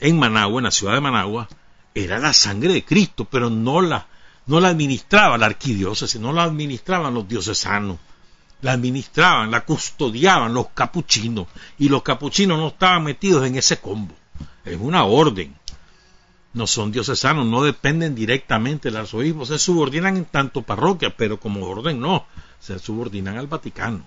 en 0.00 0.18
Managua, 0.18 0.60
en 0.60 0.64
la 0.64 0.70
ciudad 0.70 0.94
de 0.94 1.02
Managua, 1.02 1.46
era 1.94 2.18
la 2.18 2.32
sangre 2.32 2.72
de 2.72 2.86
Cristo, 2.86 3.26
pero 3.30 3.50
no 3.50 3.82
la, 3.82 4.06
no 4.46 4.60
la 4.60 4.68
administraba 4.68 5.36
la 5.36 5.44
arquidiócesis, 5.44 6.18
no 6.18 6.32
la 6.32 6.44
administraban 6.44 7.12
los 7.12 7.28
diocesanos, 7.28 7.98
la 8.62 8.72
administraban, 8.72 9.50
la 9.50 9.66
custodiaban 9.66 10.54
los 10.54 10.68
capuchinos, 10.68 11.48
y 11.76 11.90
los 11.90 12.02
capuchinos 12.02 12.58
no 12.58 12.68
estaban 12.68 13.04
metidos 13.04 13.44
en 13.44 13.56
ese 13.56 13.78
combo, 13.78 14.14
es 14.64 14.78
una 14.80 15.04
orden 15.04 15.54
no 16.56 16.66
son 16.66 16.90
diocesanos, 16.90 17.46
no 17.46 17.62
dependen 17.62 18.14
directamente 18.14 18.88
del 18.88 18.96
arzobispo, 18.96 19.44
se 19.44 19.58
subordinan 19.58 20.16
en 20.16 20.24
tanto 20.24 20.62
parroquia, 20.62 21.14
pero 21.14 21.38
como 21.38 21.66
orden 21.66 22.00
no, 22.00 22.26
se 22.58 22.78
subordinan 22.78 23.36
al 23.36 23.46
Vaticano. 23.46 24.06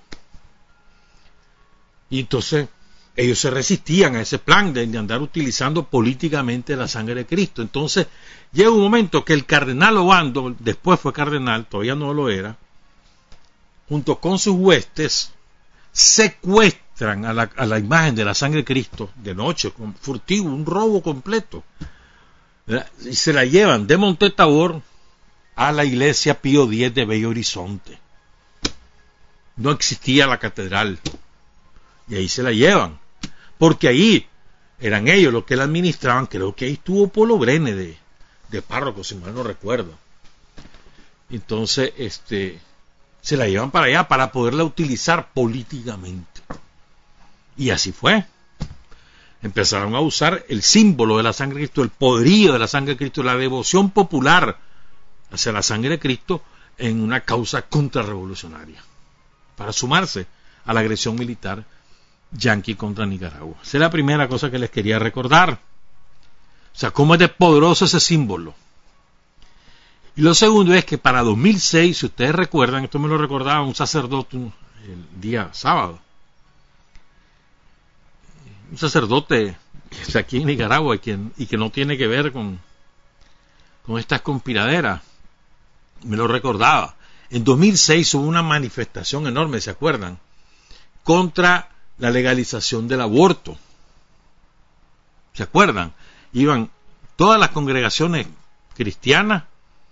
Y 2.09 2.21
entonces 2.21 2.67
ellos 3.15 3.37
se 3.37 3.51
resistían 3.51 4.15
a 4.15 4.21
ese 4.21 4.39
plan 4.39 4.73
de, 4.73 4.81
andar 4.97 5.21
utilizando 5.21 5.83
políticamente 5.85 6.75
la 6.75 6.87
sangre 6.87 7.13
de 7.15 7.25
Cristo. 7.27 7.61
Entonces 7.61 8.07
llega 8.51 8.71
un 8.71 8.81
momento 8.81 9.23
que 9.23 9.33
el 9.33 9.45
cardenal 9.45 9.97
Obando, 9.97 10.55
después 10.57 10.99
fue 10.99 11.13
cardenal, 11.13 11.67
todavía 11.67 11.93
no 11.93 12.15
lo 12.15 12.29
era, 12.29 12.57
junto 13.87 14.19
con 14.19 14.39
sus 14.39 14.55
huestes, 14.55 15.33
secuestran 15.91 17.25
a 17.25 17.33
la, 17.33 17.43
a 17.55 17.67
la 17.67 17.77
imagen 17.77 18.15
de 18.15 18.25
la 18.25 18.33
sangre 18.33 18.61
de 18.61 18.65
Cristo 18.65 19.11
de 19.17 19.35
noche, 19.35 19.69
con 19.69 19.93
furtivo, 19.93 20.49
un 20.49 20.65
robo 20.65 21.03
completo 21.03 21.63
y 23.03 23.15
se 23.15 23.33
la 23.33 23.45
llevan 23.45 23.87
de 23.87 23.97
Monte 23.97 24.29
Tabor 24.29 24.81
a 25.55 25.71
la 25.71 25.85
iglesia 25.85 26.39
Pío 26.39 26.71
X 26.71 26.93
de 26.93 27.05
Bello 27.05 27.29
Horizonte. 27.29 27.97
No 29.55 29.71
existía 29.71 30.27
la 30.27 30.39
catedral. 30.39 30.99
Y 32.07 32.15
ahí 32.15 32.29
se 32.29 32.43
la 32.43 32.51
llevan. 32.51 32.99
Porque 33.57 33.87
ahí 33.87 34.27
eran 34.79 35.07
ellos 35.07 35.33
los 35.33 35.45
que 35.45 35.55
la 35.55 35.63
administraban. 35.63 36.27
Creo 36.27 36.55
que 36.55 36.65
ahí 36.65 36.73
estuvo 36.73 37.07
Polo 37.07 37.37
Brene 37.37 37.73
de, 37.73 37.97
de 38.49 38.61
párroco, 38.61 39.03
si 39.03 39.15
mal 39.15 39.33
no 39.33 39.43
recuerdo. 39.43 39.97
Entonces, 41.29 41.93
este, 41.97 42.59
se 43.21 43.35
la 43.35 43.47
llevan 43.47 43.71
para 43.71 43.87
allá 43.87 44.07
para 44.07 44.31
poderla 44.31 44.63
utilizar 44.63 45.33
políticamente. 45.33 46.41
Y 47.57 47.71
así 47.71 47.91
fue 47.91 48.25
empezaron 49.41 49.95
a 49.95 49.99
usar 49.99 50.45
el 50.49 50.61
símbolo 50.61 51.17
de 51.17 51.23
la 51.23 51.33
sangre 51.33 51.59
de 51.59 51.67
Cristo, 51.67 51.81
el 51.81 51.89
poderío 51.89 52.53
de 52.53 52.59
la 52.59 52.67
sangre 52.67 52.93
de 52.93 52.97
Cristo, 52.97 53.23
la 53.23 53.35
devoción 53.35 53.91
popular 53.91 54.57
hacia 55.31 55.51
la 55.51 55.61
sangre 55.61 55.91
de 55.91 55.99
Cristo 55.99 56.43
en 56.77 57.01
una 57.01 57.21
causa 57.21 57.63
contrarrevolucionaria, 57.63 58.83
para 59.55 59.73
sumarse 59.73 60.27
a 60.65 60.73
la 60.73 60.81
agresión 60.81 61.15
militar 61.15 61.63
yanqui 62.31 62.75
contra 62.75 63.05
Nicaragua. 63.05 63.55
Esa 63.61 63.77
es 63.77 63.81
la 63.81 63.89
primera 63.89 64.27
cosa 64.27 64.51
que 64.51 64.59
les 64.59 64.69
quería 64.69 64.99
recordar. 64.99 65.59
O 66.73 66.77
sea, 66.79 66.91
cómo 66.91 67.15
es 67.15 67.19
de 67.19 67.27
poderoso 67.27 67.85
ese 67.85 67.99
símbolo. 67.99 68.53
Y 70.15 70.21
lo 70.21 70.33
segundo 70.33 70.73
es 70.73 70.85
que 70.85 70.97
para 70.97 71.23
2006, 71.23 71.97
si 71.97 72.05
ustedes 72.05 72.35
recuerdan, 72.35 72.83
esto 72.83 72.99
me 72.99 73.07
lo 73.07 73.17
recordaba 73.17 73.63
un 73.63 73.75
sacerdote 73.75 74.37
el 74.37 75.21
día 75.21 75.49
sábado, 75.53 75.99
un 78.71 78.77
sacerdote 78.77 79.57
que 79.89 80.01
está 80.01 80.19
aquí 80.19 80.37
en 80.37 80.47
Nicaragua 80.47 80.95
y 80.95 80.99
que, 80.99 81.17
y 81.37 81.45
que 81.47 81.57
no 81.57 81.71
tiene 81.71 81.97
que 81.97 82.07
ver 82.07 82.31
con, 82.31 82.59
con 83.85 83.99
estas 83.99 84.21
conspiraderas. 84.21 85.01
Me 86.03 86.15
lo 86.15 86.27
recordaba. 86.27 86.95
En 87.29 87.43
2006 87.43 88.13
hubo 88.15 88.25
una 88.25 88.41
manifestación 88.41 89.27
enorme, 89.27 89.61
¿se 89.61 89.71
acuerdan? 89.71 90.19
Contra 91.03 91.69
la 91.97 92.11
legalización 92.11 92.87
del 92.87 93.01
aborto. 93.01 93.57
¿Se 95.33 95.43
acuerdan? 95.43 95.93
Iban 96.33 96.69
todas 97.15 97.39
las 97.39 97.49
congregaciones 97.49 98.27
cristianas 98.75 99.43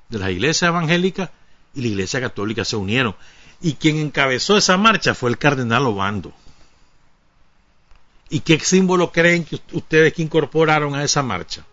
de 0.09 0.19
las 0.19 0.29
iglesias 0.29 0.69
evangélicas 0.69 1.29
y 1.73 1.81
la 1.81 1.87
iglesia 1.87 2.21
católica 2.21 2.63
se 2.65 2.75
unieron. 2.75 3.15
Y 3.61 3.73
quien 3.73 3.97
encabezó 3.97 4.57
esa 4.57 4.77
marcha 4.77 5.13
fue 5.13 5.29
el 5.29 5.37
cardenal 5.37 5.85
Obando. 5.85 6.33
¿Y 8.29 8.41
qué 8.41 8.59
símbolo 8.59 9.11
creen 9.11 9.45
que 9.45 9.59
ustedes 9.71 10.13
que 10.13 10.21
incorporaron 10.21 10.95
a 10.95 11.03
esa 11.03 11.23
marcha? 11.23 11.65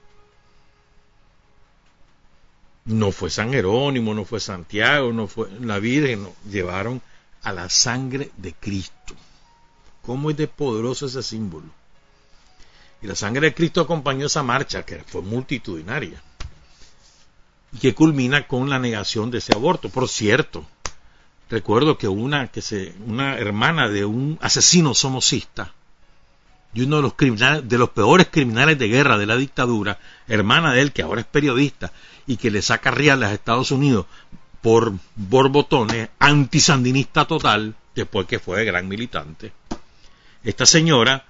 No 2.84 3.12
fue 3.12 3.30
San 3.30 3.52
Jerónimo, 3.52 4.14
no 4.14 4.24
fue 4.24 4.40
Santiago, 4.40 5.12
no 5.12 5.26
fue 5.26 5.50
la 5.60 5.78
Virgen, 5.78 6.28
llevaron 6.48 7.00
a 7.42 7.52
la 7.52 7.68
sangre 7.68 8.30
de 8.36 8.52
Cristo. 8.52 9.14
¿Cómo 10.02 10.30
es 10.30 10.36
de 10.36 10.48
poderoso 10.48 11.06
ese 11.06 11.22
símbolo? 11.22 11.66
Y 13.00 13.06
la 13.06 13.14
sangre 13.14 13.48
de 13.48 13.54
Cristo 13.54 13.80
acompañó 13.80 14.26
esa 14.26 14.42
marcha, 14.42 14.84
que 14.84 14.98
fue 14.98 15.22
multitudinaria, 15.22 16.22
y 17.72 17.78
que 17.78 17.94
culmina 17.94 18.46
con 18.46 18.68
la 18.68 18.78
negación 18.78 19.30
de 19.30 19.38
ese 19.38 19.54
aborto. 19.54 19.88
Por 19.88 20.08
cierto, 20.08 20.64
recuerdo 21.50 21.98
que 21.98 22.06
una, 22.06 22.48
que 22.48 22.62
se, 22.62 22.94
una 23.06 23.38
hermana 23.38 23.88
de 23.88 24.04
un 24.04 24.38
asesino 24.40 24.94
somocista, 24.94 25.72
y 26.74 26.82
uno 26.82 26.96
de 26.96 27.02
los 27.02 27.14
criminales, 27.14 27.68
de 27.68 27.78
los 27.78 27.90
peores 27.90 28.28
criminales 28.30 28.78
de 28.78 28.88
guerra 28.88 29.16
de 29.16 29.26
la 29.26 29.36
dictadura, 29.36 29.98
hermana 30.26 30.72
de 30.72 30.80
él, 30.80 30.92
que 30.92 31.02
ahora 31.02 31.20
es 31.20 31.26
periodista, 31.26 31.92
y 32.26 32.36
que 32.36 32.50
le 32.50 32.62
saca 32.62 32.90
reales 32.90 33.28
a 33.28 33.34
Estados 33.34 33.70
Unidos 33.70 34.06
por 34.60 34.92
borbotones, 35.14 36.08
antisandinista 36.18 37.26
total, 37.26 37.74
después 37.94 38.26
que 38.26 38.38
fue 38.38 38.64
gran 38.64 38.88
militante. 38.88 39.52
Esta 40.42 40.66
señora 40.66 41.24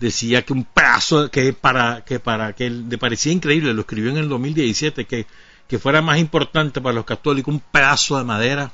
decía 0.00 0.42
que 0.42 0.52
un 0.52 0.64
pedazo 0.64 1.30
que 1.30 1.52
para 1.52 2.04
que 2.04 2.20
para 2.20 2.52
que 2.54 2.70
le 2.70 2.98
parecía 2.98 3.32
increíble, 3.32 3.74
lo 3.74 3.82
escribió 3.82 4.10
en 4.10 4.18
el 4.18 4.28
2017, 4.28 5.04
que, 5.04 5.26
que 5.66 5.78
fuera 5.78 6.02
más 6.02 6.18
importante 6.18 6.80
para 6.80 6.94
los 6.94 7.04
católicos 7.04 7.52
un 7.52 7.60
pedazo 7.60 8.18
de 8.18 8.24
madera 8.24 8.70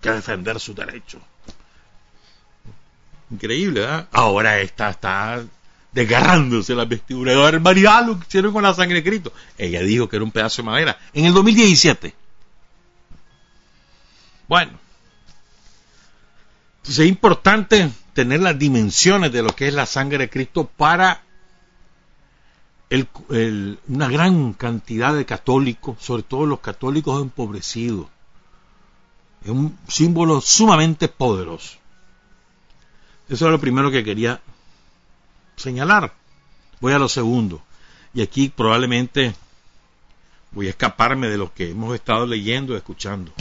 que 0.00 0.10
defender 0.10 0.60
sus 0.60 0.76
derechos. 0.76 1.22
Increíble, 3.30 3.80
¿verdad? 3.80 4.08
Ahora 4.12 4.60
esta 4.60 4.90
está 4.90 5.42
desgarrándose 5.94 6.74
la 6.74 6.84
vestidura. 6.84 7.32
de 7.32 7.38
barbaridad 7.38 8.06
lo 8.06 8.18
que 8.18 8.26
hicieron 8.26 8.52
con 8.52 8.64
la 8.64 8.74
sangre 8.74 8.96
de 8.96 9.04
Cristo. 9.04 9.32
Ella 9.56 9.80
dijo 9.80 10.08
que 10.08 10.16
era 10.16 10.24
un 10.24 10.32
pedazo 10.32 10.62
de 10.62 10.66
madera. 10.66 10.98
En 11.12 11.24
el 11.24 11.32
2017. 11.32 12.14
Bueno. 14.48 14.72
Entonces 16.78 17.04
es 17.04 17.08
importante 17.08 17.90
tener 18.12 18.40
las 18.40 18.58
dimensiones 18.58 19.32
de 19.32 19.42
lo 19.42 19.54
que 19.54 19.68
es 19.68 19.74
la 19.74 19.86
sangre 19.86 20.18
de 20.18 20.30
Cristo 20.30 20.68
para 20.76 21.22
una 23.88 24.08
gran 24.08 24.52
cantidad 24.52 25.14
de 25.14 25.24
católicos, 25.24 25.96
sobre 26.00 26.22
todo 26.22 26.44
los 26.44 26.60
católicos 26.60 27.20
empobrecidos. 27.22 28.06
Es 29.42 29.50
un 29.50 29.78
símbolo 29.88 30.40
sumamente 30.40 31.08
poderoso. 31.08 31.78
Eso 33.28 33.46
es 33.46 33.50
lo 33.50 33.58
primero 33.58 33.90
que 33.90 34.04
quería 34.04 34.40
señalar. 35.56 36.12
Voy 36.80 36.92
a 36.92 36.98
lo 36.98 37.08
segundo. 37.08 37.62
Y 38.12 38.22
aquí 38.22 38.48
probablemente 38.48 39.34
voy 40.50 40.68
a 40.68 40.70
escaparme 40.70 41.28
de 41.28 41.38
lo 41.38 41.52
que 41.52 41.70
hemos 41.70 41.94
estado 41.94 42.26
leyendo 42.26 42.74
y 42.74 42.76
escuchando. 42.76 43.32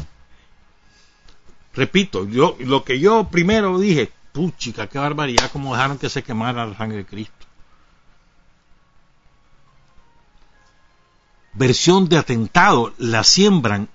Repito, 1.73 2.27
yo, 2.27 2.55
lo 2.59 2.83
que 2.83 2.99
yo 2.99 3.27
primero 3.29 3.79
dije, 3.79 4.11
puchica, 4.31 4.87
qué 4.87 4.99
barbaridad, 4.99 5.49
cómo 5.51 5.73
dejaron 5.73 5.97
que 5.97 6.09
se 6.09 6.23
quemara 6.23 6.65
la 6.65 6.77
sangre 6.77 6.97
de 6.97 7.05
Cristo. 7.05 7.45
Versión 11.53 12.09
de 12.09 12.17
atentado 12.17 12.93
la 12.97 13.23
siembran 13.23 13.87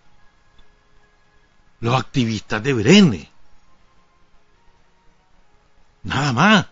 los 1.80 1.94
activistas 2.00 2.62
de 2.62 2.72
Brene. 2.72 3.30
Nada 6.04 6.32
más. 6.32 6.66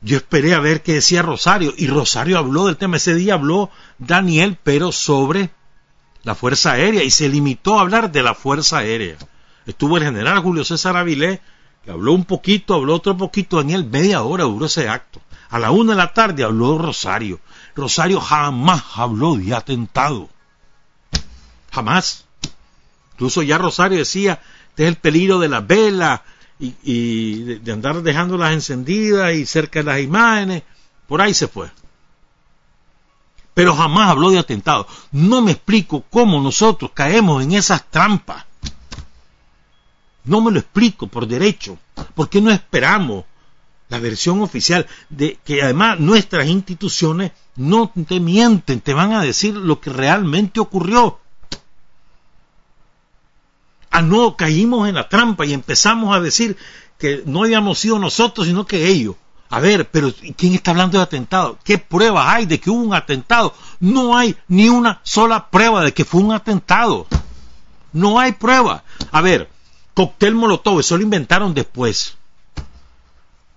Yo 0.00 0.16
esperé 0.16 0.54
a 0.54 0.60
ver 0.60 0.82
qué 0.82 0.94
decía 0.94 1.22
Rosario 1.22 1.74
y 1.76 1.88
Rosario 1.88 2.38
habló 2.38 2.66
del 2.66 2.76
tema. 2.76 2.98
Ese 2.98 3.14
día 3.14 3.34
habló 3.34 3.70
Daniel, 3.98 4.56
pero 4.62 4.92
sobre 4.92 5.50
la 6.22 6.34
Fuerza 6.34 6.72
Aérea 6.72 7.02
y 7.02 7.10
se 7.10 7.28
limitó 7.28 7.78
a 7.78 7.82
hablar 7.82 8.12
de 8.12 8.22
la 8.22 8.34
Fuerza 8.34 8.78
Aérea. 8.78 9.16
Estuvo 9.66 9.96
el 9.96 10.04
general 10.04 10.38
Julio 10.38 10.64
César 10.64 10.96
Avilés, 10.96 11.40
que 11.84 11.90
habló 11.90 12.12
un 12.12 12.24
poquito, 12.24 12.74
habló 12.74 12.94
otro 12.94 13.16
poquito. 13.16 13.56
Daniel, 13.56 13.86
media 13.86 14.22
hora 14.22 14.44
duró 14.44 14.66
ese 14.66 14.88
acto. 14.88 15.20
A 15.50 15.58
la 15.58 15.70
una 15.72 15.92
de 15.92 15.98
la 15.98 16.12
tarde 16.12 16.44
habló 16.44 16.78
Rosario. 16.78 17.40
Rosario 17.74 18.20
jamás 18.20 18.84
habló 18.94 19.36
de 19.36 19.54
atentado. 19.54 20.28
Jamás. 21.72 22.24
Incluso 23.14 23.42
ya 23.42 23.58
Rosario 23.58 23.98
decía, 23.98 24.40
este 24.70 24.84
es 24.84 24.88
el 24.88 24.96
peligro 24.96 25.40
de 25.40 25.48
la 25.48 25.60
vela 25.60 26.22
y, 26.58 27.42
de, 27.58 27.72
andar 27.72 28.02
dejándolas 28.02 28.52
encendidas 28.52 29.34
y 29.34 29.46
cerca 29.46 29.80
de 29.80 29.84
las 29.84 30.00
imágenes. 30.00 30.62
Por 31.06 31.22
ahí 31.22 31.34
se 31.34 31.48
fue. 31.48 31.70
Pero 33.54 33.74
jamás 33.74 34.10
habló 34.10 34.30
de 34.30 34.38
atentado. 34.38 34.86
No 35.12 35.40
me 35.40 35.52
explico 35.52 36.04
cómo 36.10 36.40
nosotros 36.40 36.90
caemos 36.94 37.42
en 37.42 37.52
esas 37.52 37.84
trampas. 37.90 38.44
No 40.24 40.40
me 40.40 40.50
lo 40.50 40.58
explico 40.58 41.06
por 41.06 41.26
derecho. 41.26 41.78
¿Por 42.14 42.28
qué 42.28 42.40
no 42.40 42.50
esperamos 42.50 43.24
la 43.88 43.98
versión 43.98 44.42
oficial 44.42 44.86
de 45.08 45.38
que 45.44 45.62
además 45.62 45.98
nuestras 45.98 46.46
instituciones 46.46 47.32
no 47.56 47.90
te 48.06 48.20
mienten, 48.20 48.80
te 48.80 48.94
van 48.94 49.12
a 49.12 49.22
decir 49.22 49.54
lo 49.54 49.80
que 49.80 49.90
realmente 49.90 50.60
ocurrió? 50.60 51.18
Ah, 53.98 54.02
no, 54.02 54.36
caímos 54.36 54.88
en 54.88 54.94
la 54.94 55.08
trampa 55.08 55.44
y 55.44 55.52
empezamos 55.52 56.14
a 56.14 56.20
decir 56.20 56.56
que 56.98 57.24
no 57.26 57.42
habíamos 57.42 57.80
sido 57.80 57.98
nosotros, 57.98 58.46
sino 58.46 58.64
que 58.64 58.86
ellos. 58.86 59.16
A 59.50 59.58
ver, 59.58 59.90
pero 59.90 60.14
¿quién 60.36 60.54
está 60.54 60.70
hablando 60.70 60.98
de 60.98 61.02
atentado? 61.02 61.58
¿Qué 61.64 61.78
pruebas 61.78 62.24
hay 62.28 62.46
de 62.46 62.60
que 62.60 62.70
hubo 62.70 62.80
un 62.80 62.94
atentado? 62.94 63.52
No 63.80 64.16
hay 64.16 64.36
ni 64.46 64.68
una 64.68 65.00
sola 65.02 65.50
prueba 65.50 65.82
de 65.82 65.92
que 65.92 66.04
fue 66.04 66.20
un 66.20 66.32
atentado. 66.32 67.08
No 67.92 68.20
hay 68.20 68.30
prueba. 68.30 68.84
A 69.10 69.20
ver, 69.20 69.50
cóctel 69.94 70.36
molotov, 70.36 70.78
eso 70.78 70.96
lo 70.96 71.02
inventaron 71.02 71.52
después. 71.52 72.16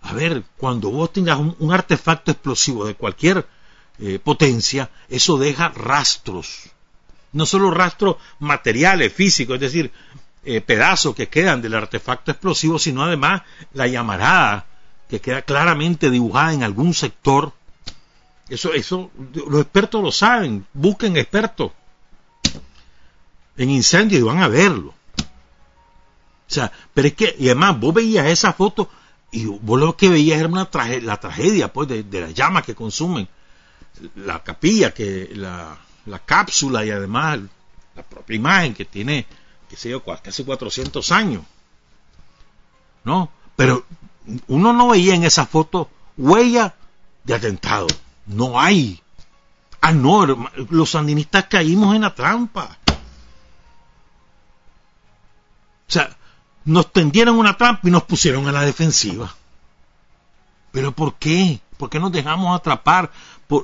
A 0.02 0.14
ver, 0.14 0.44
cuando 0.58 0.90
vos 0.90 1.14
tengas 1.14 1.38
un, 1.38 1.72
artefacto 1.72 2.32
explosivo 2.32 2.86
de 2.86 2.96
cualquier 2.96 3.46
eh, 4.00 4.18
potencia, 4.18 4.90
eso 5.08 5.38
deja 5.38 5.70
rastros. 5.70 6.72
No 7.32 7.46
solo 7.46 7.70
rastros 7.70 8.16
materiales, 8.40 9.14
físicos, 9.14 9.56
es 9.56 9.62
decir, 9.62 9.92
eh, 10.44 10.62
pedazos 10.62 11.16
que 11.16 11.28
quedan 11.28 11.62
del 11.62 11.76
artefacto 11.76 12.32
explosivo, 12.32 12.80
sino 12.80 13.04
además 13.04 13.44
la 13.74 13.88
llamarada 13.88 14.66
que 15.08 15.22
queda 15.22 15.44
claramente 15.44 16.10
dibujada 16.10 16.54
en 16.54 16.64
algún 16.64 16.94
sector. 16.94 17.54
Eso, 18.50 18.74
eso, 18.74 19.12
los 19.34 19.62
expertos 19.62 20.02
lo 20.02 20.12
saben, 20.12 20.66
busquen 20.74 21.16
expertos 21.18 21.72
en 23.58 23.70
incendio 23.70 24.18
y 24.18 24.24
van 24.24 24.42
a 24.42 24.48
verlo. 24.48 24.96
O 25.20 26.54
sea, 26.54 26.72
pero 26.94 27.08
es 27.08 27.14
que, 27.14 27.36
y 27.38 27.46
además 27.46 27.80
vos 27.80 27.94
veías 27.94 28.26
esa 28.26 28.54
foto 28.54 28.90
y 29.32 29.46
vos 29.46 29.80
lo 29.80 29.96
que 29.96 30.10
veías 30.10 30.40
era 30.40 30.50
una 30.50 30.70
la 31.02 31.20
tragedia 31.20 31.72
pues 31.72 31.88
de, 31.88 32.20
las 32.20 32.34
llamas 32.34 32.64
que 32.64 32.76
consumen 32.76 33.28
la 34.16 34.44
capilla, 34.44 34.92
que 34.92 35.30
la, 35.34 35.78
la 36.06 36.20
cápsula 36.20 36.84
y 36.84 36.92
además 36.92 37.40
la 37.96 38.04
propia 38.04 38.36
imagen 38.36 38.74
que 38.74 38.86
tiene 38.86 39.26
qué 39.72 39.78
sé 39.78 39.90
yo, 39.90 40.04
casi 40.04 40.44
400 40.44 41.14
años. 41.14 41.44
¿No? 43.06 43.32
Pero 43.56 43.86
uno 44.50 44.74
no 44.74 44.90
veía 44.90 45.16
en 45.16 45.24
esa 45.24 45.46
foto 45.46 45.90
huella 46.18 46.76
de 47.24 47.36
atentado. 47.36 47.88
No 48.26 48.60
hay. 48.60 49.02
Ah, 49.80 49.94
no, 49.94 50.26
los 50.26 50.90
sandinistas 50.90 51.46
caímos 51.46 51.96
en 51.96 52.02
la 52.02 52.14
trampa. 52.14 52.78
O 55.88 55.92
sea, 55.92 56.18
nos 56.66 56.92
tendieron 56.92 57.40
una 57.40 57.56
trampa 57.56 57.88
y 57.88 57.92
nos 57.92 58.04
pusieron 58.04 58.50
a 58.50 58.52
la 58.52 58.64
defensiva. 58.64 59.34
¿Pero 60.74 60.92
por 60.92 61.16
qué? 61.16 61.62
¿Por 61.78 61.90
qué 61.90 61.98
nos 61.98 62.12
dejamos 62.12 62.60
atrapar 62.60 63.10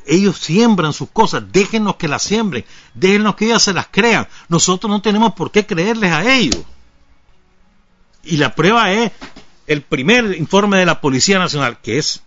ellos 0.05 0.37
siembran 0.37 0.93
sus 0.93 1.09
cosas, 1.09 1.43
déjenos 1.51 1.95
que 1.95 2.07
las 2.07 2.23
siembren, 2.23 2.65
déjenos 2.93 3.35
que 3.35 3.45
ellas 3.45 3.63
se 3.63 3.73
las 3.73 3.87
crean. 3.87 4.27
Nosotros 4.49 4.89
no 4.89 5.01
tenemos 5.01 5.33
por 5.33 5.51
qué 5.51 5.65
creerles 5.65 6.11
a 6.11 6.33
ellos. 6.33 6.63
Y 8.23 8.37
la 8.37 8.53
prueba 8.55 8.91
es 8.91 9.11
el 9.67 9.81
primer 9.81 10.35
informe 10.37 10.77
de 10.77 10.85
la 10.85 10.99
Policía 11.01 11.39
Nacional, 11.39 11.79
que 11.81 11.97
es 11.97 12.21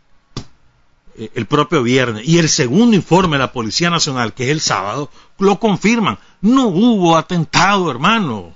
eh, 1.17 1.31
el 1.35 1.47
propio 1.47 1.83
viernes, 1.83 2.27
y 2.27 2.39
el 2.39 2.49
segundo 2.49 2.97
informe 2.97 3.37
de 3.37 3.43
la 3.43 3.53
Policía 3.53 3.91
Nacional, 3.91 4.33
que 4.33 4.45
es 4.45 4.51
el 4.51 4.61
sábado, 4.61 5.11
lo 5.39 5.61
confirman. 5.61 6.19
No 6.41 6.69
hubo 6.69 7.17
atentado, 7.17 7.91
hermano. 7.91 8.55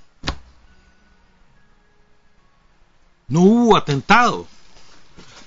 No 3.28 3.40
hubo 3.40 3.76
atentado. 3.76 4.46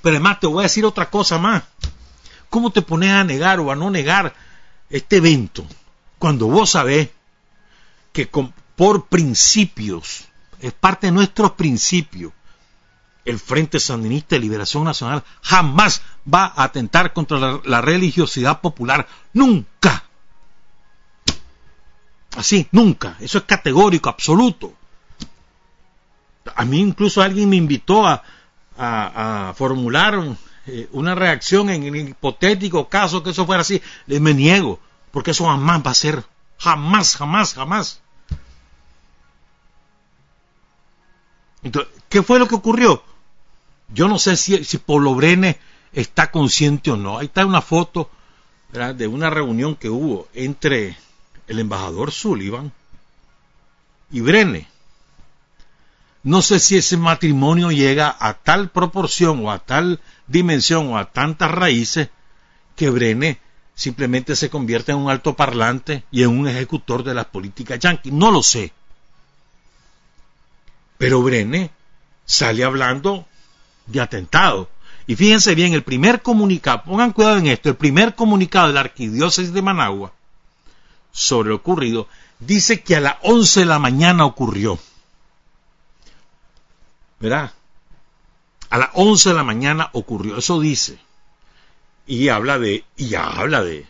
Pero 0.01 0.15
además 0.15 0.39
te 0.39 0.47
voy 0.47 0.59
a 0.59 0.63
decir 0.63 0.85
otra 0.85 1.09
cosa 1.09 1.37
más. 1.37 1.63
¿Cómo 2.49 2.71
te 2.71 2.81
pones 2.81 3.11
a 3.11 3.23
negar 3.23 3.59
o 3.59 3.71
a 3.71 3.75
no 3.75 3.89
negar 3.89 4.33
este 4.89 5.17
evento 5.17 5.65
cuando 6.17 6.47
vos 6.47 6.71
sabés 6.71 7.09
que 8.11 8.29
por 8.75 9.05
principios, 9.05 10.25
es 10.59 10.73
parte 10.73 11.07
de 11.07 11.11
nuestros 11.11 11.51
principios, 11.51 12.33
el 13.25 13.39
Frente 13.39 13.79
Sandinista 13.79 14.35
de 14.35 14.39
Liberación 14.39 14.85
Nacional 14.85 15.23
jamás 15.41 16.01
va 16.33 16.45
a 16.45 16.63
atentar 16.63 17.13
contra 17.13 17.59
la, 17.63 17.81
religiosidad 17.81 18.61
popular. 18.61 19.07
Nunca. 19.33 20.05
Así, 22.37 22.67
nunca. 22.71 23.17
Eso 23.19 23.39
es 23.39 23.43
categórico, 23.43 24.09
absoluto. 24.09 24.73
A 26.55 26.63
mí 26.63 26.79
incluso 26.79 27.21
alguien 27.21 27.49
me 27.49 27.57
invitó 27.57 28.07
a, 28.07 28.23
a, 28.77 29.49
a 29.49 29.53
formular 29.53 30.37
eh, 30.67 30.89
una 30.91 31.15
reacción 31.15 31.69
en 31.69 31.83
el 31.83 32.09
hipotético 32.09 32.89
caso 32.89 33.23
que 33.23 33.29
eso 33.29 33.45
fuera 33.45 33.61
así, 33.61 33.81
me 34.05 34.33
niego, 34.33 34.79
porque 35.11 35.31
eso 35.31 35.45
jamás 35.45 35.81
va 35.85 35.91
a 35.91 35.95
ser, 35.95 36.23
jamás, 36.57 37.15
jamás, 37.15 37.53
jamás. 37.53 38.01
Entonces, 41.63 41.91
¿qué 42.09 42.21
fue 42.21 42.39
lo 42.39 42.47
que 42.47 42.55
ocurrió? 42.55 43.03
Yo 43.89 44.07
no 44.07 44.19
sé 44.19 44.35
si, 44.35 44.63
si 44.63 44.77
Polo 44.77 45.15
Brene 45.15 45.57
está 45.93 46.31
consciente 46.31 46.91
o 46.91 46.97
no. 46.97 47.17
Ahí 47.17 47.27
está 47.27 47.45
una 47.45 47.61
foto 47.61 48.09
de 48.71 49.07
una 49.07 49.29
reunión 49.29 49.75
que 49.75 49.89
hubo 49.89 50.27
entre 50.33 50.97
el 51.47 51.59
embajador 51.59 52.11
Sullivan 52.11 52.71
y 54.11 54.19
Brene. 54.19 54.67
No 56.23 56.41
sé 56.41 56.59
si 56.59 56.77
ese 56.77 56.97
matrimonio 56.97 57.71
llega 57.71 58.15
a 58.19 58.33
tal 58.33 58.69
proporción 58.69 59.45
o 59.45 59.51
a 59.51 59.59
tal 59.59 60.01
dimensión 60.27 60.93
o 60.93 60.97
a 60.97 61.11
tantas 61.11 61.51
raíces 61.51 62.09
que 62.75 62.89
Brené 62.89 63.39
simplemente 63.75 64.35
se 64.35 64.49
convierte 64.49 64.91
en 64.91 64.97
un 64.97 65.09
altoparlante 65.09 66.03
y 66.11 66.23
en 66.23 66.29
un 66.29 66.47
ejecutor 66.47 67.03
de 67.03 67.13
las 67.13 67.25
políticas 67.25 67.79
yanquis. 67.79 68.13
No 68.13 68.31
lo 68.31 68.43
sé. 68.43 68.73
Pero 70.97 71.21
Brené 71.21 71.71
sale 72.25 72.63
hablando 72.63 73.25
de 73.85 74.01
atentado. 74.01 74.69
Y 75.05 75.15
fíjense 75.15 75.55
bien, 75.55 75.73
el 75.73 75.83
primer 75.83 76.21
comunicado, 76.21 76.83
pongan 76.83 77.13
cuidado 77.13 77.37
en 77.37 77.47
esto, 77.47 77.69
el 77.69 77.75
primer 77.75 78.15
comunicado 78.15 78.67
de 78.67 78.73
la 78.73 78.81
arquidiócesis 78.81 79.53
de 79.53 79.61
Managua 79.61 80.13
sobre 81.11 81.49
lo 81.49 81.55
ocurrido 81.55 82.07
dice 82.39 82.83
que 82.83 82.95
a 82.95 83.01
las 83.01 83.15
11 83.23 83.61
de 83.61 83.65
la 83.65 83.79
mañana 83.79 84.25
ocurrió. 84.25 84.77
¿Verdad? 87.19 87.51
A 88.69 88.77
las 88.77 88.89
11 88.93 89.29
de 89.29 89.35
la 89.35 89.43
mañana 89.43 89.89
ocurrió, 89.93 90.37
eso 90.37 90.59
dice. 90.59 90.99
Y 92.05 92.29
habla 92.29 92.59
de, 92.59 92.85
y 92.95 93.15
habla 93.15 93.63
de, 93.63 93.85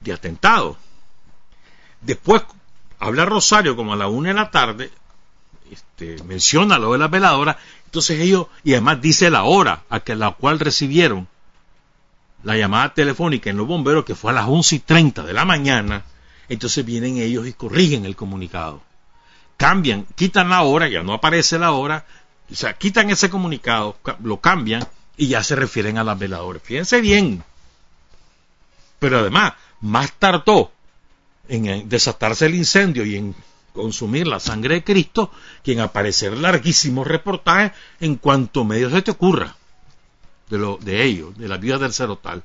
de 0.00 0.12
atentado. 0.12 0.76
Después 2.00 2.42
habla 2.98 3.24
Rosario 3.24 3.76
como 3.76 3.92
a 3.92 3.96
la 3.96 4.08
una 4.08 4.28
de 4.28 4.34
la 4.34 4.50
tarde, 4.50 4.90
este, 5.70 6.22
menciona 6.24 6.78
lo 6.78 6.92
de 6.92 6.98
la 6.98 7.08
veladora, 7.08 7.58
entonces 7.84 8.20
ellos, 8.20 8.46
y 8.64 8.72
además 8.72 9.00
dice 9.00 9.30
la 9.30 9.44
hora 9.44 9.82
a 9.88 10.00
que 10.00 10.14
la 10.14 10.32
cual 10.32 10.60
recibieron 10.60 11.28
la 12.42 12.56
llamada 12.56 12.94
telefónica 12.94 13.50
en 13.50 13.56
los 13.56 13.66
bomberos, 13.66 14.04
que 14.04 14.14
fue 14.14 14.32
a 14.32 14.34
las 14.34 14.48
once 14.48 14.76
y 14.76 14.78
treinta 14.80 15.22
de 15.22 15.32
la 15.32 15.44
mañana, 15.44 16.04
entonces 16.48 16.84
vienen 16.84 17.18
ellos 17.18 17.46
y 17.46 17.52
corrigen 17.52 18.04
el 18.04 18.16
comunicado. 18.16 18.82
Cambian, 19.56 20.06
quitan 20.16 20.48
la 20.48 20.62
hora, 20.62 20.88
ya 20.88 21.02
no 21.02 21.12
aparece 21.12 21.58
la 21.58 21.72
hora, 21.72 22.04
o 22.52 22.54
sea, 22.54 22.74
quitan 22.74 23.10
ese 23.10 23.30
comunicado, 23.30 23.96
lo 24.22 24.40
cambian 24.40 24.86
y 25.16 25.28
ya 25.28 25.42
se 25.42 25.56
refieren 25.56 25.98
a 25.98 26.04
las 26.04 26.18
veladoras. 26.18 26.62
Fíjense 26.62 27.00
bien. 27.00 27.42
Pero 28.98 29.20
además, 29.20 29.54
más 29.80 30.12
tardó 30.18 30.70
en 31.48 31.88
desatarse 31.88 32.46
el 32.46 32.54
incendio 32.54 33.04
y 33.04 33.16
en 33.16 33.34
consumir 33.72 34.26
la 34.26 34.38
sangre 34.38 34.76
de 34.76 34.84
Cristo 34.84 35.30
que 35.62 35.72
en 35.72 35.80
aparecer 35.80 36.36
larguísimos 36.36 37.06
reportajes 37.06 37.72
en 38.00 38.16
cuanto 38.16 38.64
medio 38.64 38.90
se 38.90 39.02
te 39.02 39.10
ocurra 39.10 39.56
de, 40.50 40.58
lo, 40.58 40.76
de 40.76 41.04
ellos, 41.04 41.36
de 41.36 41.48
la 41.48 41.56
vida 41.56 41.78
del 41.78 41.92
cerotal. 41.92 42.42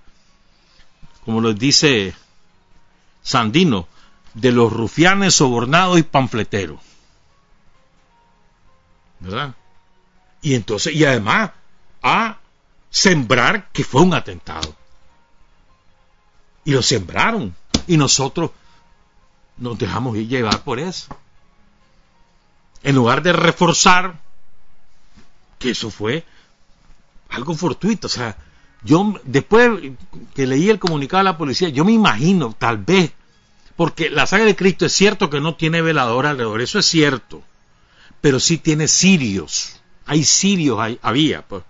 Como 1.25 1.41
lo 1.41 1.53
dice 1.53 2.15
Sandino, 3.21 3.87
de 4.33 4.51
los 4.51 4.71
rufianes 4.71 5.35
sobornados 5.35 5.99
y 5.99 6.03
panfleteros. 6.03 6.79
¿Verdad? 9.19 9.55
Y 10.41 10.55
entonces, 10.55 10.93
y 10.93 11.03
además, 11.05 11.51
a 12.01 12.37
sembrar 12.89 13.69
que 13.71 13.83
fue 13.83 14.01
un 14.01 14.13
atentado. 14.13 14.75
Y 16.63 16.71
lo 16.71 16.81
sembraron. 16.81 17.55
Y 17.87 17.97
nosotros 17.97 18.51
nos 19.57 19.77
dejamos 19.77 20.17
llevar 20.17 20.63
por 20.63 20.79
eso. 20.79 21.07
En 22.83 22.95
lugar 22.95 23.21
de 23.21 23.33
reforzar 23.33 24.19
que 25.59 25.71
eso 25.71 25.89
fue 25.89 26.23
algo 27.29 27.55
fortuito, 27.55 28.07
o 28.07 28.09
sea, 28.09 28.37
yo 28.83 29.13
después 29.23 29.71
que 30.33 30.47
leí 30.47 30.69
el 30.69 30.79
comunicado 30.79 31.19
de 31.19 31.23
la 31.25 31.37
policía, 31.37 31.69
yo 31.69 31.83
me 31.83 31.91
imagino, 31.91 32.55
tal 32.57 32.77
vez, 32.77 33.11
porque 33.75 34.09
la 34.09 34.27
saga 34.27 34.45
de 34.45 34.55
Cristo 34.55 34.85
es 34.85 34.93
cierto 34.93 35.29
que 35.29 35.41
no 35.41 35.55
tiene 35.55 35.81
velador 35.81 36.25
alrededor, 36.25 36.61
eso 36.61 36.79
es 36.79 36.85
cierto, 36.85 37.41
pero 38.21 38.39
sí 38.39 38.57
tiene 38.57 38.87
sirios, 38.87 39.76
hay 40.07 40.23
sirios, 40.23 40.79
había, 41.01 41.41
pues, 41.41 41.63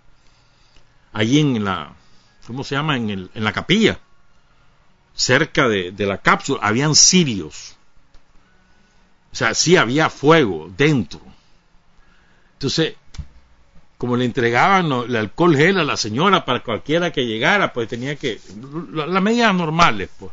ahí 1.12 1.40
en 1.40 1.64
la, 1.64 1.94
¿cómo 2.46 2.64
se 2.64 2.76
llama? 2.76 2.96
En, 2.96 3.10
el, 3.10 3.32
en 3.34 3.44
la 3.44 3.52
capilla, 3.52 4.00
cerca 5.16 5.68
de, 5.68 5.94
la 5.98 6.20
cápsula, 6.20 6.60
habían 6.62 6.96
sirios. 6.96 7.76
O 9.34 9.36
sea, 9.36 9.54
sí 9.54 9.76
había 9.76 10.10
fuego 10.10 10.72
dentro. 10.78 11.20
Entonces, 12.54 12.96
como 13.98 14.16
le 14.16 14.26
entregaban 14.26 14.92
el 14.92 15.16
alcohol 15.16 15.56
gel 15.56 15.80
a 15.80 15.84
la 15.84 15.98
señora 15.98 16.46
para 16.46 16.64
cualquiera 16.64 17.12
que 17.12 17.26
llegara, 17.26 17.74
pues 17.74 17.88
tenía 17.88 18.16
que... 18.16 18.40
Las 18.94 19.22
medidas 19.22 19.54
normales, 19.54 20.10
pues. 20.20 20.32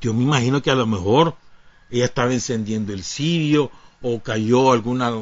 Yo 0.00 0.12
me 0.14 0.22
imagino 0.22 0.62
que 0.62 0.70
a 0.70 0.74
lo 0.74 0.86
mejor 0.86 1.36
ella 1.90 2.06
estaba 2.06 2.32
encendiendo 2.32 2.92
el 2.92 3.04
cirio 3.04 3.70
o 4.02 4.20
cayó 4.20 4.72
alguna 4.72 5.12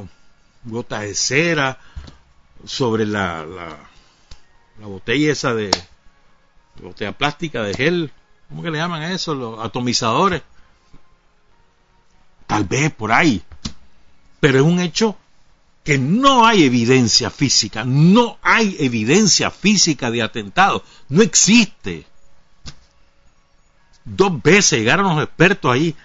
gota 0.64 1.00
de 1.00 1.14
cera 1.14 1.78
sobre 2.64 3.06
la, 3.06 3.44
la, 3.44 3.78
la 4.80 4.86
botella 4.86 5.32
esa 5.32 5.54
de, 5.54 5.70
de 5.70 6.82
botella 6.82 7.12
plástica 7.12 7.62
de 7.62 7.74
gel. 7.74 8.12
¿Cómo 8.48 8.62
que 8.62 8.70
le 8.70 8.78
llaman 8.78 9.02
a 9.02 9.12
eso? 9.12 9.34
Los 9.34 9.64
atomizadores. 9.64 10.42
Tal 12.46 12.64
vez 12.64 12.92
por 12.92 13.12
ahí. 13.12 13.42
Pero 14.40 14.58
es 14.58 14.64
un 14.64 14.80
hecho 14.80 15.16
que 15.84 15.98
no 15.98 16.46
hay 16.46 16.64
evidencia 16.64 17.30
física, 17.30 17.84
no 17.84 18.38
hay 18.42 18.76
evidencia 18.78 19.50
física 19.50 20.10
de 20.10 20.22
atentado, 20.22 20.84
no 21.08 21.22
existe. 21.22 22.06
Dos 24.04 24.42
veces 24.42 24.78
llegaron 24.80 25.14
los 25.14 25.24
expertos 25.24 25.72
ahí, 25.72 25.96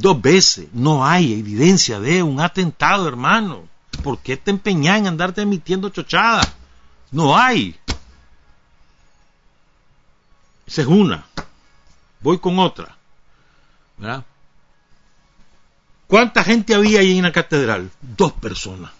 dos 0.00 0.20
veces, 0.20 0.68
no 0.72 1.04
hay 1.04 1.34
evidencia 1.38 2.00
de 2.00 2.22
un 2.22 2.40
atentado, 2.40 3.06
hermano. 3.06 3.68
¿Por 4.02 4.18
qué 4.18 4.36
te 4.36 4.50
empeñas 4.50 4.98
en 4.98 5.06
andarte 5.06 5.42
emitiendo 5.42 5.90
chochadas? 5.90 6.50
No 7.10 7.36
hay. 7.36 7.78
Esa 10.66 10.82
es 10.82 10.86
una. 10.86 11.26
Voy 12.20 12.38
con 12.38 12.58
otra. 12.58 12.96
¿verdad? 13.98 14.24
¿Cuánta 16.06 16.42
gente 16.42 16.74
había 16.74 17.00
ahí 17.00 17.18
en 17.18 17.24
la 17.24 17.32
catedral? 17.32 17.90
Dos 18.00 18.32
personas. 18.32 18.90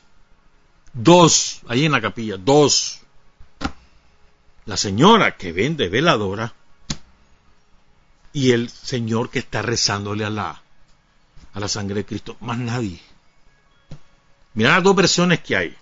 Dos, 0.92 1.60
ahí 1.68 1.86
en 1.86 1.92
la 1.92 2.00
capilla, 2.00 2.36
dos. 2.36 3.00
La 4.66 4.76
señora 4.76 5.36
que 5.36 5.52
vende 5.52 5.88
veladora 5.88 6.52
y 8.32 8.52
el 8.52 8.68
señor 8.68 9.30
que 9.30 9.40
está 9.40 9.62
rezándole 9.62 10.24
a 10.24 10.30
la, 10.30 10.62
a 11.52 11.60
la 11.60 11.68
sangre 11.68 11.96
de 11.96 12.04
Cristo. 12.04 12.36
Más 12.40 12.58
nadie. 12.58 13.00
Mira 14.54 14.74
las 14.74 14.82
dos 14.82 14.96
versiones 14.96 15.40
que 15.40 15.56
hay. 15.56 15.76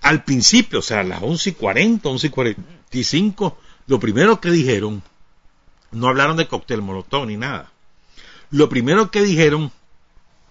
Al 0.00 0.24
principio, 0.24 0.80
o 0.80 0.82
sea, 0.82 1.00
a 1.00 1.04
las 1.04 1.22
once 1.22 1.50
y 1.50 1.52
cuarenta, 1.52 2.08
once 2.08 2.26
y 2.26 2.30
cuarenta 2.30 2.62
y 2.90 3.04
cinco, 3.04 3.58
lo 3.86 4.00
primero 4.00 4.40
que 4.40 4.50
dijeron, 4.50 5.02
no 5.92 6.08
hablaron 6.08 6.36
de 6.36 6.48
cóctel 6.48 6.82
molotov 6.82 7.26
ni 7.26 7.36
nada. 7.36 7.70
Lo 8.50 8.68
primero 8.68 9.10
que 9.10 9.22
dijeron 9.22 9.70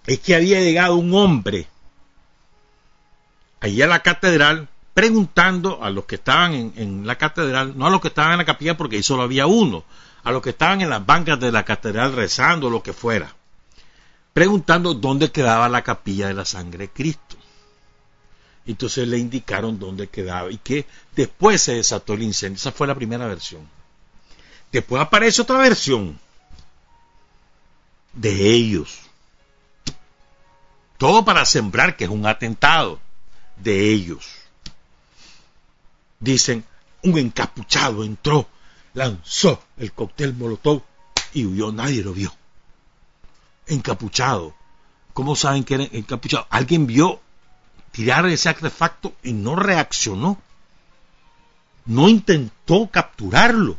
es 0.06 0.18
que 0.20 0.34
había 0.34 0.60
llegado 0.60 0.96
un 0.96 1.14
hombre 1.14 1.66
allí 3.60 3.80
a 3.82 3.86
la 3.86 4.02
catedral 4.02 4.68
preguntando 4.94 5.82
a 5.82 5.90
los 5.90 6.04
que 6.04 6.16
estaban 6.16 6.72
en, 6.76 7.06
la 7.06 7.16
catedral, 7.16 7.74
no 7.76 7.86
a 7.86 7.90
los 7.90 8.00
que 8.00 8.08
estaban 8.08 8.32
en 8.32 8.38
la 8.38 8.44
capilla 8.44 8.76
porque 8.76 8.96
ahí 8.96 9.02
solo 9.02 9.22
había 9.22 9.46
uno, 9.46 9.84
a 10.24 10.32
los 10.32 10.42
que 10.42 10.50
estaban 10.50 10.80
en 10.80 10.90
las 10.90 11.04
bancas 11.04 11.40
de 11.40 11.52
la 11.52 11.64
catedral 11.64 12.12
rezando, 12.12 12.68
lo 12.68 12.82
que 12.82 12.92
fuera, 12.92 13.34
preguntando 14.32 14.94
dónde 14.94 15.30
quedaba 15.30 15.68
la 15.68 15.82
capilla 15.82 16.28
de 16.28 16.34
la 16.34 16.44
sangre 16.44 16.86
de 16.86 16.92
Cristo. 16.92 17.36
Entonces 18.66 19.08
le 19.08 19.18
indicaron 19.18 19.78
dónde 19.78 20.08
quedaba 20.08 20.50
y 20.50 20.58
que 20.58 20.86
después 21.16 21.60
se 21.62 21.74
desató 21.74 22.14
el 22.14 22.22
incendio. 22.22 22.56
Esa 22.56 22.72
fue 22.72 22.86
la 22.86 22.94
primera 22.94 23.26
versión. 23.26 23.68
Después 24.70 25.02
aparece 25.02 25.42
otra 25.42 25.58
versión 25.58 26.18
de 28.14 28.54
ellos 28.54 29.12
todo 31.02 31.24
para 31.24 31.44
sembrar 31.44 31.96
que 31.96 32.04
es 32.04 32.10
un 32.10 32.24
atentado 32.26 33.00
de 33.56 33.90
ellos. 33.90 34.24
Dicen, 36.20 36.64
un 37.02 37.18
encapuchado 37.18 38.04
entró, 38.04 38.48
lanzó 38.94 39.60
el 39.78 39.92
cóctel 39.92 40.32
molotov 40.32 40.80
y 41.34 41.44
huyó, 41.44 41.72
nadie 41.72 42.04
lo 42.04 42.12
vio. 42.12 42.32
Encapuchado. 43.66 44.54
¿Cómo 45.12 45.36
saben 45.36 45.64
que 45.64 45.74
era 45.74 45.84
encapuchado? 45.92 46.46
Alguien 46.50 46.86
vio 46.86 47.20
tirar 47.90 48.26
ese 48.26 48.48
artefacto 48.48 49.14
y 49.22 49.32
no 49.32 49.56
reaccionó. 49.56 50.40
No 51.84 52.08
intentó 52.08 52.88
capturarlo. 52.90 53.76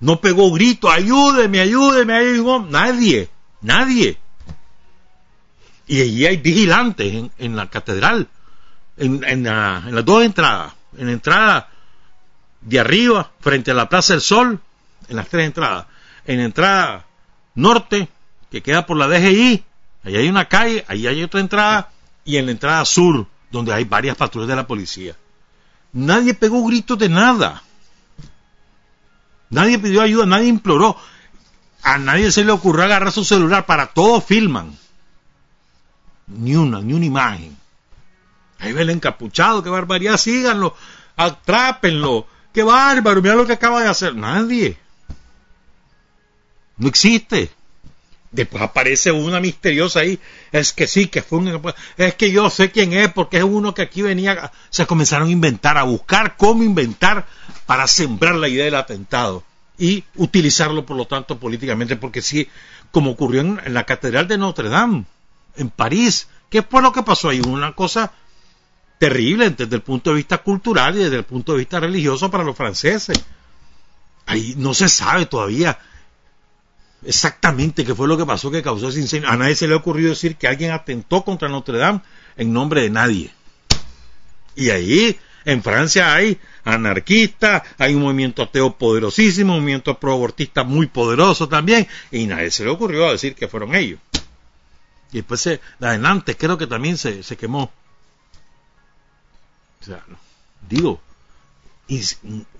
No 0.00 0.20
pegó 0.20 0.50
grito, 0.52 0.90
ayúdeme, 0.90 1.60
ayúdeme, 1.60 2.14
ayúdeme. 2.14 2.70
Nadie, 2.70 3.30
nadie. 3.60 4.18
Y 5.86 6.00
allí 6.00 6.26
hay 6.26 6.36
vigilantes 6.38 7.30
en, 7.38 7.56
la 7.56 7.68
catedral, 7.68 8.28
en, 8.96 9.44
las 9.44 10.04
dos 10.04 10.24
entradas. 10.24 10.72
En 10.96 11.06
la 11.06 11.12
entrada 11.12 11.68
de 12.60 12.80
arriba, 12.80 13.30
frente 13.40 13.70
a 13.70 13.74
la 13.74 13.88
Plaza 13.88 14.14
del 14.14 14.22
Sol, 14.22 14.60
en 15.08 15.16
las 15.16 15.28
tres 15.28 15.46
entradas. 15.46 15.86
En 16.26 16.38
la 16.38 16.44
entrada 16.44 17.06
norte, 17.54 18.08
que 18.50 18.62
queda 18.62 18.86
por 18.86 18.96
la 18.96 19.08
DGI, 19.08 19.64
ahí 20.04 20.16
hay 20.16 20.28
una 20.28 20.46
calle, 20.46 20.84
ahí 20.88 21.06
hay 21.06 21.22
otra 21.22 21.40
entrada, 21.40 21.90
y 22.24 22.36
en 22.36 22.46
la 22.46 22.52
entrada 22.52 22.84
sur, 22.84 23.26
donde 23.50 23.72
hay 23.72 23.84
varias 23.84 24.16
patrullas 24.16 24.48
de 24.48 24.56
la 24.56 24.66
policía. 24.66 25.16
Nadie 25.92 26.34
pegó 26.34 26.64
gritos 26.66 26.98
de 26.98 27.08
nada. 27.08 27.62
Nadie 29.48 29.78
pidió 29.78 30.02
ayuda, 30.02 30.26
nadie 30.26 30.48
imploró. 30.48 30.96
A 31.82 31.98
nadie 31.98 32.30
se 32.30 32.44
le 32.44 32.52
ocurrió 32.52 32.84
agarrar 32.84 33.10
su 33.10 33.24
celular, 33.24 33.66
para 33.66 33.86
todo 33.86 34.20
filman 34.20 34.76
ni 36.30 36.56
una, 36.56 36.80
ni 36.80 36.92
una 36.92 37.04
imagen. 37.04 37.56
Ahí 38.58 38.72
ve 38.72 38.82
el 38.82 38.90
encapuchado, 38.90 39.62
qué 39.62 39.70
barbaridad, 39.70 40.16
síganlo, 40.16 40.76
atrápenlo, 41.16 42.26
qué 42.52 42.62
bárbaro, 42.62 43.22
mira 43.22 43.34
lo 43.34 43.46
que 43.46 43.54
acaba 43.54 43.82
de 43.82 43.88
hacer. 43.88 44.14
Nadie. 44.14 44.78
No 46.76 46.88
existe. 46.88 47.50
Después 48.32 48.62
aparece 48.62 49.10
una 49.10 49.40
misteriosa 49.40 50.00
ahí, 50.00 50.20
es 50.52 50.72
que 50.72 50.86
sí, 50.86 51.08
que 51.08 51.20
fue 51.20 51.38
un... 51.38 51.72
Es 51.96 52.14
que 52.14 52.30
yo 52.30 52.48
sé 52.48 52.70
quién 52.70 52.92
es, 52.92 53.12
porque 53.12 53.38
es 53.38 53.44
uno 53.44 53.74
que 53.74 53.82
aquí 53.82 54.02
venía... 54.02 54.52
Se 54.70 54.86
comenzaron 54.86 55.28
a 55.28 55.32
inventar, 55.32 55.76
a 55.76 55.82
buscar 55.82 56.36
cómo 56.36 56.62
inventar 56.62 57.26
para 57.66 57.88
sembrar 57.88 58.36
la 58.36 58.48
idea 58.48 58.66
del 58.66 58.76
atentado 58.76 59.42
y 59.78 60.04
utilizarlo, 60.14 60.86
por 60.86 60.96
lo 60.96 61.06
tanto, 61.06 61.38
políticamente, 61.40 61.96
porque 61.96 62.22
sí, 62.22 62.48
como 62.92 63.12
ocurrió 63.12 63.40
en, 63.40 63.60
la 63.74 63.84
Catedral 63.84 64.28
de 64.28 64.38
Notre 64.38 64.68
Dame, 64.68 65.06
en 65.56 65.70
París, 65.70 66.28
¿qué 66.50 66.62
fue 66.62 66.82
lo 66.82 66.92
que 66.92 67.02
pasó 67.02 67.30
ahí? 67.30 67.40
Una 67.40 67.72
cosa 67.74 68.12
terrible 68.98 69.50
desde 69.50 69.74
el 69.74 69.82
punto 69.82 70.10
de 70.10 70.16
vista 70.16 70.38
cultural 70.38 70.94
y 70.94 70.98
desde 70.98 71.16
el 71.16 71.24
punto 71.24 71.52
de 71.52 71.58
vista 71.58 71.80
religioso 71.80 72.30
para 72.30 72.44
los 72.44 72.56
franceses. 72.56 73.18
Ahí 74.26 74.54
no 74.56 74.74
se 74.74 74.88
sabe 74.88 75.26
todavía 75.26 75.78
exactamente 77.04 77.84
qué 77.84 77.94
fue 77.94 78.08
lo 78.08 78.16
que 78.16 78.26
pasó 78.26 78.50
que 78.50 78.62
causó 78.62 78.88
ese 78.88 79.00
incendio. 79.00 79.30
A 79.30 79.36
nadie 79.36 79.54
se 79.54 79.66
le 79.66 79.74
ha 79.74 79.78
ocurrido 79.78 80.10
decir 80.10 80.36
que 80.36 80.48
alguien 80.48 80.72
atentó 80.72 81.24
contra 81.24 81.48
Notre 81.48 81.78
Dame 81.78 82.00
en 82.36 82.52
nombre 82.52 82.82
de 82.82 82.90
nadie. 82.90 83.30
Y 84.54 84.70
ahí, 84.70 85.18
en 85.44 85.62
Francia, 85.62 86.14
hay 86.14 86.38
anarquistas, 86.64 87.62
hay 87.78 87.94
un 87.94 88.02
movimiento 88.02 88.42
ateo 88.42 88.76
poderosísimo, 88.76 89.54
un 89.54 89.60
movimiento 89.60 89.98
pro-abortista 89.98 90.64
muy 90.64 90.86
poderoso 90.86 91.48
también, 91.48 91.86
y 92.10 92.26
nadie 92.26 92.50
se 92.50 92.64
le 92.64 92.70
ocurrió 92.70 93.10
decir 93.10 93.34
que 93.34 93.48
fueron 93.48 93.74
ellos. 93.74 94.00
Y 95.12 95.18
después, 95.18 95.42
de 95.44 95.60
adelante, 95.80 96.36
creo 96.36 96.58
que 96.58 96.66
también 96.66 96.96
se, 96.96 97.22
se 97.22 97.36
quemó. 97.36 97.70
O 99.80 99.84
sea, 99.84 100.04
digo, 100.68 101.00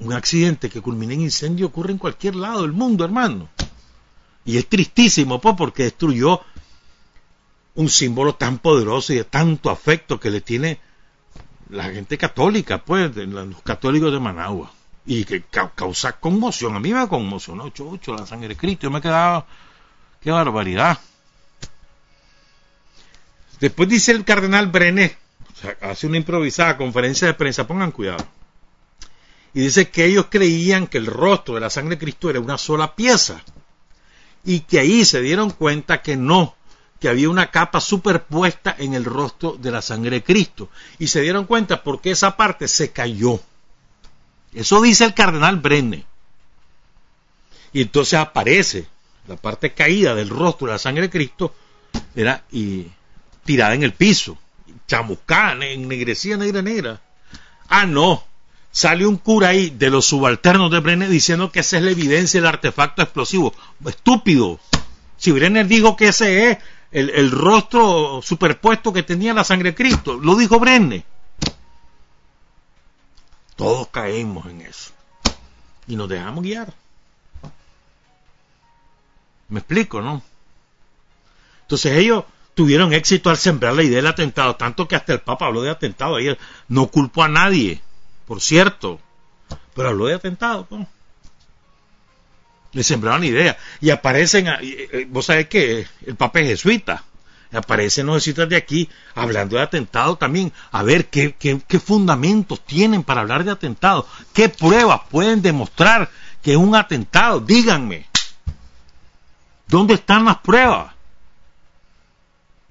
un 0.00 0.12
accidente 0.12 0.68
que 0.70 0.80
culmina 0.80 1.12
en 1.12 1.20
incendio 1.20 1.66
ocurre 1.66 1.92
en 1.92 1.98
cualquier 1.98 2.34
lado 2.34 2.62
del 2.62 2.72
mundo, 2.72 3.04
hermano. 3.04 3.48
Y 4.44 4.56
es 4.56 4.68
tristísimo, 4.68 5.40
pues, 5.40 5.54
porque 5.56 5.84
destruyó 5.84 6.40
un 7.74 7.88
símbolo 7.88 8.34
tan 8.34 8.58
poderoso 8.58 9.12
y 9.12 9.16
de 9.16 9.24
tanto 9.24 9.70
afecto 9.70 10.18
que 10.18 10.30
le 10.30 10.40
tiene 10.40 10.80
la 11.68 11.84
gente 11.84 12.18
católica, 12.18 12.78
pues, 12.84 13.14
los 13.16 13.62
católicos 13.62 14.12
de 14.12 14.20
Managua. 14.20 14.72
Y 15.06 15.24
que 15.24 15.42
causa 15.74 16.12
conmoción. 16.12 16.76
A 16.76 16.80
mí 16.80 16.92
me 16.92 17.08
conmocionó, 17.08 17.70
chucho, 17.70 18.14
la 18.14 18.26
sangre 18.26 18.48
de 18.48 18.56
Cristo. 18.56 18.84
Yo 18.84 18.90
me 18.90 19.00
quedaba, 19.00 19.46
qué 20.20 20.30
barbaridad. 20.30 20.98
Después 23.60 23.88
dice 23.88 24.12
el 24.12 24.24
cardenal 24.24 24.68
Brené, 24.68 25.16
hace 25.82 26.06
una 26.06 26.16
improvisada 26.16 26.76
conferencia 26.76 27.26
de 27.26 27.34
prensa, 27.34 27.66
pongan 27.66 27.92
cuidado. 27.92 28.24
Y 29.52 29.60
dice 29.60 29.90
que 29.90 30.06
ellos 30.06 30.26
creían 30.30 30.86
que 30.86 30.98
el 30.98 31.06
rostro 31.06 31.54
de 31.54 31.60
la 31.60 31.70
sangre 31.70 31.96
de 31.96 31.98
Cristo 31.98 32.30
era 32.30 32.40
una 32.40 32.56
sola 32.56 32.94
pieza 32.94 33.42
y 34.44 34.60
que 34.60 34.80
ahí 34.80 35.04
se 35.04 35.20
dieron 35.20 35.50
cuenta 35.50 36.02
que 36.02 36.16
no, 36.16 36.54
que 36.98 37.08
había 37.08 37.30
una 37.30 37.50
capa 37.50 37.80
superpuesta 37.80 38.74
en 38.78 38.94
el 38.94 39.04
rostro 39.04 39.52
de 39.52 39.70
la 39.70 39.82
sangre 39.82 40.16
de 40.16 40.24
Cristo. 40.24 40.68
Y 40.98 41.08
se 41.08 41.20
dieron 41.20 41.46
cuenta 41.46 41.82
porque 41.82 42.10
esa 42.10 42.36
parte 42.36 42.68
se 42.68 42.92
cayó. 42.92 43.40
Eso 44.54 44.80
dice 44.80 45.04
el 45.04 45.14
cardenal 45.14 45.56
Brenne. 45.56 46.04
Y 47.72 47.82
entonces 47.82 48.18
aparece 48.18 48.86
la 49.28 49.36
parte 49.36 49.72
caída 49.72 50.14
del 50.14 50.28
rostro 50.28 50.66
de 50.66 50.72
la 50.72 50.78
sangre 50.78 51.02
de 51.02 51.10
Cristo, 51.10 51.54
era 52.16 52.44
y, 52.50 52.86
tirada 53.44 53.74
en 53.74 53.82
el 53.82 53.92
piso, 53.92 54.38
chamuscada, 54.86 55.64
ennegrecida, 55.66 56.36
negra, 56.36 56.62
negra. 56.62 57.00
Ah, 57.68 57.86
no, 57.86 58.24
sale 58.72 59.06
un 59.06 59.16
cura 59.16 59.48
ahí 59.48 59.70
de 59.70 59.90
los 59.90 60.06
subalternos 60.06 60.70
de 60.70 60.80
Brenner 60.80 61.08
diciendo 61.08 61.50
que 61.50 61.60
esa 61.60 61.78
es 61.78 61.82
la 61.82 61.90
evidencia 61.90 62.40
del 62.40 62.48
artefacto 62.48 63.02
explosivo. 63.02 63.52
Estúpido. 63.84 64.60
Si 65.16 65.32
Brenner 65.32 65.66
dijo 65.66 65.96
que 65.96 66.08
ese 66.08 66.50
es 66.50 66.58
el, 66.92 67.30
rostro 67.30 68.20
superpuesto 68.22 68.92
que 68.92 69.02
tenía 69.02 69.34
la 69.34 69.44
sangre 69.44 69.70
de 69.70 69.76
Cristo, 69.76 70.16
lo 70.16 70.36
dijo 70.36 70.58
Brenner. 70.58 71.04
Todos 73.56 73.88
caemos 73.88 74.46
en 74.46 74.62
eso. 74.62 74.92
Y 75.86 75.96
nos 75.96 76.08
dejamos 76.08 76.42
guiar. 76.42 76.72
Me 79.48 79.58
explico, 79.58 80.00
¿no? 80.00 80.22
Entonces 81.62 81.92
ellos 81.96 82.24
tuvieron 82.54 82.92
éxito 82.92 83.30
al 83.30 83.36
sembrar 83.36 83.74
la 83.74 83.82
idea 83.82 83.96
del 83.96 84.06
atentado, 84.06 84.56
tanto 84.56 84.86
que 84.88 84.96
hasta 84.96 85.12
el 85.12 85.20
Papa 85.20 85.46
habló 85.46 85.62
de 85.62 85.70
atentado 85.70 86.16
ayer. 86.16 86.38
No 86.68 86.86
culpó 86.86 87.24
a 87.24 87.28
nadie 87.28 87.82
por 88.30 88.40
cierto, 88.40 89.00
pero 89.74 89.88
habló 89.88 90.06
de 90.06 90.14
atentado. 90.14 90.64
¿no? 90.70 90.86
Le 92.70 92.84
sembraron 92.84 93.24
idea. 93.24 93.58
Y 93.80 93.90
aparecen, 93.90 94.46
eh, 94.46 95.04
vos 95.10 95.26
sabés 95.26 95.48
que 95.48 95.84
el 96.06 96.14
Papa 96.14 96.38
es 96.38 96.46
jesuita. 96.46 97.02
Aparecen 97.52 98.06
los 98.06 98.24
de 98.24 98.54
aquí 98.54 98.88
hablando 99.16 99.56
de 99.56 99.62
atentado 99.62 100.14
también. 100.14 100.52
A 100.70 100.84
ver 100.84 101.08
qué, 101.08 101.34
qué 101.34 101.80
fundamentos 101.80 102.64
tienen 102.64 103.02
para 103.02 103.22
hablar 103.22 103.42
de 103.42 103.50
atentado. 103.50 104.06
¿Qué 104.32 104.48
pruebas 104.48 105.00
pueden 105.10 105.42
demostrar 105.42 106.08
que 106.40 106.52
es 106.52 106.56
un 106.56 106.76
atentado? 106.76 107.40
Díganme. 107.40 108.06
¿Dónde 109.66 109.94
están 109.94 110.24
las 110.24 110.38
pruebas? 110.38 110.94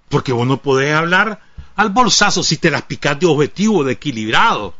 Porque 0.08 0.32
vos 0.32 0.48
no 0.48 0.62
podés 0.62 0.96
hablar 0.96 1.42
al 1.76 1.90
bolsazo 1.90 2.44
si 2.44 2.56
te 2.56 2.72
las 2.72 2.84
picas 2.84 3.20
de 3.20 3.26
objetivo, 3.26 3.84
de 3.84 3.92
equilibrado 3.92 4.79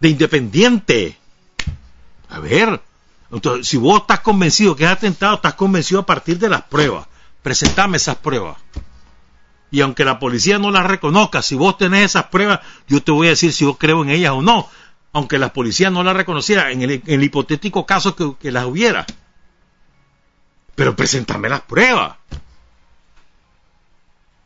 de 0.00 0.08
independiente. 0.08 1.18
A 2.28 2.40
ver, 2.40 2.80
entonces, 3.30 3.68
si 3.68 3.76
vos 3.76 4.02
estás 4.02 4.20
convencido 4.20 4.76
que 4.76 4.84
es 4.84 4.90
atentado, 4.90 5.36
estás 5.36 5.54
convencido 5.54 6.00
a 6.00 6.06
partir 6.06 6.38
de 6.38 6.48
las 6.48 6.62
pruebas. 6.62 7.06
Presentame 7.42 7.96
esas 7.96 8.16
pruebas. 8.16 8.56
Y 9.70 9.80
aunque 9.80 10.04
la 10.04 10.18
policía 10.18 10.58
no 10.58 10.70
las 10.70 10.86
reconozca, 10.86 11.42
si 11.42 11.54
vos 11.54 11.76
tenés 11.76 12.04
esas 12.04 12.24
pruebas, 12.26 12.60
yo 12.86 13.02
te 13.02 13.12
voy 13.12 13.26
a 13.26 13.30
decir 13.30 13.52
si 13.52 13.64
yo 13.64 13.74
creo 13.74 14.02
en 14.02 14.10
ellas 14.10 14.32
o 14.32 14.42
no. 14.42 14.68
Aunque 15.12 15.38
la 15.38 15.52
policía 15.52 15.90
no 15.90 16.04
las 16.04 16.16
reconociera, 16.16 16.70
en 16.70 16.82
el, 16.82 17.22
hipotético 17.22 17.86
caso 17.86 18.14
que, 18.14 18.34
que, 18.38 18.52
las 18.52 18.66
hubiera. 18.66 19.06
Pero 20.74 20.94
presentame 20.94 21.48
las 21.48 21.62
pruebas. 21.62 22.16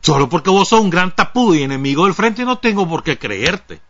Solo 0.01 0.29
porque 0.29 0.49
vos 0.49 0.69
sos 0.69 0.81
un 0.81 0.91
gran 0.91 1.15
tapudo 1.15 1.55
y 1.55 1.63
enemigo 1.63 2.05
del 2.05 2.15
frente, 2.15 2.45
no 2.45 2.59
tengo 2.59 2.89
por 2.89 3.03
qué 3.03 3.19
creerte. 3.19 3.81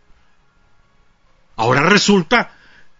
Ahora 1.55 1.81
resulta 1.81 2.51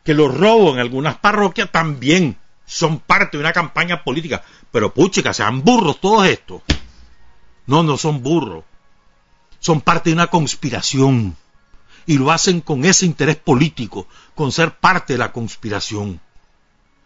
que 0.03 0.13
los 0.13 0.35
robos 0.35 0.73
en 0.73 0.79
algunas 0.79 1.17
parroquias 1.17 1.71
también 1.71 2.37
son 2.65 2.99
parte 2.99 3.37
de 3.37 3.43
una 3.43 3.53
campaña 3.53 4.03
política. 4.03 4.43
Pero 4.71 4.93
puchica, 4.93 5.33
sean 5.33 5.63
burros 5.63 5.99
todos 5.99 6.27
estos. 6.27 6.61
No, 7.67 7.83
no 7.83 7.97
son 7.97 8.23
burros. 8.23 8.63
Son 9.59 9.81
parte 9.81 10.09
de 10.09 10.15
una 10.15 10.27
conspiración. 10.27 11.35
Y 12.05 12.17
lo 12.17 12.31
hacen 12.31 12.61
con 12.61 12.85
ese 12.85 13.05
interés 13.05 13.35
político, 13.35 14.07
con 14.33 14.51
ser 14.51 14.77
parte 14.77 15.13
de 15.13 15.19
la 15.19 15.31
conspiración. 15.31 16.19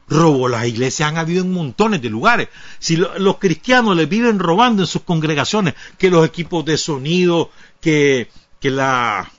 Robo 0.07 0.47
las 0.47 0.67
iglesias 0.67 1.09
han 1.09 1.17
habido 1.17 1.43
en 1.43 1.51
montones 1.51 2.01
de 2.01 2.09
lugares. 2.09 2.49
Si 2.79 2.95
los 2.95 3.37
cristianos 3.37 3.97
les 3.97 4.07
viven 4.07 4.39
robando 4.39 4.83
en 4.83 4.87
sus 4.87 5.01
congregaciones, 5.01 5.73
que 5.97 6.11
los 6.11 6.25
equipos 6.25 6.63
de 6.63 6.77
sonido, 6.77 7.49
que, 7.81 8.29
que 8.59 8.69
la, 8.69 9.29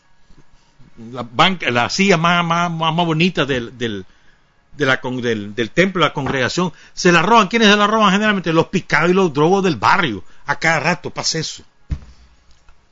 la, 1.13 1.23
banca, 1.23 1.71
la 1.71 1.89
silla 1.91 2.17
más, 2.17 2.45
más, 2.45 2.71
más 2.71 2.95
bonita 2.95 3.45
del, 3.45 3.77
del, 3.77 4.05
de 4.77 4.87
la, 4.87 5.01
del, 5.03 5.55
del, 5.55 5.71
templo, 5.71 6.01
la 6.01 6.13
congregación, 6.13 6.73
se 6.93 7.13
la 7.13 7.23
roban. 7.23 7.49
¿Quiénes 7.49 7.69
se 7.69 7.77
la 7.77 7.87
roban? 7.87 8.13
Generalmente 8.13 8.53
los 8.53 8.69
picados 8.69 9.11
y 9.11 9.15
los 9.15 9.33
drogos 9.33 9.65
del 9.65 9.77
barrio. 9.77 10.25
A 10.47 10.59
cada 10.59 10.81
rato 10.81 11.11
pasa 11.11 11.39
eso. 11.39 11.63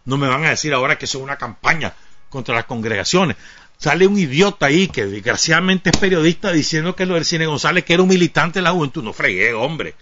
No 0.05 0.17
me 0.17 0.29
van 0.29 0.45
a 0.45 0.51
decir 0.51 0.75
ahora 0.75 0.99
que 0.99 1.07
eso 1.07 1.19
es 1.19 1.25
una 1.25 1.37
campaña 1.37 1.95
contra 2.29 2.55
las 2.55 2.65
congregaciones. 2.65 3.37
Sale 3.79 4.07
un 4.07 4.19
idiota 4.19 4.67
ahí 4.67 4.89
que 4.89 5.07
desgraciadamente 5.07 5.91
es 5.91 5.97
periodista 5.97 6.53
diciendo 6.53 6.95
que 6.95 7.07
lo 7.07 7.15
del 7.15 7.25
Cine 7.25 7.47
González, 7.47 7.85
que 7.85 7.95
era 7.95 8.03
un 8.03 8.09
militante 8.09 8.61
de 8.61 8.63
la 8.63 8.73
juventud. 8.73 9.03
No 9.03 9.13
fregué, 9.13 9.53
hombre. 9.55 9.95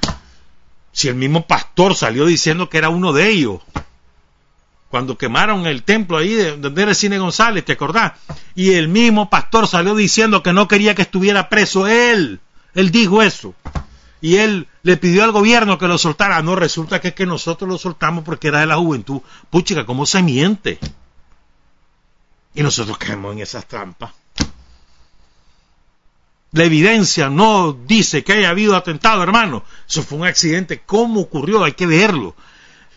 Si 0.92 1.08
el 1.08 1.14
mismo 1.14 1.46
pastor 1.46 1.94
salió 1.94 2.26
diciendo 2.26 2.68
que 2.68 2.78
era 2.78 2.90
uno 2.90 3.12
de 3.12 3.28
ellos 3.28 3.60
cuando 4.92 5.16
quemaron 5.16 5.64
el 5.64 5.84
templo 5.84 6.18
ahí 6.18 6.34
de 6.34 6.58
donde 6.58 6.82
era 6.82 6.92
Cine 6.92 7.18
González, 7.18 7.64
¿te 7.64 7.72
acordás? 7.72 8.12
Y 8.54 8.74
el 8.74 8.88
mismo 8.88 9.30
pastor 9.30 9.66
salió 9.66 9.94
diciendo 9.94 10.42
que 10.42 10.52
no 10.52 10.68
quería 10.68 10.94
que 10.94 11.00
estuviera 11.00 11.48
preso 11.48 11.86
él. 11.86 12.40
Él 12.74 12.90
dijo 12.90 13.22
eso. 13.22 13.54
Y 14.20 14.36
él 14.36 14.68
le 14.82 14.98
pidió 14.98 15.24
al 15.24 15.32
gobierno 15.32 15.78
que 15.78 15.88
lo 15.88 15.96
soltara. 15.96 16.42
No, 16.42 16.56
resulta 16.56 17.00
que 17.00 17.08
es 17.08 17.14
que 17.14 17.24
nosotros 17.24 17.70
lo 17.70 17.78
soltamos 17.78 18.22
porque 18.22 18.48
era 18.48 18.60
de 18.60 18.66
la 18.66 18.76
juventud. 18.76 19.22
Puchica, 19.48 19.86
¿cómo 19.86 20.04
se 20.04 20.22
miente? 20.22 20.78
Y 22.54 22.62
nosotros 22.62 22.98
caemos 22.98 23.32
en 23.32 23.40
esas 23.40 23.64
trampas. 23.64 24.10
La 26.50 26.64
evidencia 26.64 27.30
no 27.30 27.72
dice 27.72 28.22
que 28.24 28.34
haya 28.34 28.50
habido 28.50 28.76
atentado, 28.76 29.22
hermano. 29.22 29.64
Eso 29.88 30.02
fue 30.02 30.18
un 30.18 30.26
accidente. 30.26 30.82
¿Cómo 30.84 31.22
ocurrió? 31.22 31.64
Hay 31.64 31.72
que 31.72 31.86
verlo. 31.86 32.36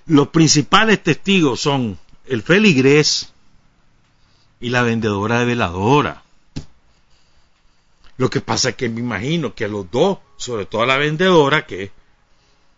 Los 0.07 0.27
principales 0.27 1.01
testigos 1.01 1.61
son 1.61 1.97
el 2.27 2.43
feligrés 2.43 3.33
y 4.59 4.69
la 4.69 4.83
vendedora 4.83 5.39
de 5.39 5.45
veladora. 5.45 6.23
Lo 8.17 8.29
que 8.29 8.39
pasa 8.39 8.69
es 8.69 8.75
que 8.75 8.87
me 8.87 8.99
imagino 8.99 9.55
que 9.55 9.67
los 9.67 9.89
dos, 9.91 10.19
sobre 10.37 10.65
todo 10.65 10.83
a 10.83 10.85
la 10.85 10.97
vendedora, 10.97 11.65
que, 11.65 11.91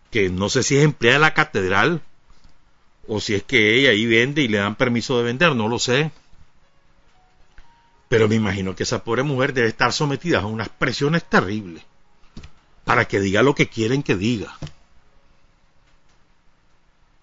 que 0.10 0.30
no 0.30 0.50
sé 0.50 0.64
si 0.64 0.78
es 0.78 0.84
empleada 0.84 1.18
de 1.18 1.22
la 1.22 1.34
catedral 1.34 2.02
o 3.08 3.20
si 3.20 3.36
es 3.36 3.44
que 3.44 3.76
ella 3.78 3.92
ahí 3.92 4.06
vende 4.06 4.42
y 4.42 4.48
le 4.48 4.58
dan 4.58 4.76
permiso 4.76 5.18
de 5.18 5.24
vender, 5.24 5.56
no 5.56 5.68
lo 5.68 5.80
sé. 5.80 6.12
Pero 8.10 8.28
me 8.28 8.36
imagino 8.36 8.76
que 8.76 8.84
esa 8.84 9.04
pobre 9.04 9.24
mujer 9.24 9.54
debe 9.54 9.68
estar 9.68 9.92
sometida 9.92 10.40
a 10.40 10.46
unas 10.46 10.70
presiones 10.70 11.24
terribles 11.26 11.84
para 12.86 13.06
que 13.06 13.20
diga 13.20 13.44
lo 13.44 13.54
que 13.54 13.68
quieren 13.68 14.02
que 14.02 14.16
diga. 14.16 14.58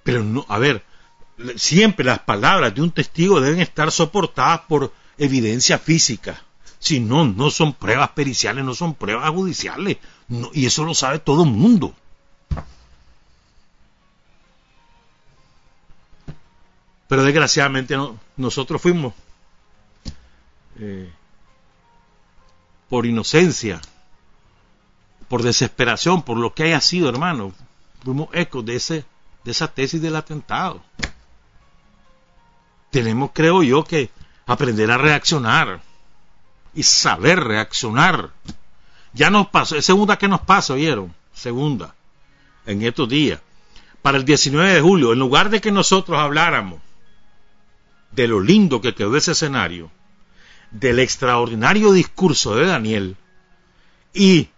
Pero 0.05 0.23
no, 0.23 0.47
a 0.49 0.59
ver, 0.59 0.85
siempre 1.57 2.05
las 2.05 2.21
palabras 2.21 2.75
de 2.75 2.83
un 2.83 2.93
testigo 2.93 3.41
deben 3.41 3.61
estar 3.61 3.91
soportadas 3.91 4.61
por 4.69 4.93
evidencia 5.19 5.79
física. 5.79 6.41
Si 6.79 7.01
no, 7.01 7.25
no 7.25 7.51
son 7.51 7.73
pruebas 7.73 8.11
periciales, 8.11 8.65
no 8.65 8.75
son 8.75 8.95
pruebas 8.95 9.31
judiciales. 9.31 9.97
y 10.53 10.67
eso 10.67 10.85
lo 10.85 10.95
sabe 10.95 11.19
todo 11.19 11.43
el 11.45 11.51
mundo. 11.51 11.95
Pero 17.09 17.25
desgraciadamente 17.25 17.97
nosotros 18.37 18.81
fuimos 18.81 19.15
eh, 20.79 21.11
por 22.89 23.07
inocencia, 23.07 23.81
por 25.29 25.43
desesperación, 25.43 26.23
por 26.23 26.37
lo 26.37 26.55
que 26.55 26.65
haya 26.65 26.81
sido, 26.81 27.09
hermano, 27.09 27.53
fuimos 28.03 28.29
ecos 28.33 28.65
de, 28.65 28.77
ese, 28.77 29.05
de 29.45 29.51
esa 29.51 29.69
tesis 29.69 30.01
del 30.01 30.17
atentado. 30.17 30.83
Tenemos, 32.91 33.31
creo 33.33 33.63
yo, 33.63 33.85
que 33.85 34.11
aprender 34.47 34.91
a 34.91 34.99
reaccionar 34.99 35.81
y 36.75 36.83
saber 36.83 37.41
reaccionar. 37.41 38.31
Ya 39.13 39.31
nos 39.31 39.49
pasó, 39.49 39.77
es 39.77 39.85
segunda 39.85 40.17
que 40.17 40.29
nos 40.29 40.41
pasa, 40.41 40.75
¿oyeron? 40.75 41.15
Segunda, 41.33 41.95
en 42.67 42.83
estos 42.83 43.09
días. 43.09 43.41
Para 44.03 44.19
el 44.19 44.25
19 44.25 44.75
de 44.75 44.81
julio, 44.81 45.13
en 45.13 45.19
lugar 45.19 45.51
de 45.51 45.61
que 45.61 45.71
nosotros 45.71 46.19
habláramos 46.19 46.81
de 48.13 48.29
lo 48.29 48.41
lindo 48.41 48.81
que 48.81 48.95
quedó 48.95 49.17
ese 49.17 49.33
escenario, 49.33 49.91
del 50.71 50.99
extraordinario 50.99 51.93
discurso 51.93 52.57
de 52.57 52.67
Daniel 52.67 53.17
y 54.13 54.49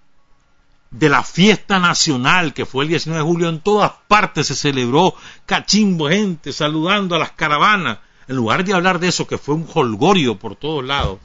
de 0.98 1.10
la 1.10 1.22
fiesta 1.22 1.78
nacional 1.78 2.54
que 2.54 2.64
fue 2.64 2.84
el 2.84 2.88
19 2.88 3.22
de 3.22 3.30
julio, 3.30 3.48
en 3.50 3.60
todas 3.60 3.92
partes 4.08 4.46
se 4.46 4.54
celebró 4.54 5.14
cachimbo, 5.44 6.08
gente 6.08 6.52
saludando 6.52 7.14
a 7.14 7.18
las 7.18 7.32
caravanas. 7.32 7.98
En 8.28 8.36
lugar 8.36 8.64
de 8.64 8.72
hablar 8.72 8.98
de 8.98 9.08
eso, 9.08 9.26
que 9.26 9.36
fue 9.36 9.54
un 9.54 9.68
holgorio 9.72 10.38
por 10.38 10.56
todos 10.56 10.82
lados, 10.82 11.18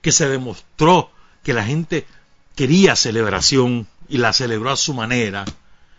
que 0.00 0.12
se 0.12 0.28
demostró 0.28 1.10
que 1.42 1.52
la 1.52 1.64
gente 1.64 2.06
quería 2.54 2.94
celebración 2.94 3.88
y 4.08 4.18
la 4.18 4.32
celebró 4.32 4.70
a 4.70 4.76
su 4.76 4.94
manera, 4.94 5.44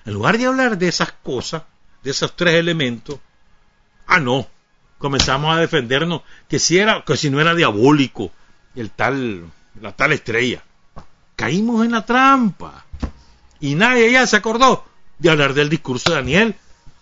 en 0.05 0.13
lugar 0.13 0.37
de 0.37 0.45
hablar 0.45 0.77
de 0.77 0.87
esas 0.87 1.11
cosas, 1.11 1.63
de 2.03 2.11
esos 2.11 2.33
tres 2.33 2.55
elementos, 2.55 3.19
ah, 4.07 4.21
no, 4.21 4.47
comenzamos 4.97 5.53
a 5.53 5.59
defendernos 5.59 6.21
que 6.47 6.59
si 6.59 6.77
era, 6.77 7.03
que 7.03 7.17
si 7.17 7.29
no 7.29 7.41
era 7.41 7.53
diabólico, 7.53 8.31
el 8.73 8.89
tal, 8.91 9.51
la 9.81 9.91
tal 9.91 10.13
estrella. 10.13 10.63
Caímos 11.35 11.85
en 11.85 11.91
la 11.91 12.05
trampa. 12.05 12.86
Y 13.59 13.75
nadie 13.75 14.11
ya 14.11 14.27
se 14.27 14.37
acordó 14.37 14.85
de 15.19 15.29
hablar 15.29 15.53
del 15.53 15.69
discurso 15.69 16.09
de 16.09 16.15
Daniel, 16.17 16.55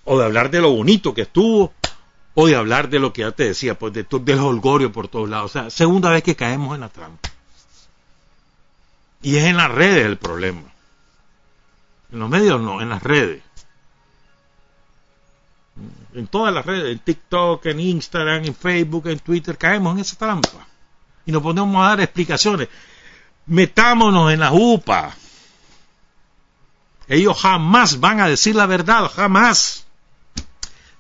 o 0.03 0.20
de 0.20 0.26
hablar 0.26 0.51
de 0.51 0.62
lo 0.62 0.72
bonito 0.72 1.14
que 1.14 1.24
estuvo, 1.24 1.74
o 2.34 2.47
de 2.47 2.56
hablar 2.56 2.89
de 2.89 2.99
lo 2.99 3.14
que 3.14 3.22
ya 3.22 3.32
te 3.32 3.45
decía, 3.45 3.78
pues 3.78 3.93
de 3.93 4.03
del 4.03 4.39
holgorio 4.39 4.91
por 4.91 5.08
todos 5.08 5.30
lados. 5.30 5.51
O 5.51 5.53
sea, 5.53 5.70
segunda 5.70 6.10
vez 6.12 6.24
que 6.24 6.36
caemos 6.36 6.76
en 6.76 6.82
la 6.82 6.89
trampa. 6.89 7.30
Y 9.22 9.38
es 9.38 9.45
en 9.45 9.58
las 9.58 9.72
redes 9.72 10.06
el 10.06 10.18
problema. 10.18 10.64
En 12.12 12.20
los 12.20 12.30
medios 12.30 12.62
no, 12.62 12.82
en 12.82 12.89
las 12.89 13.01
redes 13.01 13.41
en 16.16 16.28
todas 16.28 16.53
las 16.53 16.66
redes, 16.66 16.93
en 16.93 16.99
TikTok, 16.99 17.66
en 17.66 17.80
Instagram, 17.80 18.45
en 18.45 18.56
Facebook, 18.56 19.08
en 19.08 19.20
Twitter, 19.20 19.58
caemos 19.58 19.93
en 19.93 19.99
esa 19.99 20.16
trampa. 20.16 20.66
Y 21.26 21.32
nos 21.32 21.41
ponemos 21.41 21.76
a 21.84 21.89
dar 21.89 22.01
explicaciones. 22.01 22.70
Metámonos 23.47 24.32
en 24.32 24.39
la 24.39 24.51
UPA. 24.53 25.14
Ellos 27.08 27.39
jamás 27.39 27.99
van 27.99 28.20
a 28.20 28.28
decir 28.28 28.56
la 28.56 28.66
verdad, 28.66 29.12
jamás. 29.12 29.86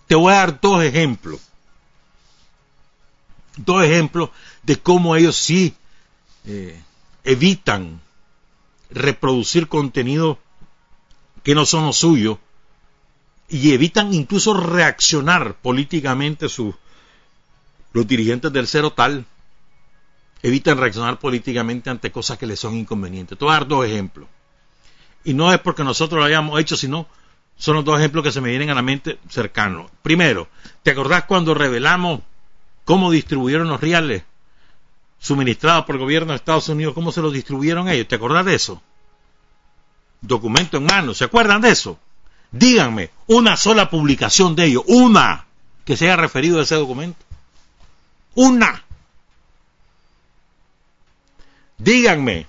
Te 0.07 0.15
voy 0.15 0.33
a 0.33 0.37
dar 0.37 0.61
dos 0.61 0.83
ejemplos. 0.83 1.39
Dos 3.57 3.83
ejemplos 3.83 4.29
de 4.63 4.77
cómo 4.77 5.15
ellos 5.15 5.35
sí 5.35 5.75
eh, 6.45 6.79
evitan 7.23 8.01
reproducir 8.89 9.67
contenido 9.67 10.37
que 11.43 11.55
no 11.55 11.65
son 11.65 11.85
los 11.85 11.97
suyos 11.97 12.37
y 13.47 13.73
evitan 13.73 14.13
incluso 14.13 14.53
reaccionar 14.53 15.55
políticamente 15.55 16.49
sus 16.49 16.75
los 17.93 18.05
dirigentes 18.07 18.51
del 18.51 18.67
cero 18.67 18.91
tal 18.91 19.25
evitan 20.43 20.77
reaccionar 20.77 21.17
políticamente 21.17 21.89
ante 21.89 22.11
cosas 22.11 22.37
que 22.37 22.45
les 22.45 22.59
son 22.59 22.75
inconvenientes. 22.75 23.37
Te 23.37 23.45
voy 23.45 23.53
a 23.53 23.57
dar 23.59 23.67
dos 23.67 23.85
ejemplos. 23.85 24.27
Y 25.25 25.33
no 25.33 25.51
es 25.51 25.59
porque 25.59 25.83
nosotros 25.83 26.19
lo 26.19 26.25
hayamos 26.25 26.59
hecho, 26.59 26.77
sino 26.77 27.07
son 27.57 27.75
los 27.75 27.85
dos 27.85 27.99
ejemplos 27.99 28.23
que 28.23 28.31
se 28.31 28.41
me 28.41 28.49
vienen 28.49 28.69
a 28.69 28.75
la 28.75 28.81
mente 28.81 29.19
cercanos. 29.27 29.89
Primero, 30.01 30.47
¿te 30.83 30.91
acordás 30.91 31.23
cuando 31.25 31.53
revelamos 31.53 32.21
cómo 32.85 33.11
distribuyeron 33.11 33.67
los 33.67 33.81
reales 33.81 34.23
suministrados 35.19 35.85
por 35.85 35.95
el 35.95 36.01
gobierno 36.01 36.31
de 36.31 36.37
Estados 36.37 36.69
Unidos, 36.69 36.93
cómo 36.93 37.11
se 37.11 37.21
los 37.21 37.33
distribuyeron 37.33 37.89
ellos? 37.89 38.07
¿Te 38.07 38.15
acordás 38.15 38.45
de 38.45 38.55
eso? 38.55 38.81
Documento 40.21 40.77
en 40.77 40.85
mano, 40.85 41.13
¿se 41.13 41.23
acuerdan 41.23 41.61
de 41.61 41.69
eso? 41.69 41.99
Díganme 42.51 43.09
una 43.27 43.57
sola 43.57 43.89
publicación 43.89 44.55
de 44.55 44.65
ellos, 44.65 44.83
una 44.87 45.45
que 45.85 45.97
se 45.97 46.05
haya 46.05 46.17
referido 46.17 46.59
a 46.59 46.63
ese 46.63 46.75
documento. 46.75 47.19
Una. 48.35 48.83
Díganme, 51.77 52.47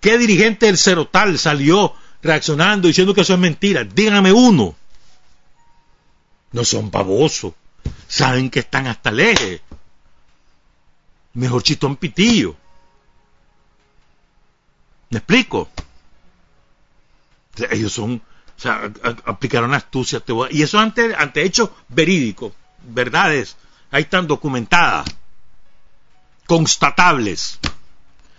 ¿qué 0.00 0.18
dirigente 0.18 0.66
del 0.66 0.78
Cerotal 0.78 1.38
salió 1.38 1.94
reaccionando 2.26 2.88
diciendo 2.88 3.14
que 3.14 3.22
eso 3.22 3.34
es 3.34 3.38
mentira? 3.38 3.84
Díganme 3.84 4.32
uno. 4.32 4.74
No 6.52 6.64
son 6.64 6.90
babosos. 6.90 7.54
Saben 8.08 8.50
que 8.50 8.60
están 8.60 8.86
hasta 8.86 9.10
eje. 9.10 9.62
Mejor 11.34 11.62
chitón 11.62 11.96
pitillo. 11.96 12.56
¿Me 15.10 15.18
explico? 15.18 15.68
Ellos 17.70 17.92
son 17.92 18.22
o 18.56 18.60
sea, 18.60 18.90
aplicaron 19.26 19.74
astucia. 19.74 20.22
Y 20.50 20.62
eso 20.62 20.78
ante, 20.78 21.14
ante 21.14 21.42
hechos 21.42 21.70
verídicos, 21.88 22.52
verdades, 22.82 23.56
ahí 23.90 24.02
están 24.02 24.26
documentadas, 24.26 25.06
constatables. 26.46 27.58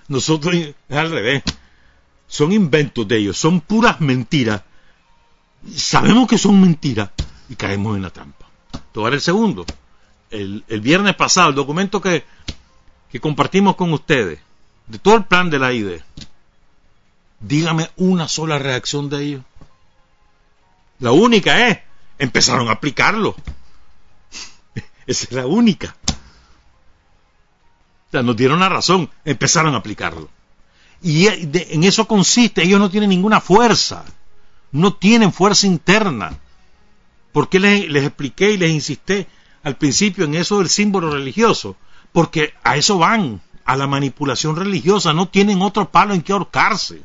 Nosotros 0.07 0.55
es 0.55 0.75
al 0.89 1.11
revés. 1.11 1.43
Son 2.27 2.51
inventos 2.51 3.07
de 3.07 3.17
ellos, 3.17 3.37
son 3.37 3.61
puras 3.61 4.01
mentiras. 4.01 4.61
Sabemos 5.73 6.27
que 6.27 6.37
son 6.37 6.59
mentiras 6.59 7.09
y 7.49 7.55
caemos 7.55 7.95
en 7.95 8.01
la 8.01 8.09
trampa. 8.09 8.45
Tomar 8.91 9.13
el 9.13 9.21
segundo. 9.21 9.65
El, 10.29 10.63
viernes 10.81 11.15
pasado, 11.15 11.49
el 11.49 11.55
documento 11.55 12.01
que, 12.01 12.25
compartimos 13.21 13.75
con 13.75 13.93
ustedes, 13.93 14.39
de 14.87 14.99
todo 14.99 15.15
el 15.15 15.25
plan 15.25 15.49
de 15.49 15.59
la 15.59 15.73
IDE, 15.73 16.03
dígame 17.39 17.89
una 17.95 18.27
sola 18.27 18.59
reacción 18.59 19.09
de 19.09 19.23
ellos. 19.23 19.43
La 20.99 21.11
única 21.11 21.69
es, 21.69 21.79
empezaron 22.19 22.67
a 22.67 22.73
aplicarlo. 22.73 23.35
Esa 25.07 25.25
es 25.25 25.31
la 25.31 25.47
única. 25.47 25.95
O 28.07 28.11
sea, 28.11 28.23
nos 28.23 28.35
dieron 28.35 28.59
la 28.59 28.69
razón, 28.69 29.09
empezaron 29.25 29.75
a 29.75 29.77
aplicarlo. 29.77 30.29
Y 31.01 31.27
en 31.27 31.83
eso 31.83 32.07
consiste, 32.07 32.63
ellos 32.63 32.79
no 32.79 32.89
tienen 32.89 33.09
ninguna 33.09 33.39
fuerza, 33.39 34.03
no 34.71 34.93
tienen 34.93 35.31
fuerza 35.31 35.67
interna. 35.67 36.37
¿Por 37.31 37.49
qué 37.49 37.59
les, 37.59 37.89
les 37.89 38.03
expliqué 38.03 38.51
y 38.51 38.57
les 38.57 38.71
insisté 38.71 39.27
al 39.63 39.77
principio 39.77 40.25
en 40.25 40.35
eso 40.35 40.57
del 40.57 40.69
símbolo 40.69 41.11
religioso? 41.11 41.75
Porque 42.11 42.53
a 42.63 42.77
eso 42.77 42.97
van, 42.97 43.41
a 43.67 43.75
la 43.75 43.85
manipulación 43.85 44.55
religiosa, 44.55 45.13
no 45.13 45.27
tienen 45.27 45.61
otro 45.61 45.91
palo 45.91 46.13
en 46.13 46.21
que 46.21 46.31
ahorcarse 46.31 47.03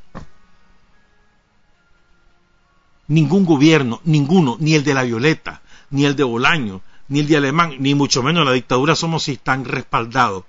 ningún 3.09 3.45
gobierno, 3.45 4.01
ninguno, 4.05 4.57
ni 4.61 4.74
el 4.74 4.84
de 4.84 4.95
la 4.95 5.03
Violeta, 5.03 5.61
ni 5.90 6.05
el 6.05 6.14
de 6.14 6.22
Bolaño, 6.22 6.80
ni 7.09 7.18
el 7.18 7.26
de 7.26 7.36
Alemán, 7.36 7.74
ni 7.80 7.97
mucho 7.97 8.22
menos 8.22 8.47
la 8.47 8.53
dictadura 8.53 8.95
somos 8.95 9.24
si 9.24 9.32
están 9.32 9.64
respaldados 9.64 10.45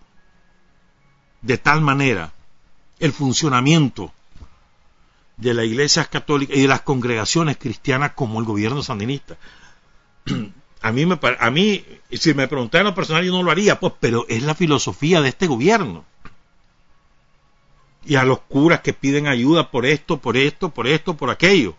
de 1.41 1.57
tal 1.57 1.81
manera 1.81 2.31
el 3.03 3.13
funcionamiento 3.13 4.11
de 5.37 5.53
la 5.53 5.63
iglesia 5.63 6.05
católica 6.05 6.53
y 6.55 6.61
de 6.61 6.67
las 6.67 6.81
congregaciones 6.81 7.57
cristianas 7.57 8.13
como 8.13 8.39
el 8.39 8.45
gobierno 8.45 8.81
sandinista. 8.81 9.37
A 10.81 10.91
mí, 10.91 11.05
me, 11.05 11.17
a 11.39 11.49
mí 11.49 11.85
si 12.11 12.33
me 12.33 12.45
preguntaran 12.49 12.87
lo 12.87 12.93
personal, 12.93 13.23
yo 13.23 13.31
no 13.31 13.41
lo 13.41 13.51
haría, 13.51 13.79
pues, 13.79 13.93
pero 14.01 14.25
es 14.27 14.43
la 14.43 14.53
filosofía 14.53 15.21
de 15.21 15.29
este 15.29 15.47
gobierno. 15.47 16.03
Y 18.03 18.15
a 18.15 18.25
los 18.25 18.39
curas 18.39 18.81
que 18.81 18.91
piden 18.91 19.27
ayuda 19.27 19.71
por 19.71 19.85
esto, 19.85 20.17
por 20.17 20.35
esto, 20.35 20.71
por 20.71 20.85
esto, 20.85 21.15
por 21.15 21.29
aquello 21.29 21.77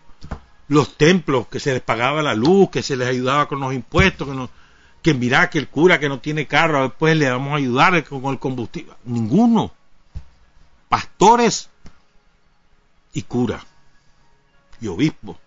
los 0.67 0.97
templos, 0.97 1.47
que 1.47 1.59
se 1.59 1.73
les 1.73 1.81
pagaba 1.81 2.23
la 2.23 2.33
luz, 2.33 2.69
que 2.69 2.81
se 2.81 2.97
les 2.97 3.07
ayudaba 3.07 3.47
con 3.47 3.59
los 3.59 3.73
impuestos, 3.73 4.27
que, 4.27 4.33
no, 4.33 4.49
que 5.01 5.13
mira 5.13 5.49
que 5.49 5.59
el 5.59 5.67
cura 5.67 5.99
que 5.99 6.09
no 6.09 6.19
tiene 6.19 6.47
carro, 6.47 6.83
después 6.83 7.15
le 7.15 7.29
vamos 7.29 7.53
a 7.53 7.57
ayudar 7.57 8.03
con 8.03 8.25
el 8.25 8.39
combustible. 8.39 8.93
Ninguno. 9.03 9.74
Pastores 10.89 11.69
y 13.13 13.23
cura 13.23 13.63
y 14.81 14.87
obispo. 14.87 15.37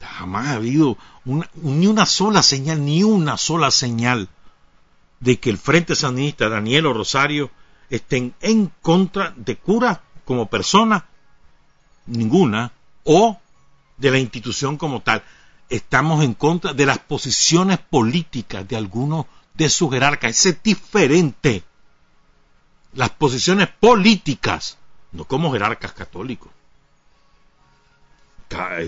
Jamás 0.00 0.46
ha 0.48 0.54
habido 0.54 0.96
ni 1.24 1.86
una 1.86 2.06
sola 2.06 2.42
señal, 2.42 2.84
ni 2.84 3.02
una 3.02 3.36
sola 3.36 3.70
señal 3.70 4.28
de 5.20 5.38
que 5.38 5.50
el 5.50 5.58
Frente 5.58 5.94
Sandinista, 5.94 6.48
Daniel 6.48 6.86
o 6.86 6.92
Rosario, 6.92 7.50
estén 7.90 8.34
en 8.40 8.72
contra 8.82 9.32
de 9.36 9.56
cura 9.56 10.02
como 10.24 10.46
persona, 10.46 11.06
ninguna, 12.06 12.72
o 13.04 13.38
de 13.96 14.10
la 14.10 14.18
institución 14.18 14.76
como 14.76 15.00
tal. 15.00 15.22
Estamos 15.68 16.24
en 16.24 16.34
contra 16.34 16.72
de 16.72 16.86
las 16.86 16.98
posiciones 16.98 17.78
políticas 17.78 18.66
de 18.66 18.76
algunos 18.76 19.26
de 19.54 19.68
sus 19.68 19.90
jerarcas. 19.90 20.30
Ese 20.30 20.50
es 20.50 20.62
diferente. 20.62 21.62
Las 22.94 23.10
posiciones 23.10 23.68
políticas, 23.68 24.78
no 25.12 25.24
como 25.24 25.52
jerarcas 25.52 25.92
católicos. 25.92 26.50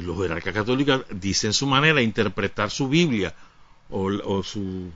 Los 0.02 0.18
jerarcas 0.18 0.54
católicos 0.54 1.04
dicen 1.10 1.52
su 1.52 1.66
manera 1.66 1.96
de 1.96 2.02
interpretar 2.02 2.70
su 2.70 2.88
Biblia 2.88 3.32
o, 3.90 4.10
o 4.24 4.42
su, 4.42 4.90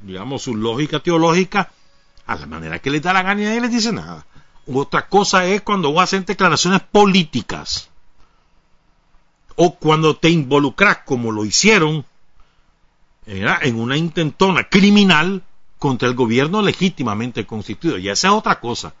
digamos, 0.00 0.42
su 0.42 0.56
lógica 0.56 0.98
teológica 1.00 1.70
a 2.26 2.36
la 2.36 2.46
manera 2.46 2.80
que 2.80 2.90
les 2.90 3.02
da 3.02 3.12
la 3.12 3.22
gana 3.22 3.42
y 3.42 3.44
nadie 3.44 3.60
les 3.60 3.70
dice 3.70 3.92
nada. 3.92 4.26
Otra 4.66 5.08
cosa 5.08 5.46
es 5.46 5.62
cuando 5.62 5.92
vos 5.92 6.02
haces 6.02 6.26
declaraciones 6.26 6.80
políticas 6.80 7.90
o 9.56 9.74
cuando 9.74 10.16
te 10.16 10.30
involucras, 10.30 10.98
como 11.04 11.30
lo 11.30 11.44
hicieron, 11.44 12.04
en 13.26 13.78
una 13.78 13.96
intentona 13.96 14.68
criminal 14.68 15.42
contra 15.82 16.06
el 16.06 16.14
gobierno 16.14 16.62
legítimamente 16.62 17.44
constituido. 17.44 17.98
Y 17.98 18.08
esa 18.08 18.28
es 18.28 18.34
otra 18.34 18.60
cosa. 18.60 18.94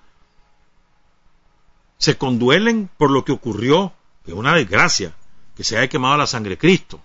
Se 1.96 2.18
conduelen 2.18 2.90
por 2.98 3.12
lo 3.12 3.24
que 3.24 3.30
ocurrió, 3.30 3.92
es 4.26 4.34
una 4.34 4.56
desgracia, 4.56 5.14
que 5.56 5.62
se 5.62 5.78
haya 5.78 5.88
quemado 5.88 6.16
la 6.16 6.26
sangre 6.26 6.50
de 6.50 6.58
Cristo. 6.58 6.98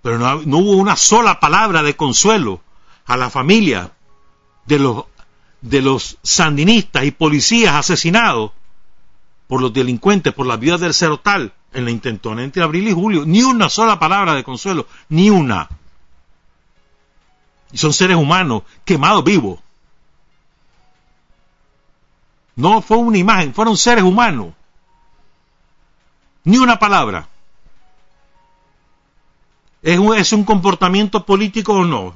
Pero 0.00 0.20
no, 0.20 0.42
no 0.42 0.58
hubo 0.58 0.76
una 0.76 0.94
sola 0.94 1.40
palabra 1.40 1.82
de 1.82 1.96
consuelo 1.96 2.60
a 3.06 3.16
la 3.16 3.30
familia 3.30 3.90
de 4.66 4.78
los, 4.78 5.06
de 5.60 5.82
los 5.82 6.18
sandinistas 6.22 7.02
y 7.02 7.10
policías 7.10 7.74
asesinados 7.74 8.52
por 9.48 9.60
los 9.60 9.72
delincuentes, 9.72 10.32
por 10.32 10.46
las 10.46 10.60
vidas 10.60 10.78
del 10.80 10.94
Cerotal, 10.94 11.52
en 11.72 11.84
la 11.84 11.90
intentona 11.90 12.44
entre 12.44 12.62
abril 12.62 12.86
y 12.86 12.92
julio. 12.92 13.24
Ni 13.26 13.42
una 13.42 13.68
sola 13.70 13.98
palabra 13.98 14.34
de 14.34 14.44
consuelo, 14.44 14.86
ni 15.08 15.30
una. 15.30 15.68
Y 17.72 17.78
son 17.78 17.92
seres 17.92 18.16
humanos 18.16 18.62
quemados 18.84 19.24
vivos. 19.24 19.58
No 22.56 22.82
fue 22.82 22.96
una 22.96 23.18
imagen, 23.18 23.54
fueron 23.54 23.76
seres 23.76 24.04
humanos. 24.04 24.52
Ni 26.44 26.58
una 26.58 26.78
palabra. 26.78 27.28
¿Es 29.82 29.98
un, 29.98 30.16
¿Es 30.16 30.32
un 30.32 30.44
comportamiento 30.44 31.24
político 31.24 31.74
o 31.74 31.84
no? 31.84 32.14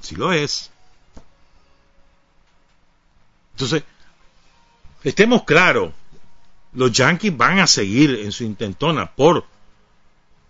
Si 0.00 0.16
lo 0.16 0.32
es. 0.32 0.70
Entonces, 3.52 3.84
estemos 5.04 5.44
claros, 5.44 5.92
los 6.72 6.92
yanquis 6.92 7.36
van 7.36 7.58
a 7.58 7.66
seguir 7.66 8.20
en 8.20 8.32
su 8.32 8.44
intentona 8.44 9.10
por 9.10 9.44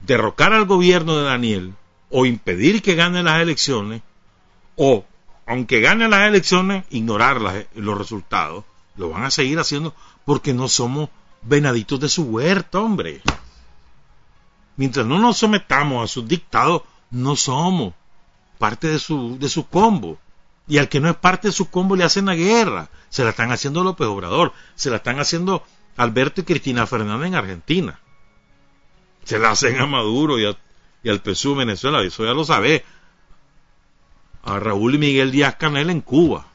derrocar 0.00 0.52
al 0.52 0.64
gobierno 0.64 1.16
de 1.16 1.24
Daniel 1.24 1.74
o 2.11 2.26
impedir 2.26 2.82
que 2.82 2.94
gane 2.94 3.22
las 3.22 3.40
elecciones 3.40 4.02
o, 4.76 5.04
aunque 5.46 5.80
gane 5.80 6.08
las 6.08 6.28
elecciones, 6.28 6.84
ignorar 6.90 7.66
los 7.74 7.98
resultados. 7.98 8.64
Lo 8.96 9.11
van 9.11 9.24
a 9.24 9.30
seguir 9.30 9.58
haciendo 9.58 9.94
porque 10.24 10.52
no 10.52 10.68
somos 10.68 11.08
venaditos 11.42 12.00
de 12.00 12.08
su 12.08 12.24
huerta, 12.24 12.80
hombre. 12.80 13.20
Mientras 14.76 15.06
no 15.06 15.18
nos 15.18 15.38
sometamos 15.38 16.04
a 16.04 16.12
sus 16.12 16.26
dictados, 16.26 16.82
no 17.11 17.36
somos 17.36 17.94
parte 18.58 18.88
de 18.88 18.98
su, 18.98 19.38
de 19.38 19.48
su 19.48 19.66
combo. 19.66 20.18
Y 20.66 20.78
al 20.78 20.88
que 20.88 21.00
no 21.00 21.11
es 21.11 21.16
parte 21.16 21.48
de 21.48 21.52
su 21.52 21.68
combo 21.68 21.96
le 21.96 22.04
hacen 22.04 22.26
la 22.26 22.34
guerra. 22.34 22.88
Se 23.08 23.24
la 23.24 23.30
están 23.30 23.52
haciendo 23.52 23.82
López 23.82 24.06
Obrador. 24.06 24.52
Se 24.76 24.88
la 24.88 24.96
están 24.96 25.18
haciendo 25.18 25.64
Alberto 25.96 26.40
y 26.40 26.44
Cristina 26.44 26.86
Fernández 26.86 27.28
en 27.28 27.34
Argentina. 27.34 28.00
Se 29.24 29.38
la 29.38 29.50
hacen 29.50 29.78
a 29.80 29.86
Maduro 29.86 30.38
y, 30.38 30.56
al 31.09 31.22
PSUV 31.22 31.59
Venezuela. 31.59 32.03
Eso 32.03 32.24
ya 32.24 32.32
lo 32.32 32.44
sabe. 32.44 32.84
A 34.42 34.59
Raúl 34.59 34.94
y 34.94 34.98
Miguel 34.98 35.30
Díaz 35.30 35.57
Canel 35.57 35.90
en 35.90 36.01
Cuba. 36.01 36.46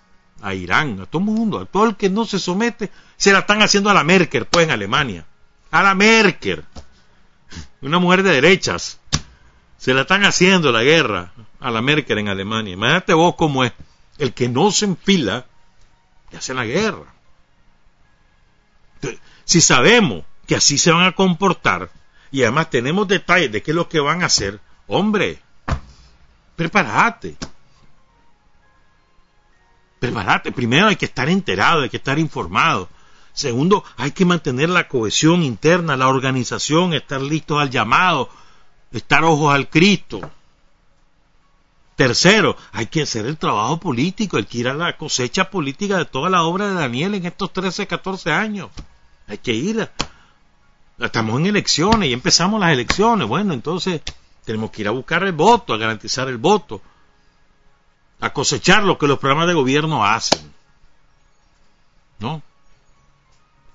A 0.41 0.53
Irán. 0.53 0.99
A 1.01 1.05
todo 1.05 1.19
el 1.19 1.25
mundo. 1.25 1.59
A 1.59 1.65
todo 1.65 1.85
el 1.85 1.95
que 1.95 2.09
no 2.09 2.25
se 2.25 2.39
somete. 2.39 2.91
Se 3.17 3.31
la 3.31 3.39
están 3.39 3.61
haciendo 3.61 3.89
a 3.89 3.93
la 3.93 4.03
Merkel, 4.03 4.45
pues 4.45 4.65
en 4.65 4.71
Alemania. 4.71 5.25
A 5.71 5.81
la 5.81 5.95
Merkel. 5.95 6.63
Una 7.81 7.99
mujer 7.99 8.23
de 8.23 8.33
derechas. 8.33 8.99
Se 9.77 9.93
la 9.93 10.01
están 10.01 10.23
haciendo 10.25 10.71
la 10.71 10.83
guerra 10.83 11.31
a 11.59 11.71
la 11.71 11.81
Merkel 11.81 12.19
en 12.19 12.29
Alemania. 12.29 12.73
Imagínate 12.73 13.13
vos 13.13 13.35
cómo 13.35 13.63
es. 13.63 13.73
El 14.17 14.33
que 14.33 14.47
no 14.47 14.71
se 14.71 14.85
enfila, 14.85 15.45
y 16.31 16.35
hace 16.35 16.53
la 16.53 16.65
guerra. 16.65 17.13
si 19.43 19.61
sabemos 19.61 20.23
que 20.47 20.55
así 20.55 20.77
se 20.77 20.91
van 20.91 21.05
a 21.05 21.11
comportar, 21.11 21.89
y 22.31 22.43
además 22.43 22.69
tenemos 22.69 23.07
detalles 23.07 23.51
de 23.51 23.61
qué 23.61 23.71
es 23.71 23.75
lo 23.75 23.89
que 23.89 23.99
van 23.99 24.23
a 24.23 24.27
hacer, 24.27 24.59
hombre, 24.87 25.39
prepárate. 26.55 27.37
Prepárate. 29.99 30.51
Primero 30.51 30.87
hay 30.87 30.95
que 30.95 31.05
estar 31.05 31.29
enterado, 31.29 31.81
hay 31.81 31.89
que 31.89 31.97
estar 31.97 32.19
informado. 32.19 32.89
Segundo, 33.33 33.83
hay 33.97 34.11
que 34.11 34.23
mantener 34.23 34.69
la 34.69 34.87
cohesión 34.87 35.43
interna, 35.43 35.97
la 35.97 36.07
organización, 36.07 36.93
estar 36.93 37.21
listos 37.21 37.59
al 37.59 37.69
llamado, 37.69 38.29
estar 38.91 39.23
ojos 39.23 39.53
al 39.53 39.69
Cristo. 39.69 40.21
Tercero, 41.95 42.57
hay 42.71 42.87
que 42.87 43.03
hacer 43.03 43.25
el 43.25 43.37
trabajo 43.37 43.79
político, 43.79 44.37
hay 44.37 44.45
que 44.45 44.59
ir 44.59 44.67
a 44.67 44.73
la 44.73 44.97
cosecha 44.97 45.49
política 45.49 45.97
de 45.97 46.05
toda 46.05 46.29
la 46.29 46.43
obra 46.43 46.67
de 46.67 46.75
Daniel 46.75 47.15
en 47.15 47.25
estos 47.25 47.51
13, 47.53 47.87
14 47.87 48.31
años. 48.31 48.69
Hay 49.27 49.37
que 49.37 49.53
ir. 49.53 49.89
Estamos 50.99 51.39
en 51.39 51.47
elecciones 51.47 52.09
y 52.09 52.13
empezamos 52.13 52.59
las 52.59 52.71
elecciones. 52.71 53.27
Bueno, 53.27 53.53
entonces 53.53 54.01
tenemos 54.45 54.71
que 54.71 54.81
ir 54.81 54.87
a 54.87 54.91
buscar 54.91 55.23
el 55.23 55.33
voto, 55.33 55.73
a 55.73 55.77
garantizar 55.77 56.27
el 56.29 56.37
voto, 56.37 56.81
a 58.21 58.31
cosechar 58.31 58.83
lo 58.83 58.97
que 58.97 59.07
los 59.07 59.19
programas 59.19 59.47
de 59.47 59.53
gobierno 59.53 60.05
hacen. 60.05 60.53
¿No? 62.19 62.41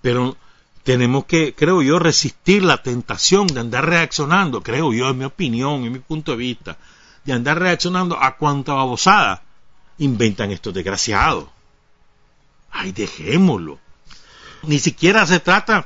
Pero 0.01 0.37
tenemos 0.83 1.27
que, 1.27 1.55
creo 1.55 1.83
yo, 1.83 1.99
resistir 1.99 2.65
la 2.65 2.83
tentación 2.83 3.47
de 3.49 3.61
andar 3.61 3.87
reaccionando, 3.87 4.63
creo 4.63 4.93
yo, 4.93 5.11
en 5.11 5.19
mi 5.19 5.25
opinión, 5.25 5.85
en 5.85 5.93
mi 5.93 5.99
punto 5.99 6.33
de 6.33 6.39
vista, 6.39 6.79
de 7.25 7.35
andar 7.35 7.59
reaccionando 7.59 8.19
a 8.19 8.37
cuanta 8.37 8.73
babosada 8.73 9.43
inventan 9.99 10.51
estos 10.51 10.73
desgraciados. 10.73 11.49
Ay, 12.71 12.93
dejémoslo. 12.93 13.79
Ni 14.63 14.79
siquiera 14.79 15.27
se 15.27 15.41
trata, 15.41 15.85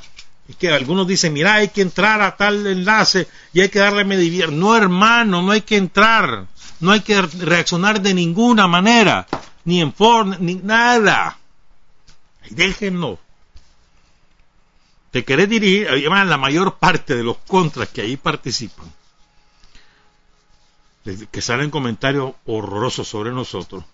es 0.48 0.56
que 0.56 0.70
algunos 0.70 1.06
dicen, 1.06 1.32
mira, 1.32 1.54
hay 1.54 1.68
que 1.68 1.82
entrar 1.82 2.20
a 2.20 2.36
tal 2.36 2.66
enlace 2.66 3.28
y 3.52 3.60
hay 3.60 3.68
que 3.68 3.78
darle 3.78 4.04
medir. 4.04 4.52
No, 4.52 4.76
hermano, 4.76 5.42
no 5.42 5.52
hay 5.52 5.62
que 5.62 5.76
entrar, 5.76 6.46
no 6.80 6.92
hay 6.92 7.00
que 7.00 7.20
reaccionar 7.22 8.00
de 8.00 8.14
ninguna 8.14 8.66
manera, 8.66 9.26
ni 9.64 9.80
en 9.80 9.92
forma, 9.92 10.36
ni 10.38 10.56
nada. 10.56 11.38
Déjenlo. 12.50 13.18
Te 15.10 15.24
querés 15.24 15.48
dirigir, 15.48 15.88
además 15.88 16.26
la 16.26 16.36
mayor 16.36 16.76
parte 16.78 17.14
de 17.14 17.22
los 17.22 17.38
contras 17.38 17.88
que 17.88 18.02
ahí 18.02 18.16
participan 18.16 18.92
que 21.30 21.42
salen 21.42 21.70
comentarios 21.70 22.34
horrorosos 22.46 23.06
sobre 23.06 23.30
nosotros, 23.30 23.84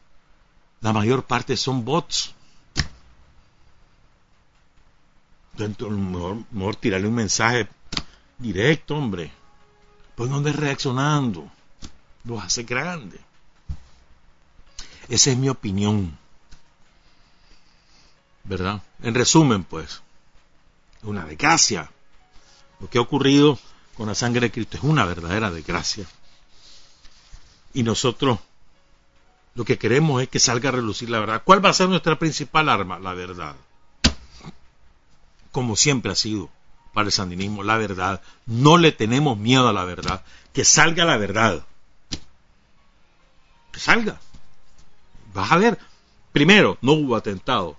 la 0.80 0.92
mayor 0.92 1.24
parte 1.24 1.56
son 1.56 1.84
bots. 1.84 2.34
Entonces, 5.66 5.98
mejor, 5.98 6.38
mejor 6.50 6.76
tirarle 6.76 7.08
un 7.08 7.14
mensaje 7.14 7.68
directo, 8.38 8.96
hombre. 8.96 9.32
Pues 10.14 10.30
no 10.30 10.36
andes 10.36 10.56
reaccionando. 10.56 11.50
Los 12.24 12.42
hace 12.42 12.64
grandes. 12.64 13.20
Esa 15.08 15.30
es 15.30 15.36
mi 15.36 15.48
opinión. 15.48 16.16
¿Verdad? 18.44 18.82
En 19.02 19.14
resumen, 19.14 19.64
pues, 19.64 20.02
una 21.02 21.24
desgracia. 21.24 21.90
Lo 22.78 22.88
que 22.88 22.98
ha 22.98 23.02
ocurrido 23.02 23.58
con 23.96 24.08
la 24.08 24.14
sangre 24.14 24.42
de 24.42 24.52
Cristo 24.52 24.76
es 24.76 24.82
una 24.82 25.04
verdadera 25.04 25.50
desgracia. 25.50 26.06
Y 27.74 27.82
nosotros 27.82 28.38
lo 29.54 29.64
que 29.64 29.78
queremos 29.78 30.22
es 30.22 30.28
que 30.28 30.38
salga 30.38 30.68
a 30.68 30.72
relucir 30.72 31.10
la 31.10 31.20
verdad. 31.20 31.42
¿Cuál 31.44 31.64
va 31.64 31.70
a 31.70 31.74
ser 31.74 31.88
nuestra 31.88 32.18
principal 32.18 32.68
arma? 32.68 32.98
La 32.98 33.14
verdad. 33.14 33.56
Como 35.52 35.76
siempre 35.76 36.12
ha 36.12 36.14
sido. 36.14 36.48
para 36.92 37.06
el 37.06 37.12
sandinismo, 37.12 37.62
la 37.62 37.76
verdad. 37.76 38.20
No 38.46 38.76
le 38.76 38.90
tenemos 38.90 39.38
miedo 39.38 39.68
a 39.68 39.72
la 39.72 39.84
verdad. 39.84 40.24
Que 40.52 40.64
salga 40.64 41.04
la 41.04 41.16
verdad. 41.16 41.64
Que 43.72 43.78
salga. 43.78 44.20
Vas 45.32 45.52
a 45.52 45.56
ver. 45.58 45.78
Primero, 46.32 46.78
no 46.80 46.92
hubo 46.92 47.16
atentado. 47.16 47.76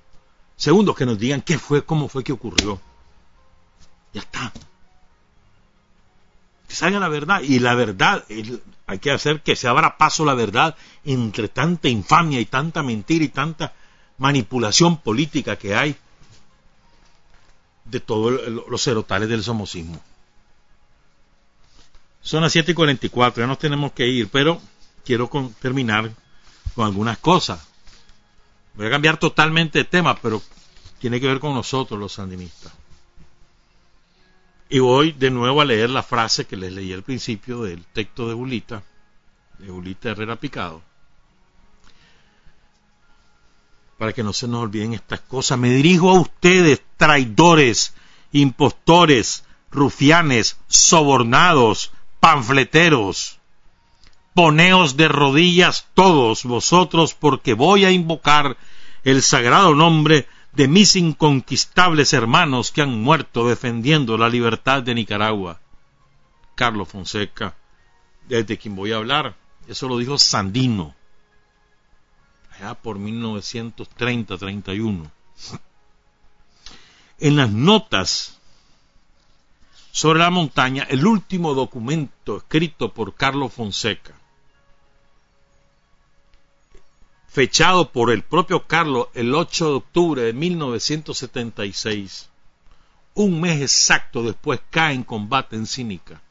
Segundo, 0.55 0.95
que 0.95 1.05
nos 1.05 1.19
digan 1.19 1.41
qué 1.41 1.57
fue, 1.57 1.83
cómo 1.83 2.07
fue 2.07 2.23
que 2.23 2.31
ocurrió. 2.31 2.79
Ya 4.13 4.21
está. 4.21 4.53
Que 6.67 6.75
salga 6.75 6.99
la 6.99 7.09
verdad. 7.09 7.41
Y 7.41 7.59
la 7.59 7.75
verdad, 7.75 8.25
hay 8.87 8.99
que 8.99 9.11
hacer 9.11 9.41
que 9.41 9.55
se 9.55 9.67
abra 9.67 9.97
paso 9.97 10.23
la 10.23 10.33
verdad 10.33 10.75
entre 11.03 11.49
tanta 11.49 11.89
infamia 11.89 12.39
y 12.39 12.45
tanta 12.45 12.83
mentira 12.83 13.25
y 13.25 13.29
tanta 13.29 13.73
manipulación 14.17 14.97
política 14.97 15.55
que 15.55 15.75
hay 15.75 15.95
de 17.85 17.99
todos 17.99 18.47
los 18.47 18.81
serotales 18.81 19.29
del 19.29 19.43
somocismo. 19.43 20.01
Son 22.21 22.41
las 22.41 22.51
7 22.51 22.71
y 22.71 22.75
44, 22.75 23.43
ya 23.43 23.47
nos 23.47 23.57
tenemos 23.57 23.91
que 23.93 24.07
ir, 24.07 24.29
pero 24.29 24.61
quiero 25.03 25.29
terminar 25.59 26.11
con 26.75 26.85
algunas 26.85 27.17
cosas. 27.17 27.67
Voy 28.75 28.85
a 28.85 28.91
cambiar 28.91 29.17
totalmente 29.17 29.79
de 29.79 29.85
tema, 29.85 30.15
pero 30.15 30.41
tiene 30.99 31.19
que 31.19 31.27
ver 31.27 31.39
con 31.39 31.53
nosotros 31.53 31.99
los 31.99 32.13
sandinistas. 32.13 32.71
Y 34.69 34.79
voy 34.79 35.11
de 35.11 35.31
nuevo 35.31 35.59
a 35.59 35.65
leer 35.65 35.89
la 35.89 36.03
frase 36.03 36.45
que 36.45 36.55
les 36.55 36.71
leí 36.71 36.93
al 36.93 37.03
principio 37.03 37.63
del 37.63 37.83
texto 37.85 38.29
de 38.29 38.35
Julita, 38.35 38.83
de 39.57 39.67
Julita 39.67 40.11
Herrera 40.11 40.37
Picado, 40.37 40.81
para 44.01 44.13
que 44.13 44.23
no 44.23 44.33
se 44.33 44.47
nos 44.47 44.63
olviden 44.63 44.95
estas 44.95 45.19
cosas. 45.19 45.59
Me 45.59 45.69
dirijo 45.69 46.09
a 46.09 46.19
ustedes, 46.19 46.81
traidores, 46.97 47.93
impostores, 48.31 49.45
rufianes, 49.69 50.57
sobornados, 50.65 51.91
panfleteros. 52.19 53.37
Poneos 54.33 54.97
de 54.97 55.07
rodillas 55.07 55.85
todos 55.93 56.45
vosotros, 56.45 57.13
porque 57.13 57.53
voy 57.53 57.85
a 57.85 57.91
invocar 57.91 58.57
el 59.03 59.21
sagrado 59.21 59.75
nombre 59.75 60.27
de 60.51 60.67
mis 60.67 60.95
inconquistables 60.95 62.11
hermanos 62.13 62.71
que 62.71 62.81
han 62.81 62.99
muerto 63.03 63.47
defendiendo 63.47 64.17
la 64.17 64.29
libertad 64.29 64.81
de 64.81 64.95
Nicaragua. 64.95 65.59
Carlos 66.55 66.89
Fonseca, 66.89 67.53
desde 68.27 68.57
quien 68.57 68.75
voy 68.75 68.93
a 68.93 68.97
hablar, 68.97 69.35
eso 69.67 69.87
lo 69.87 69.99
dijo 69.99 70.17
Sandino, 70.17 70.95
allá 72.61 72.75
por 72.75 72.99
1930-31. 72.99 75.09
En 77.19 77.35
las 77.35 77.51
notas 77.51 78.37
sobre 79.91 80.19
la 80.19 80.29
montaña, 80.29 80.83
el 80.89 81.05
último 81.05 81.53
documento 81.53 82.37
escrito 82.37 82.93
por 82.93 83.15
Carlos 83.15 83.51
Fonseca, 83.53 84.13
fechado 87.27 87.91
por 87.91 88.11
el 88.11 88.23
propio 88.23 88.65
Carlos 88.67 89.09
el 89.13 89.35
8 89.35 89.65
de 89.65 89.73
octubre 89.73 90.21
de 90.23 90.31
1976, 90.33 92.29
un 93.13 93.41
mes 93.41 93.61
exacto 93.61 94.23
después 94.23 94.61
cae 94.69 94.95
en 94.95 95.03
combate 95.03 95.57
en 95.57 95.67
Cínica. 95.67 96.21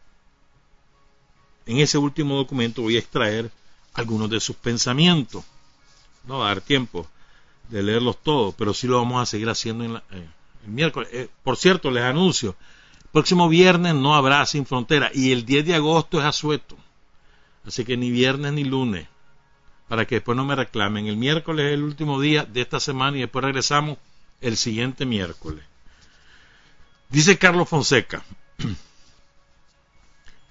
En 1.66 1.77
ese 1.78 1.98
último 1.98 2.36
documento 2.36 2.81
voy 2.82 2.97
a 2.97 3.01
extraer 3.01 3.51
algunos 3.94 4.31
de 4.31 4.40
sus 4.40 4.57
pensamientos. 4.57 5.44
No 6.24 6.38
va 6.38 6.47
a 6.47 6.55
dar 6.55 6.60
tiempo 6.60 7.09
de 7.68 7.82
leerlos 7.82 8.22
todos, 8.22 8.55
pero 8.56 8.74
sí 8.74 8.86
lo 8.86 8.98
vamos 8.98 9.22
a 9.22 9.26
seguir 9.26 9.48
haciendo 9.48 9.84
en 9.84 9.97
eh, 9.97 10.28
el 10.64 10.70
miércoles. 10.70 11.09
Eh, 11.12 11.28
por 11.42 11.56
cierto, 11.56 11.90
les 11.90 12.05
anuncio, 12.05 12.56
el 13.02 13.10
próximo 13.12 13.48
viernes 13.48 13.94
no 13.94 14.14
habrá 14.14 14.44
Sin 14.47 14.66
Frontera 14.66 15.10
y 15.14 15.32
el 15.32 15.44
10 15.44 15.66
de 15.66 15.74
agosto 15.74 16.18
es 16.20 16.26
asueto. 16.26 16.76
Así 17.64 17.84
que 17.84 17.97
ni 17.97 18.10
viernes 18.10 18.52
ni 18.52 18.64
lunes 18.64 19.06
para 19.90 20.06
que 20.06 20.14
después 20.14 20.36
no 20.36 20.44
me 20.44 20.55
reclamen. 20.55 21.09
El 21.09 21.16
miércoles 21.16 21.66
es 21.66 21.74
el 21.74 21.82
último 21.82 22.20
día 22.20 22.44
de 22.44 22.60
esta 22.60 22.78
semana 22.78 23.16
y 23.16 23.22
después 23.22 23.44
regresamos 23.44 23.98
el 24.40 24.56
siguiente 24.56 25.05
miércoles. 25.05 25.64
Dice 27.09 27.38
Carlos 27.38 27.68
Fonseca, 27.68 28.22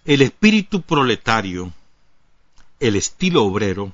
el 0.05 0.21
espíritu 0.21 0.81
proletario, 0.81 1.71
el 2.81 2.97
estilo 2.97 3.45
obrero, 3.45 3.93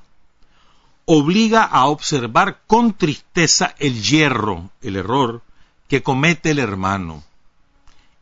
obliga 1.06 1.64
a 1.64 1.86
observar 1.86 2.60
con 2.66 2.92
tristeza 2.92 3.74
el 3.78 4.02
hierro, 4.02 4.70
el 4.82 4.96
error, 4.96 5.42
que 5.88 6.02
comete 6.02 6.50
el 6.50 6.58
hermano, 6.58 7.24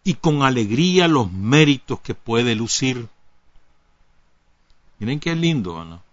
y 0.05 0.15
con 0.15 0.43
alegría 0.43 1.09
los 1.09 1.32
méritos 1.32 2.01
que 2.01 2.15
puede 2.15 2.55
lucir. 2.55 3.09
Miren 4.98 5.19
qué 5.19 5.35
lindo, 5.35 5.85
¿no? 5.85 6.05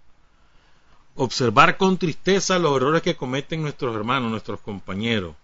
observar 1.16 1.78
con 1.78 1.98
tristeza 1.98 2.58
los 2.58 2.76
errores 2.78 3.02
que 3.02 3.16
cometen 3.16 3.62
nuestros 3.62 3.96
hermanos, 3.96 4.32
nuestros 4.32 4.60
compañeros, 4.62 5.36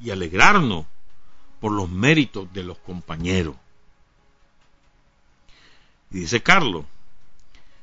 y 0.00 0.10
alegrarnos 0.10 0.86
por 1.60 1.72
los 1.72 1.88
méritos 1.88 2.52
de 2.52 2.62
los 2.62 2.78
compañeros. 2.78 3.56
Y 6.10 6.20
dice 6.20 6.42
Carlos, 6.42 6.84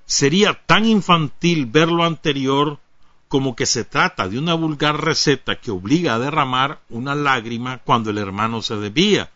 sería 0.05 0.53
tan 0.65 0.85
infantil 0.85 1.65
ver 1.65 1.89
lo 1.89 2.03
anterior 2.03 2.79
como 3.27 3.55
que 3.55 3.65
se 3.65 3.83
trata 3.83 4.27
de 4.27 4.37
una 4.37 4.53
vulgar 4.53 5.03
receta 5.03 5.55
que 5.55 5.71
obliga 5.71 6.15
a 6.15 6.19
derramar 6.19 6.79
una 6.89 7.15
lágrima 7.15 7.79
cuando 7.79 8.11
el 8.11 8.17
hermano 8.17 8.61
se 8.61 8.75
desvía 8.77 9.31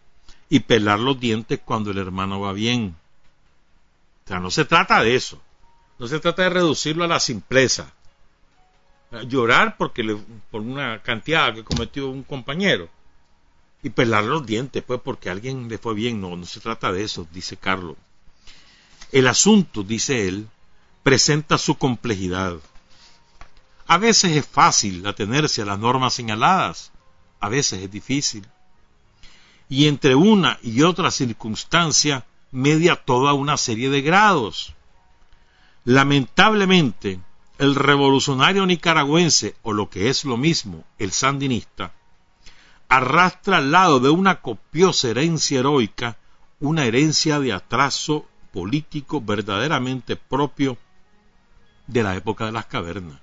y 0.48 0.62
pelar 0.62 1.00
los 1.00 1.20
dientes 1.20 1.60
cuando 1.64 1.92
el 1.92 1.98
hermano 1.98 2.40
va 2.40 2.54
bien. 2.54 2.96
O 4.26 4.28
sea, 4.28 4.40
no 4.40 4.52
se 4.52 4.66
trata 4.66 5.02
de 5.02 5.16
eso. 5.16 5.42
No 5.98 6.08
se 6.08 6.20
trata 6.20 6.44
de 6.44 6.50
reducirlo 6.50 7.04
a 7.04 7.08
la 7.08 7.20
simpleza. 7.20 7.92
Llorar 9.28 9.76
porque 9.76 10.04
le, 10.04 10.16
por 10.52 10.62
una 10.62 11.02
cantidad 11.02 11.54
que 11.54 11.64
cometió 11.64 12.10
un 12.10 12.24
compañero. 12.24 12.90
Y 13.82 13.90
pelar 13.90 14.24
los 14.24 14.46
dientes, 14.46 14.84
pues, 14.84 15.00
porque 15.04 15.30
alguien 15.30 15.68
le 15.68 15.78
fue 15.78 15.94
bien. 15.94 16.22
No, 16.22 16.36
no 16.36 16.46
se 16.46 16.60
trata 16.60 16.92
de 16.92 17.04
eso, 17.04 17.28
dice 17.32 17.58
Carlos. 17.58 17.98
El 19.12 19.28
asunto, 19.28 19.84
dice 19.84 20.28
él, 20.28 20.48
presenta 21.04 21.58
su 21.58 21.78
complejidad. 21.78 22.58
A 23.88 23.98
veces 23.98 24.36
es 24.36 24.46
fácil 24.46 25.06
atenerse 25.08 25.62
a 25.62 25.66
las 25.66 25.80
normas 25.80 26.14
señaladas, 26.14 26.92
a 27.40 27.50
veces 27.50 27.82
es 27.82 27.92
difícil. 27.92 28.46
Y 29.68 29.88
entre 29.88 30.16
una 30.16 30.60
y 30.62 30.82
otra 30.82 31.12
circunstancia 31.12 32.26
media 32.52 32.96
toda 32.96 33.34
una 33.34 33.58
serie 33.58 33.90
de 33.90 34.02
grados. 34.02 34.74
Lamentablemente, 35.86 37.20
el 37.58 37.76
revolucionario 37.76 38.66
nicaragüense, 38.66 39.56
o 39.64 39.74
lo 39.74 39.90
que 39.90 40.10
es 40.10 40.26
lo 40.26 40.38
mismo, 40.38 40.84
el 40.98 41.12
sandinista, 41.12 41.94
arrastra 42.88 43.58
al 43.58 43.72
lado 43.72 44.00
de 44.00 44.10
una 44.10 44.42
copiosa 44.42 45.10
herencia 45.10 45.60
heroica 45.60 46.18
una 46.60 46.86
herencia 46.86 47.40
de 47.40 47.54
atraso 47.54 48.26
político 48.52 49.22
verdaderamente 49.22 50.16
propio 50.16 50.78
de 51.90 52.04
la 52.04 52.16
época 52.16 52.46
de 52.46 52.52
las 52.52 52.66
cavernas. 52.68 53.20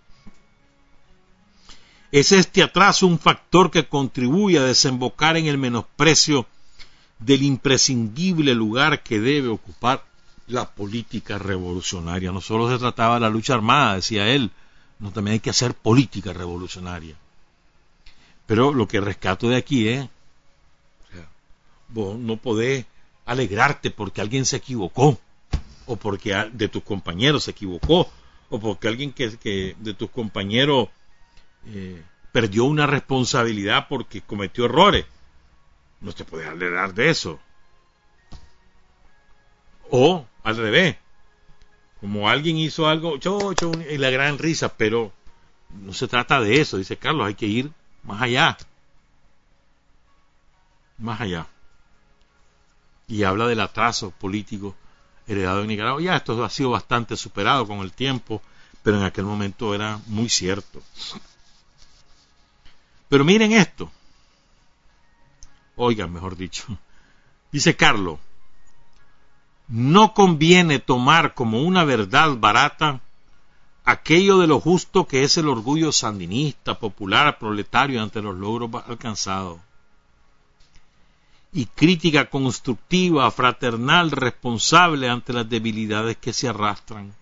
Es 2.10 2.32
este 2.32 2.62
atraso 2.62 3.06
un 3.06 3.18
factor 3.18 3.70
que 3.70 3.88
contribuye 3.88 4.58
a 4.58 4.64
desembocar 4.64 5.36
en 5.36 5.46
el 5.46 5.58
menosprecio 5.58 6.46
del 7.18 7.42
imprescindible 7.42 8.54
lugar 8.54 9.02
que 9.02 9.20
debe 9.20 9.48
ocupar 9.48 10.04
la 10.46 10.70
política 10.70 11.38
revolucionaria. 11.38 12.32
No 12.32 12.40
solo 12.40 12.70
se 12.70 12.78
trataba 12.78 13.14
de 13.14 13.20
la 13.20 13.30
lucha 13.30 13.54
armada, 13.54 13.96
decía 13.96 14.28
él, 14.28 14.50
no 14.98 15.10
también 15.10 15.34
hay 15.34 15.40
que 15.40 15.50
hacer 15.50 15.74
política 15.74 16.32
revolucionaria. 16.32 17.16
Pero 18.46 18.72
lo 18.72 18.86
que 18.86 19.00
rescato 19.00 19.48
de 19.48 19.56
aquí 19.56 19.88
es, 19.88 20.08
vos 21.88 22.18
no 22.18 22.36
podés 22.36 22.86
alegrarte 23.24 23.90
porque 23.90 24.20
alguien 24.20 24.44
se 24.44 24.56
equivocó, 24.56 25.18
o 25.86 25.96
porque 25.96 26.34
de 26.52 26.68
tus 26.68 26.82
compañeros 26.82 27.44
se 27.44 27.52
equivocó, 27.52 28.10
o 28.48 28.60
porque 28.60 28.88
alguien 28.88 29.12
que, 29.12 29.76
de 29.78 29.94
tus 29.94 30.10
compañeros 30.10 30.88
eh, 31.66 32.02
perdió 32.32 32.64
una 32.64 32.86
responsabilidad 32.86 33.86
porque 33.88 34.20
cometió 34.20 34.66
errores. 34.66 35.06
No 36.00 36.12
te 36.12 36.24
puedes 36.24 36.48
alegrar 36.48 36.94
de 36.94 37.10
eso. 37.10 37.40
O 39.90 40.26
al 40.42 40.56
revés, 40.56 40.96
como 42.00 42.28
alguien 42.28 42.58
hizo 42.58 42.88
algo, 42.88 43.18
chocho, 43.18 43.72
y 43.90 43.98
la 43.98 44.10
gran 44.10 44.38
risa, 44.38 44.76
pero 44.76 45.12
no 45.70 45.92
se 45.92 46.08
trata 46.08 46.40
de 46.40 46.60
eso, 46.60 46.76
dice 46.76 46.96
Carlos, 46.96 47.26
hay 47.26 47.34
que 47.34 47.46
ir 47.46 47.70
más 48.02 48.22
allá. 48.22 48.56
Más 50.98 51.20
allá. 51.20 51.46
Y 53.08 53.22
habla 53.22 53.46
del 53.46 53.60
atraso 53.60 54.10
político 54.10 54.74
heredado 55.26 55.62
en 55.62 55.68
Nicaragua. 55.68 56.00
Ya 56.00 56.16
esto 56.16 56.42
ha 56.44 56.50
sido 56.50 56.70
bastante 56.70 57.16
superado 57.16 57.66
con 57.66 57.80
el 57.80 57.92
tiempo, 57.92 58.42
pero 58.82 58.98
en 58.98 59.04
aquel 59.04 59.24
momento 59.24 59.74
era 59.74 60.00
muy 60.06 60.28
cierto. 60.28 60.82
Pero 63.08 63.24
miren 63.24 63.52
esto. 63.52 63.90
Oigan, 65.76 66.12
mejor 66.12 66.36
dicho. 66.36 66.64
Dice 67.52 67.76
Carlos, 67.76 68.18
no 69.68 70.14
conviene 70.14 70.78
tomar 70.78 71.34
como 71.34 71.62
una 71.62 71.84
verdad 71.84 72.36
barata 72.36 73.00
aquello 73.84 74.38
de 74.38 74.46
lo 74.46 74.60
justo 74.60 75.06
que 75.06 75.22
es 75.22 75.36
el 75.38 75.48
orgullo 75.48 75.92
sandinista, 75.92 76.78
popular, 76.78 77.38
proletario 77.38 78.02
ante 78.02 78.20
los 78.20 78.36
logros 78.36 78.70
alcanzados. 78.86 79.60
Y 81.56 81.64
crítica 81.64 82.28
constructiva, 82.28 83.30
fraternal, 83.30 84.10
responsable 84.10 85.08
ante 85.08 85.32
las 85.32 85.48
debilidades 85.48 86.18
que 86.18 86.34
se 86.34 86.48
arrastran. 86.48 87.14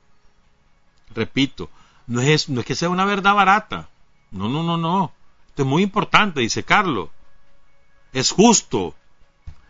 Repito, 1.14 1.70
no 2.08 2.20
es, 2.20 2.48
no 2.48 2.58
es 2.58 2.66
que 2.66 2.74
sea 2.74 2.88
una 2.88 3.04
verdad 3.04 3.36
barata. 3.36 3.88
No, 4.32 4.48
no, 4.48 4.64
no, 4.64 4.76
no. 4.76 5.12
Esto 5.50 5.62
es 5.62 5.68
muy 5.68 5.84
importante, 5.84 6.40
dice 6.40 6.64
Carlos. 6.64 7.10
Es 8.12 8.32
justo. 8.32 8.96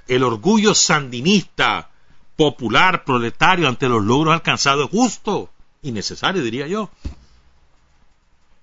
El 0.08 0.22
orgullo 0.22 0.74
sandinista, 0.74 1.90
popular, 2.34 3.04
proletario 3.04 3.68
ante 3.68 3.86
los 3.86 4.02
logros 4.02 4.32
alcanzados 4.32 4.86
es 4.86 4.90
justo 4.90 5.50
y 5.82 5.92
necesario, 5.92 6.42
diría 6.42 6.66
yo. 6.66 6.88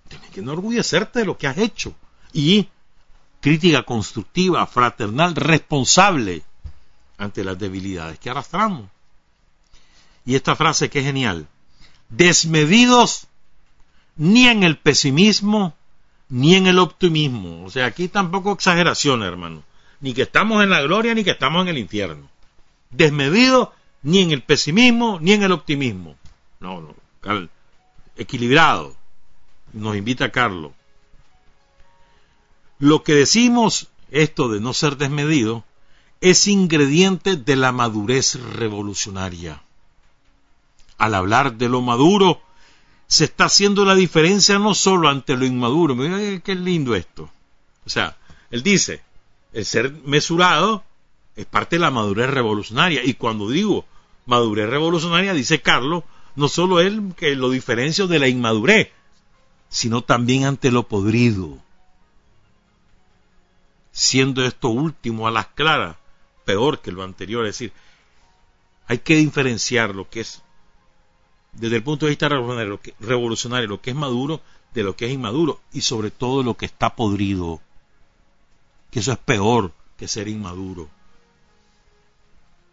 Tienes 0.08 0.32
que 0.32 0.40
enorgullecerte 0.40 1.20
de 1.20 1.26
lo 1.26 1.38
que 1.38 1.46
has 1.46 1.60
hecho. 1.60 1.94
Y 2.34 2.70
crítica 3.42 3.84
constructiva, 3.84 4.66
fraternal, 4.68 5.36
responsable 5.36 6.44
ante 7.18 7.44
las 7.44 7.60
debilidades 7.60 8.20
que 8.20 8.30
arrastramos. 8.30 8.90
Y 10.26 10.36
esta 10.36 10.56
frase 10.56 10.90
que 10.90 11.00
es 11.00 11.06
genial. 11.06 11.48
Desmedidos 12.10 13.28
ni 14.16 14.48
en 14.48 14.64
el 14.64 14.78
pesimismo 14.78 15.76
ni 16.30 16.56
en 16.56 16.68
el 16.68 16.80
optimismo. 16.80 17.66
O 17.66 17.70
sea, 17.70 17.88
aquí 17.88 18.08
tampoco 18.08 18.54
exageración, 18.54 19.24
hermano. 19.24 19.64
Ni 20.00 20.14
que 20.14 20.22
estamos 20.24 20.64
en 20.64 20.70
la 20.70 20.82
gloria 20.82 21.14
ni 21.14 21.24
que 21.24 21.32
estamos 21.32 21.64
en 21.64 21.70
el 21.70 21.78
infierno. 21.78 22.30
Desmedidos 22.90 23.70
ni 24.04 24.20
en 24.20 24.32
el 24.32 24.42
pesimismo 24.44 25.20
ni 25.20 25.34
en 25.34 25.44
el 25.44 25.52
optimismo. 25.52 26.16
No, 26.60 26.82
no 26.82 26.96
equilibrado. 28.16 28.96
Nos 29.74 29.96
invita 29.96 30.32
Carlos. 30.32 30.72
Lo 32.82 33.04
que 33.04 33.14
decimos, 33.14 33.90
esto 34.10 34.50
de 34.50 34.60
no 34.60 34.74
ser 34.74 34.98
desmedido, 34.98 35.64
es 36.20 36.48
ingrediente 36.48 37.36
de 37.36 37.56
la 37.56 37.72
madurez 37.72 38.40
revolucionaria. 38.56 39.62
Al 40.98 41.14
hablar 41.14 41.58
de 41.58 41.70
lo 41.70 41.84
maduro, 41.84 42.42
se 43.06 43.26
está 43.26 43.46
haciendo 43.46 43.86
la 43.86 43.94
diferencia 43.94 44.58
no 44.58 44.74
solo 44.74 45.10
ante 45.10 45.38
lo 45.38 45.46
inmaduro. 45.46 45.96
Mira 45.96 46.40
qué 46.40 46.56
lindo 46.56 46.96
esto. 46.96 47.30
O 47.86 47.90
sea, 47.92 48.18
él 48.50 48.64
dice, 48.64 49.04
el 49.54 49.64
ser 49.64 49.92
mesurado 50.04 50.84
es 51.36 51.46
parte 51.46 51.76
de 51.76 51.82
la 51.82 51.92
madurez 51.92 52.32
revolucionaria. 52.32 53.04
Y 53.06 53.14
cuando 53.14 53.48
digo 53.48 53.86
madurez 54.26 54.68
revolucionaria, 54.68 55.36
dice 55.36 55.62
Carlos, 55.62 56.04
no 56.36 56.48
solo 56.48 56.80
él 56.80 57.14
que 57.16 57.36
lo 57.36 57.52
diferencio 57.52 58.08
de 58.08 58.18
la 58.18 58.28
inmadurez, 58.28 58.90
sino 59.70 60.02
también 60.02 60.46
ante 60.46 60.72
lo 60.72 60.88
podrido. 60.88 61.60
Siendo 63.92 64.44
esto 64.46 64.70
último 64.70 65.28
a 65.28 65.32
las 65.32 65.48
claras 65.48 65.98
peor 66.46 66.82
que 66.82 66.92
lo 66.92 67.04
anterior, 67.04 67.46
es 67.46 67.56
decir, 67.56 67.74
hay 68.88 69.00
que 69.00 69.16
diferenciar 69.16 69.96
lo 69.96 70.10
que 70.10 70.22
es, 70.22 70.42
desde 71.54 71.78
el 71.78 71.84
punto 71.84 72.06
de 72.06 72.12
vista 72.12 72.30
revolucionario 72.30 72.70
lo 72.70 72.82
que, 72.82 72.94
revolucionario, 73.00 73.68
lo 73.68 73.82
que 73.82 73.92
es 73.92 73.96
maduro 73.96 74.42
de 74.74 74.84
lo 74.84 74.96
que 74.96 75.06
es 75.06 75.12
inmaduro 75.12 75.60
y 75.74 75.82
sobre 75.82 76.12
todo 76.12 76.44
lo 76.44 76.56
que 76.56 76.66
está 76.66 76.96
podrido, 76.96 77.60
que 78.90 79.00
eso 79.00 79.12
es 79.12 79.18
peor 79.18 79.74
que 79.98 80.08
ser 80.08 80.28
inmaduro. 80.28 80.90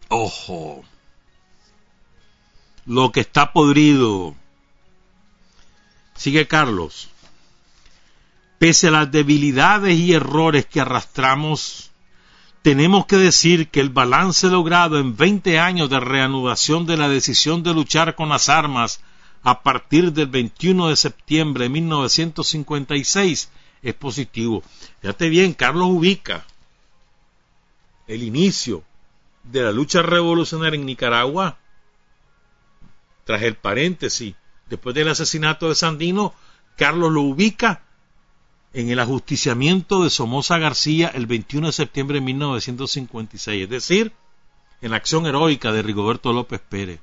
Ojo 0.09 0.85
lo 2.89 3.13
que 3.13 3.21
está 3.21 3.53
podrido. 3.53 4.35
Sigue 6.17 6.49
Carlos. 6.49 7.11
Pese 8.59 8.89
a 8.89 8.91
las 8.91 9.11
debilidades 9.13 9.97
y 9.97 10.13
errores 10.13 10.67
que 10.67 10.81
arrastramos, 10.81 11.91
tenemos 12.63 13.07
que 13.07 13.17
decir 13.17 13.69
que 13.69 13.81
el 13.81 13.91
balance 13.91 14.49
logrado 14.49 14.99
en 14.99 15.17
20 15.17 15.61
años 15.61 15.89
de 15.89 16.01
reanudación 16.01 16.85
de 16.85 16.97
la 16.97 17.09
decisión 17.09 17.63
de 17.63 17.73
luchar 17.73 18.17
con 18.17 18.29
las 18.29 18.49
armas 18.49 19.01
a 19.43 19.63
partir 19.63 20.13
del 20.13 20.27
21 20.27 20.89
de 20.89 20.97
septiembre 20.97 21.65
de 21.65 21.71
1956 21.71 23.51
es 23.83 23.95
positivo. 23.95 24.63
Fíjate 25.01 25.29
bien, 25.29 25.55
Carlos 25.55 25.89
ubica 25.89 26.45
el 28.09 28.23
inicio 28.23 28.83
de 29.45 29.63
la 29.63 29.73
lucha 29.73 30.03
revolucionaria 30.03 30.79
en 30.79 30.87
Nicaragua 30.87 31.59
tras 33.25 33.43
el 33.43 33.55
paréntesis, 33.57 34.35
después 34.69 34.95
del 34.95 35.09
asesinato 35.09 35.69
de 35.69 35.75
Sandino, 35.75 36.35
Carlos 36.77 37.13
lo 37.13 37.21
ubica 37.21 37.83
en 38.73 38.91
el 38.91 38.99
ajusticiamiento 38.99 40.05
de 40.05 40.11
Somoza 40.11 40.59
García 40.59 41.09
el 41.09 41.27
21 41.27 41.69
de 41.69 41.73
septiembre 41.73 42.19
de 42.19 42.27
1956, 42.27 43.65
es 43.65 43.71
decir, 43.71 44.13
en 44.81 44.91
la 44.91 44.99
acción 44.99 45.27
heroica 45.27 45.73
de 45.73 45.83
Rigoberto 45.83 46.33
López 46.33 46.61
Pérez. 46.61 47.01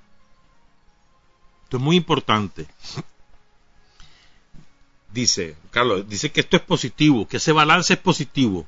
Esto 1.63 1.77
es 1.77 1.83
muy 1.83 1.95
importante. 1.95 2.67
Dice, 5.11 5.55
Carlos, 5.71 6.07
dice 6.07 6.31
que 6.31 6.41
esto 6.41 6.57
es 6.57 6.63
positivo, 6.63 7.27
que 7.27 7.37
ese 7.37 7.51
balance 7.51 7.93
es 7.93 7.99
positivo. 7.99 8.67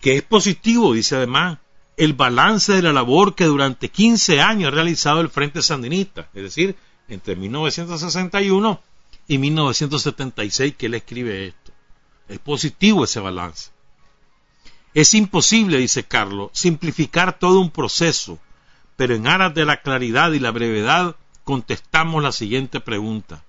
Que 0.00 0.16
es 0.16 0.22
positivo, 0.22 0.94
dice 0.94 1.16
además, 1.16 1.58
el 1.96 2.14
balance 2.14 2.72
de 2.72 2.82
la 2.82 2.92
labor 2.92 3.34
que 3.34 3.44
durante 3.44 3.90
15 3.90 4.40
años 4.40 4.68
ha 4.68 4.74
realizado 4.74 5.20
el 5.20 5.28
Frente 5.28 5.62
Sandinista, 5.62 6.28
es 6.34 6.42
decir, 6.42 6.76
entre 7.08 7.36
1961 7.36 8.80
y 9.28 9.38
1976 9.38 10.74
que 10.76 10.86
él 10.86 10.94
escribe 10.94 11.48
esto. 11.48 11.72
Es 12.28 12.38
positivo 12.38 13.04
ese 13.04 13.20
balance. 13.20 13.70
Es 14.94 15.14
imposible, 15.14 15.78
dice 15.78 16.04
Carlos, 16.04 16.50
simplificar 16.52 17.38
todo 17.38 17.60
un 17.60 17.70
proceso, 17.70 18.38
pero 18.96 19.14
en 19.14 19.26
aras 19.26 19.54
de 19.54 19.64
la 19.64 19.80
claridad 19.80 20.32
y 20.32 20.38
la 20.38 20.50
brevedad 20.50 21.16
contestamos 21.44 22.22
la 22.22 22.32
siguiente 22.32 22.80
pregunta. 22.80 23.42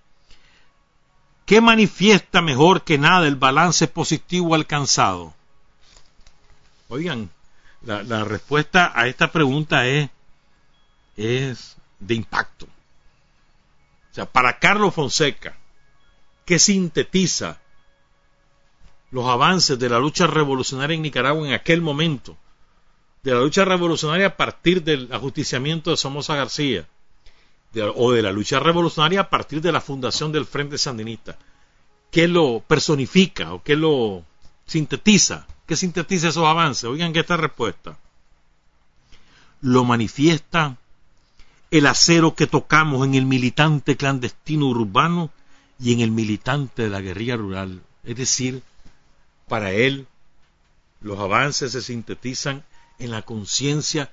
¿Qué 1.45 1.59
manifiesta 1.59 2.41
mejor 2.41 2.83
que 2.83 2.97
nada 2.97 3.27
el 3.27 3.35
balance 3.35 3.87
positivo 3.87 4.55
alcanzado? 4.55 5.33
Oigan, 6.87 7.29
la, 7.81 8.23
respuesta 8.23 8.93
a 8.95 9.07
esta 9.07 9.31
pregunta 9.31 9.85
es, 9.85 10.09
es 11.17 11.75
de 11.99 12.15
impacto. 12.15 12.65
O 12.65 14.13
sea, 14.15 14.25
para 14.25 14.59
Carlos 14.59 14.93
Fonseca, 14.93 15.57
que 16.45 16.59
sintetiza 16.59 17.59
los 19.11 19.25
avances 19.27 19.77
de 19.77 19.89
la 19.89 19.99
lucha 19.99 20.27
revolucionaria 20.27 20.95
en 20.95 21.01
Nicaragua 21.01 21.47
en 21.47 21.53
aquel 21.53 21.81
momento, 21.81 22.37
de 23.21 23.33
la 23.33 23.41
lucha 23.41 23.63
revolucionaria 23.63 24.27
a 24.27 24.37
partir 24.37 24.83
del 24.83 25.11
ajusticiamiento 25.11 25.91
de 25.91 25.97
Somoza 25.97 26.35
García, 26.35 26.87
o 27.95 28.11
de 28.11 28.21
la 28.21 28.31
lucha 28.31 28.59
revolucionaria 28.59 29.21
a 29.21 29.29
partir 29.29 29.61
de 29.61 29.71
la 29.71 29.81
fundación 29.81 30.31
del 30.31 30.45
Frente 30.45 30.77
Sandinista, 30.77 31.37
¿qué 32.11 32.27
lo 32.27 32.63
personifica 32.67 33.53
o 33.53 33.63
qué 33.63 33.75
lo 33.75 34.23
sintetiza? 34.65 35.47
que 35.65 35.75
sintetiza 35.75 36.29
esos 36.29 36.45
avances. 36.45 36.85
Oigan 36.85 37.13
que 37.13 37.19
esta 37.19 37.37
respuesta 37.37 37.97
lo 39.61 39.83
manifiesta 39.85 40.77
el 41.71 41.87
acero 41.87 42.35
que 42.35 42.47
tocamos 42.47 43.05
en 43.07 43.15
el 43.15 43.25
militante 43.25 43.95
clandestino 43.95 44.67
urbano 44.67 45.31
y 45.83 45.91
en 45.91 45.99
el 45.99 46.11
militante 46.11 46.83
de 46.83 46.89
la 46.89 47.01
guerrilla 47.01 47.35
rural. 47.35 47.81
Es 48.05 48.15
decir, 48.15 48.63
para 49.49 49.73
él 49.73 50.07
los 51.01 51.19
avances 51.19 51.73
se 51.73 51.81
sintetizan 51.81 52.63
en 52.99 53.11
la 53.11 53.23
conciencia, 53.23 54.09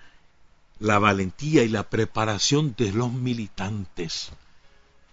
la 0.81 0.99
valentía 0.99 1.63
y 1.63 1.69
la 1.69 1.89
preparación 1.89 2.75
de 2.77 2.93
los 2.93 3.13
militantes. 3.13 4.33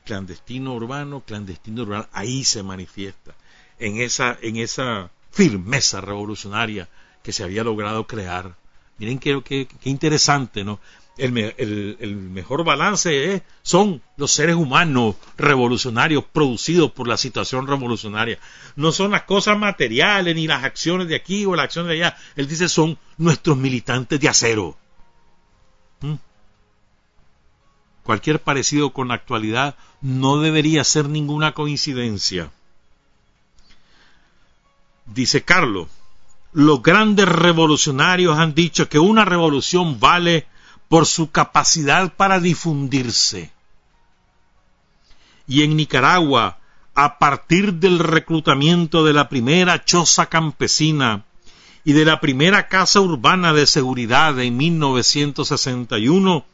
Clandestino 0.04 0.74
urbano, 0.74 1.22
clandestino 1.22 1.86
rural, 1.86 2.10
ahí 2.12 2.44
se 2.44 2.64
manifiesta. 2.64 3.36
En 3.78 4.02
esa, 4.02 4.36
en 4.42 4.56
esa 4.56 5.12
firmeza 5.30 6.02
revolucionaria 6.02 6.90
que 7.22 7.34
se 7.34 7.44
había 7.44 7.64
logrado 7.64 8.08
crear. 8.08 8.56
Miren 8.98 9.20
qué, 9.20 9.68
interesante, 9.84 10.64
¿no? 10.64 10.80
El, 11.18 12.16
mejor 12.32 12.64
balance 12.64 13.44
son 13.64 14.02
los 14.18 14.32
seres 14.32 14.56
humanos 14.56 15.16
revolucionarios 15.38 16.24
producidos 16.24 16.92
por 16.92 17.08
la 17.08 17.18
situación 17.18 17.66
revolucionaria. 17.66 18.40
No 18.76 18.92
son 18.92 19.12
las 19.12 19.24
cosas 19.24 19.58
materiales 19.58 20.36
ni 20.36 20.48
las 20.48 20.64
acciones 20.64 21.08
de 21.08 21.16
aquí 21.16 21.46
o 21.46 21.56
las 21.56 21.66
acciones 21.66 21.90
de 21.90 21.96
allá. 21.96 22.18
Él 22.36 22.48
dice 22.48 22.70
son 22.70 22.98
nuestros 23.18 23.58
militantes 23.58 24.20
de 24.20 24.30
acero. 24.30 24.78
¿Mm? 26.02 26.16
Cualquier 28.04 28.40
parecido 28.40 28.92
con 28.92 29.08
la 29.08 29.16
actualidad 29.16 29.76
no 30.02 30.40
debería 30.40 30.84
ser 30.84 31.10
ninguna 31.10 31.54
coincidencia. 31.54 32.52
Dice 35.08 35.44
Carlos, 35.44 35.88
los 36.54 36.82
grandes 36.82 37.28
revolucionarios 37.28 38.38
han 38.38 38.54
dicho 38.54 38.90
que 38.90 39.00
una 39.00 39.26
revolución 39.26 40.00
vale 40.00 40.48
por 40.90 41.06
su 41.06 41.32
capacidad 41.32 42.14
para 42.14 42.40
difundirse. 42.40 43.52
Y 45.48 45.64
en 45.64 45.76
Nicaragua, 45.78 46.60
a 46.96 47.20
partir 47.20 47.76
del 47.76 48.00
reclutamiento 48.00 49.06
de 49.06 49.14
la 49.14 49.30
primera 49.30 49.84
choza 49.86 50.28
campesina 50.28 51.26
y 51.84 51.94
de 51.94 52.06
la 52.06 52.20
primera 52.20 52.68
casa 52.68 53.00
urbana 53.02 53.54
de 53.54 53.66
seguridad 53.66 54.40
en 54.40 54.58
1961, 54.58 56.46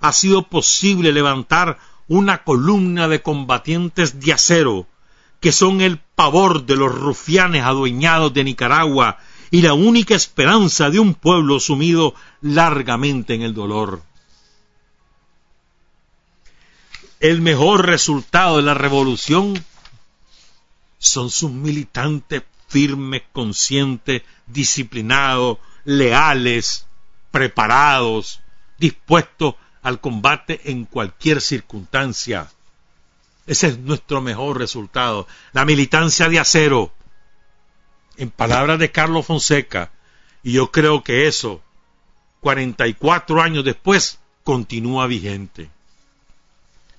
ha 0.00 0.12
sido 0.12 0.48
posible 0.48 1.12
levantar 1.12 1.78
una 2.06 2.42
columna 2.44 3.08
de 3.08 3.22
combatientes 3.22 4.20
de 4.20 4.32
acero, 4.32 4.86
que 5.40 5.52
son 5.52 5.80
el 5.80 5.98
pavor 5.98 6.66
de 6.66 6.76
los 6.76 6.94
rufianes 6.94 7.62
adueñados 7.62 8.32
de 8.34 8.44
Nicaragua 8.44 9.18
y 9.50 9.62
la 9.62 9.74
única 9.74 10.14
esperanza 10.14 10.90
de 10.90 10.98
un 10.98 11.14
pueblo 11.14 11.60
sumido 11.60 12.14
largamente 12.40 13.34
en 13.34 13.42
el 13.42 13.54
dolor. 13.54 14.02
El 17.20 17.40
mejor 17.40 17.86
resultado 17.86 18.58
de 18.58 18.62
la 18.62 18.74
revolución 18.74 19.62
son 20.98 21.30
sus 21.30 21.50
militantes 21.50 22.42
firmes, 22.68 23.22
conscientes, 23.32 24.22
disciplinados, 24.46 25.58
leales, 25.84 26.86
preparados, 27.30 28.40
dispuestos 28.78 29.54
al 29.82 30.00
combate 30.00 30.60
en 30.70 30.84
cualquier 30.84 31.40
circunstancia. 31.40 32.50
Ese 33.46 33.68
es 33.68 33.78
nuestro 33.78 34.20
mejor 34.20 34.58
resultado. 34.58 35.26
La 35.52 35.64
militancia 35.64 36.28
de 36.28 36.38
acero. 36.38 36.92
En 38.18 38.30
palabras 38.30 38.78
de 38.78 38.90
Carlos 38.90 39.24
Fonseca, 39.24 39.90
y 40.42 40.52
yo 40.52 40.70
creo 40.70 41.02
que 41.02 41.26
eso, 41.26 41.62
44 42.40 43.40
años 43.40 43.64
después, 43.64 44.18
continúa 44.44 45.06
vigente. 45.06 45.70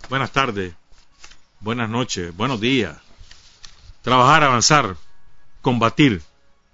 Buenas 0.09 0.31
tardes, 0.31 0.73
buenas 1.59 1.89
noches, 1.89 2.35
buenos 2.35 2.59
días 2.59 2.95
trabajar, 4.01 4.43
avanzar, 4.43 4.95
combatir, 5.61 6.21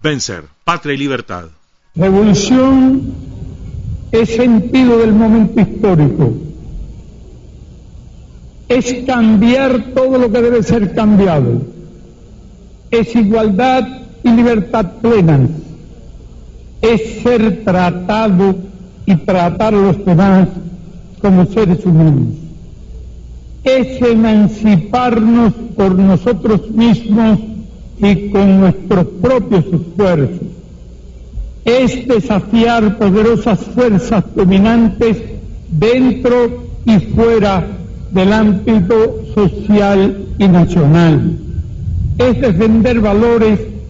vencer, 0.01 0.45
patria 0.63 0.93
y 0.93 0.97
libertad. 0.97 1.45
Revolución 1.95 3.13
es 4.11 4.35
sentido 4.35 4.99
del 4.99 5.13
momento 5.13 5.59
histórico, 5.59 6.33
es 8.67 9.05
cambiar 9.05 9.93
todo 9.93 10.17
lo 10.17 10.31
que 10.31 10.41
debe 10.41 10.63
ser 10.63 10.93
cambiado, 10.93 11.61
es 12.91 13.15
igualdad 13.15 14.04
y 14.25 14.29
libertad 14.29 14.85
plena, 15.01 15.39
es 16.81 17.21
ser 17.23 17.63
tratado 17.63 18.55
y 19.05 19.15
tratar 19.15 19.73
a 19.73 19.77
los 19.77 20.05
demás 20.05 20.49
como 21.21 21.45
seres 21.45 21.85
humanos 21.85 22.45
es 23.65 23.99
emanciparnos 23.99 25.53
por 25.75 25.95
nosotros 25.97 26.69
mismos 26.69 27.39
y 27.97 28.29
con 28.29 28.59
nuestros 28.59 29.07
propios 29.21 29.65
esfuerzos. 29.65 30.47
Es 31.65 32.07
desafiar 32.07 32.99
poderosas 32.99 33.59
fuerzas 33.73 34.23
dominantes 34.35 35.17
dentro 35.71 36.63
y 36.85 36.99
fuera 36.99 37.65
del 38.11 38.31
ámbito 38.31 39.23
social 39.33 40.25
y 40.37 40.47
nacional. 40.47 41.39
Es 42.19 42.39
defender 42.39 43.01
valores 43.01 43.59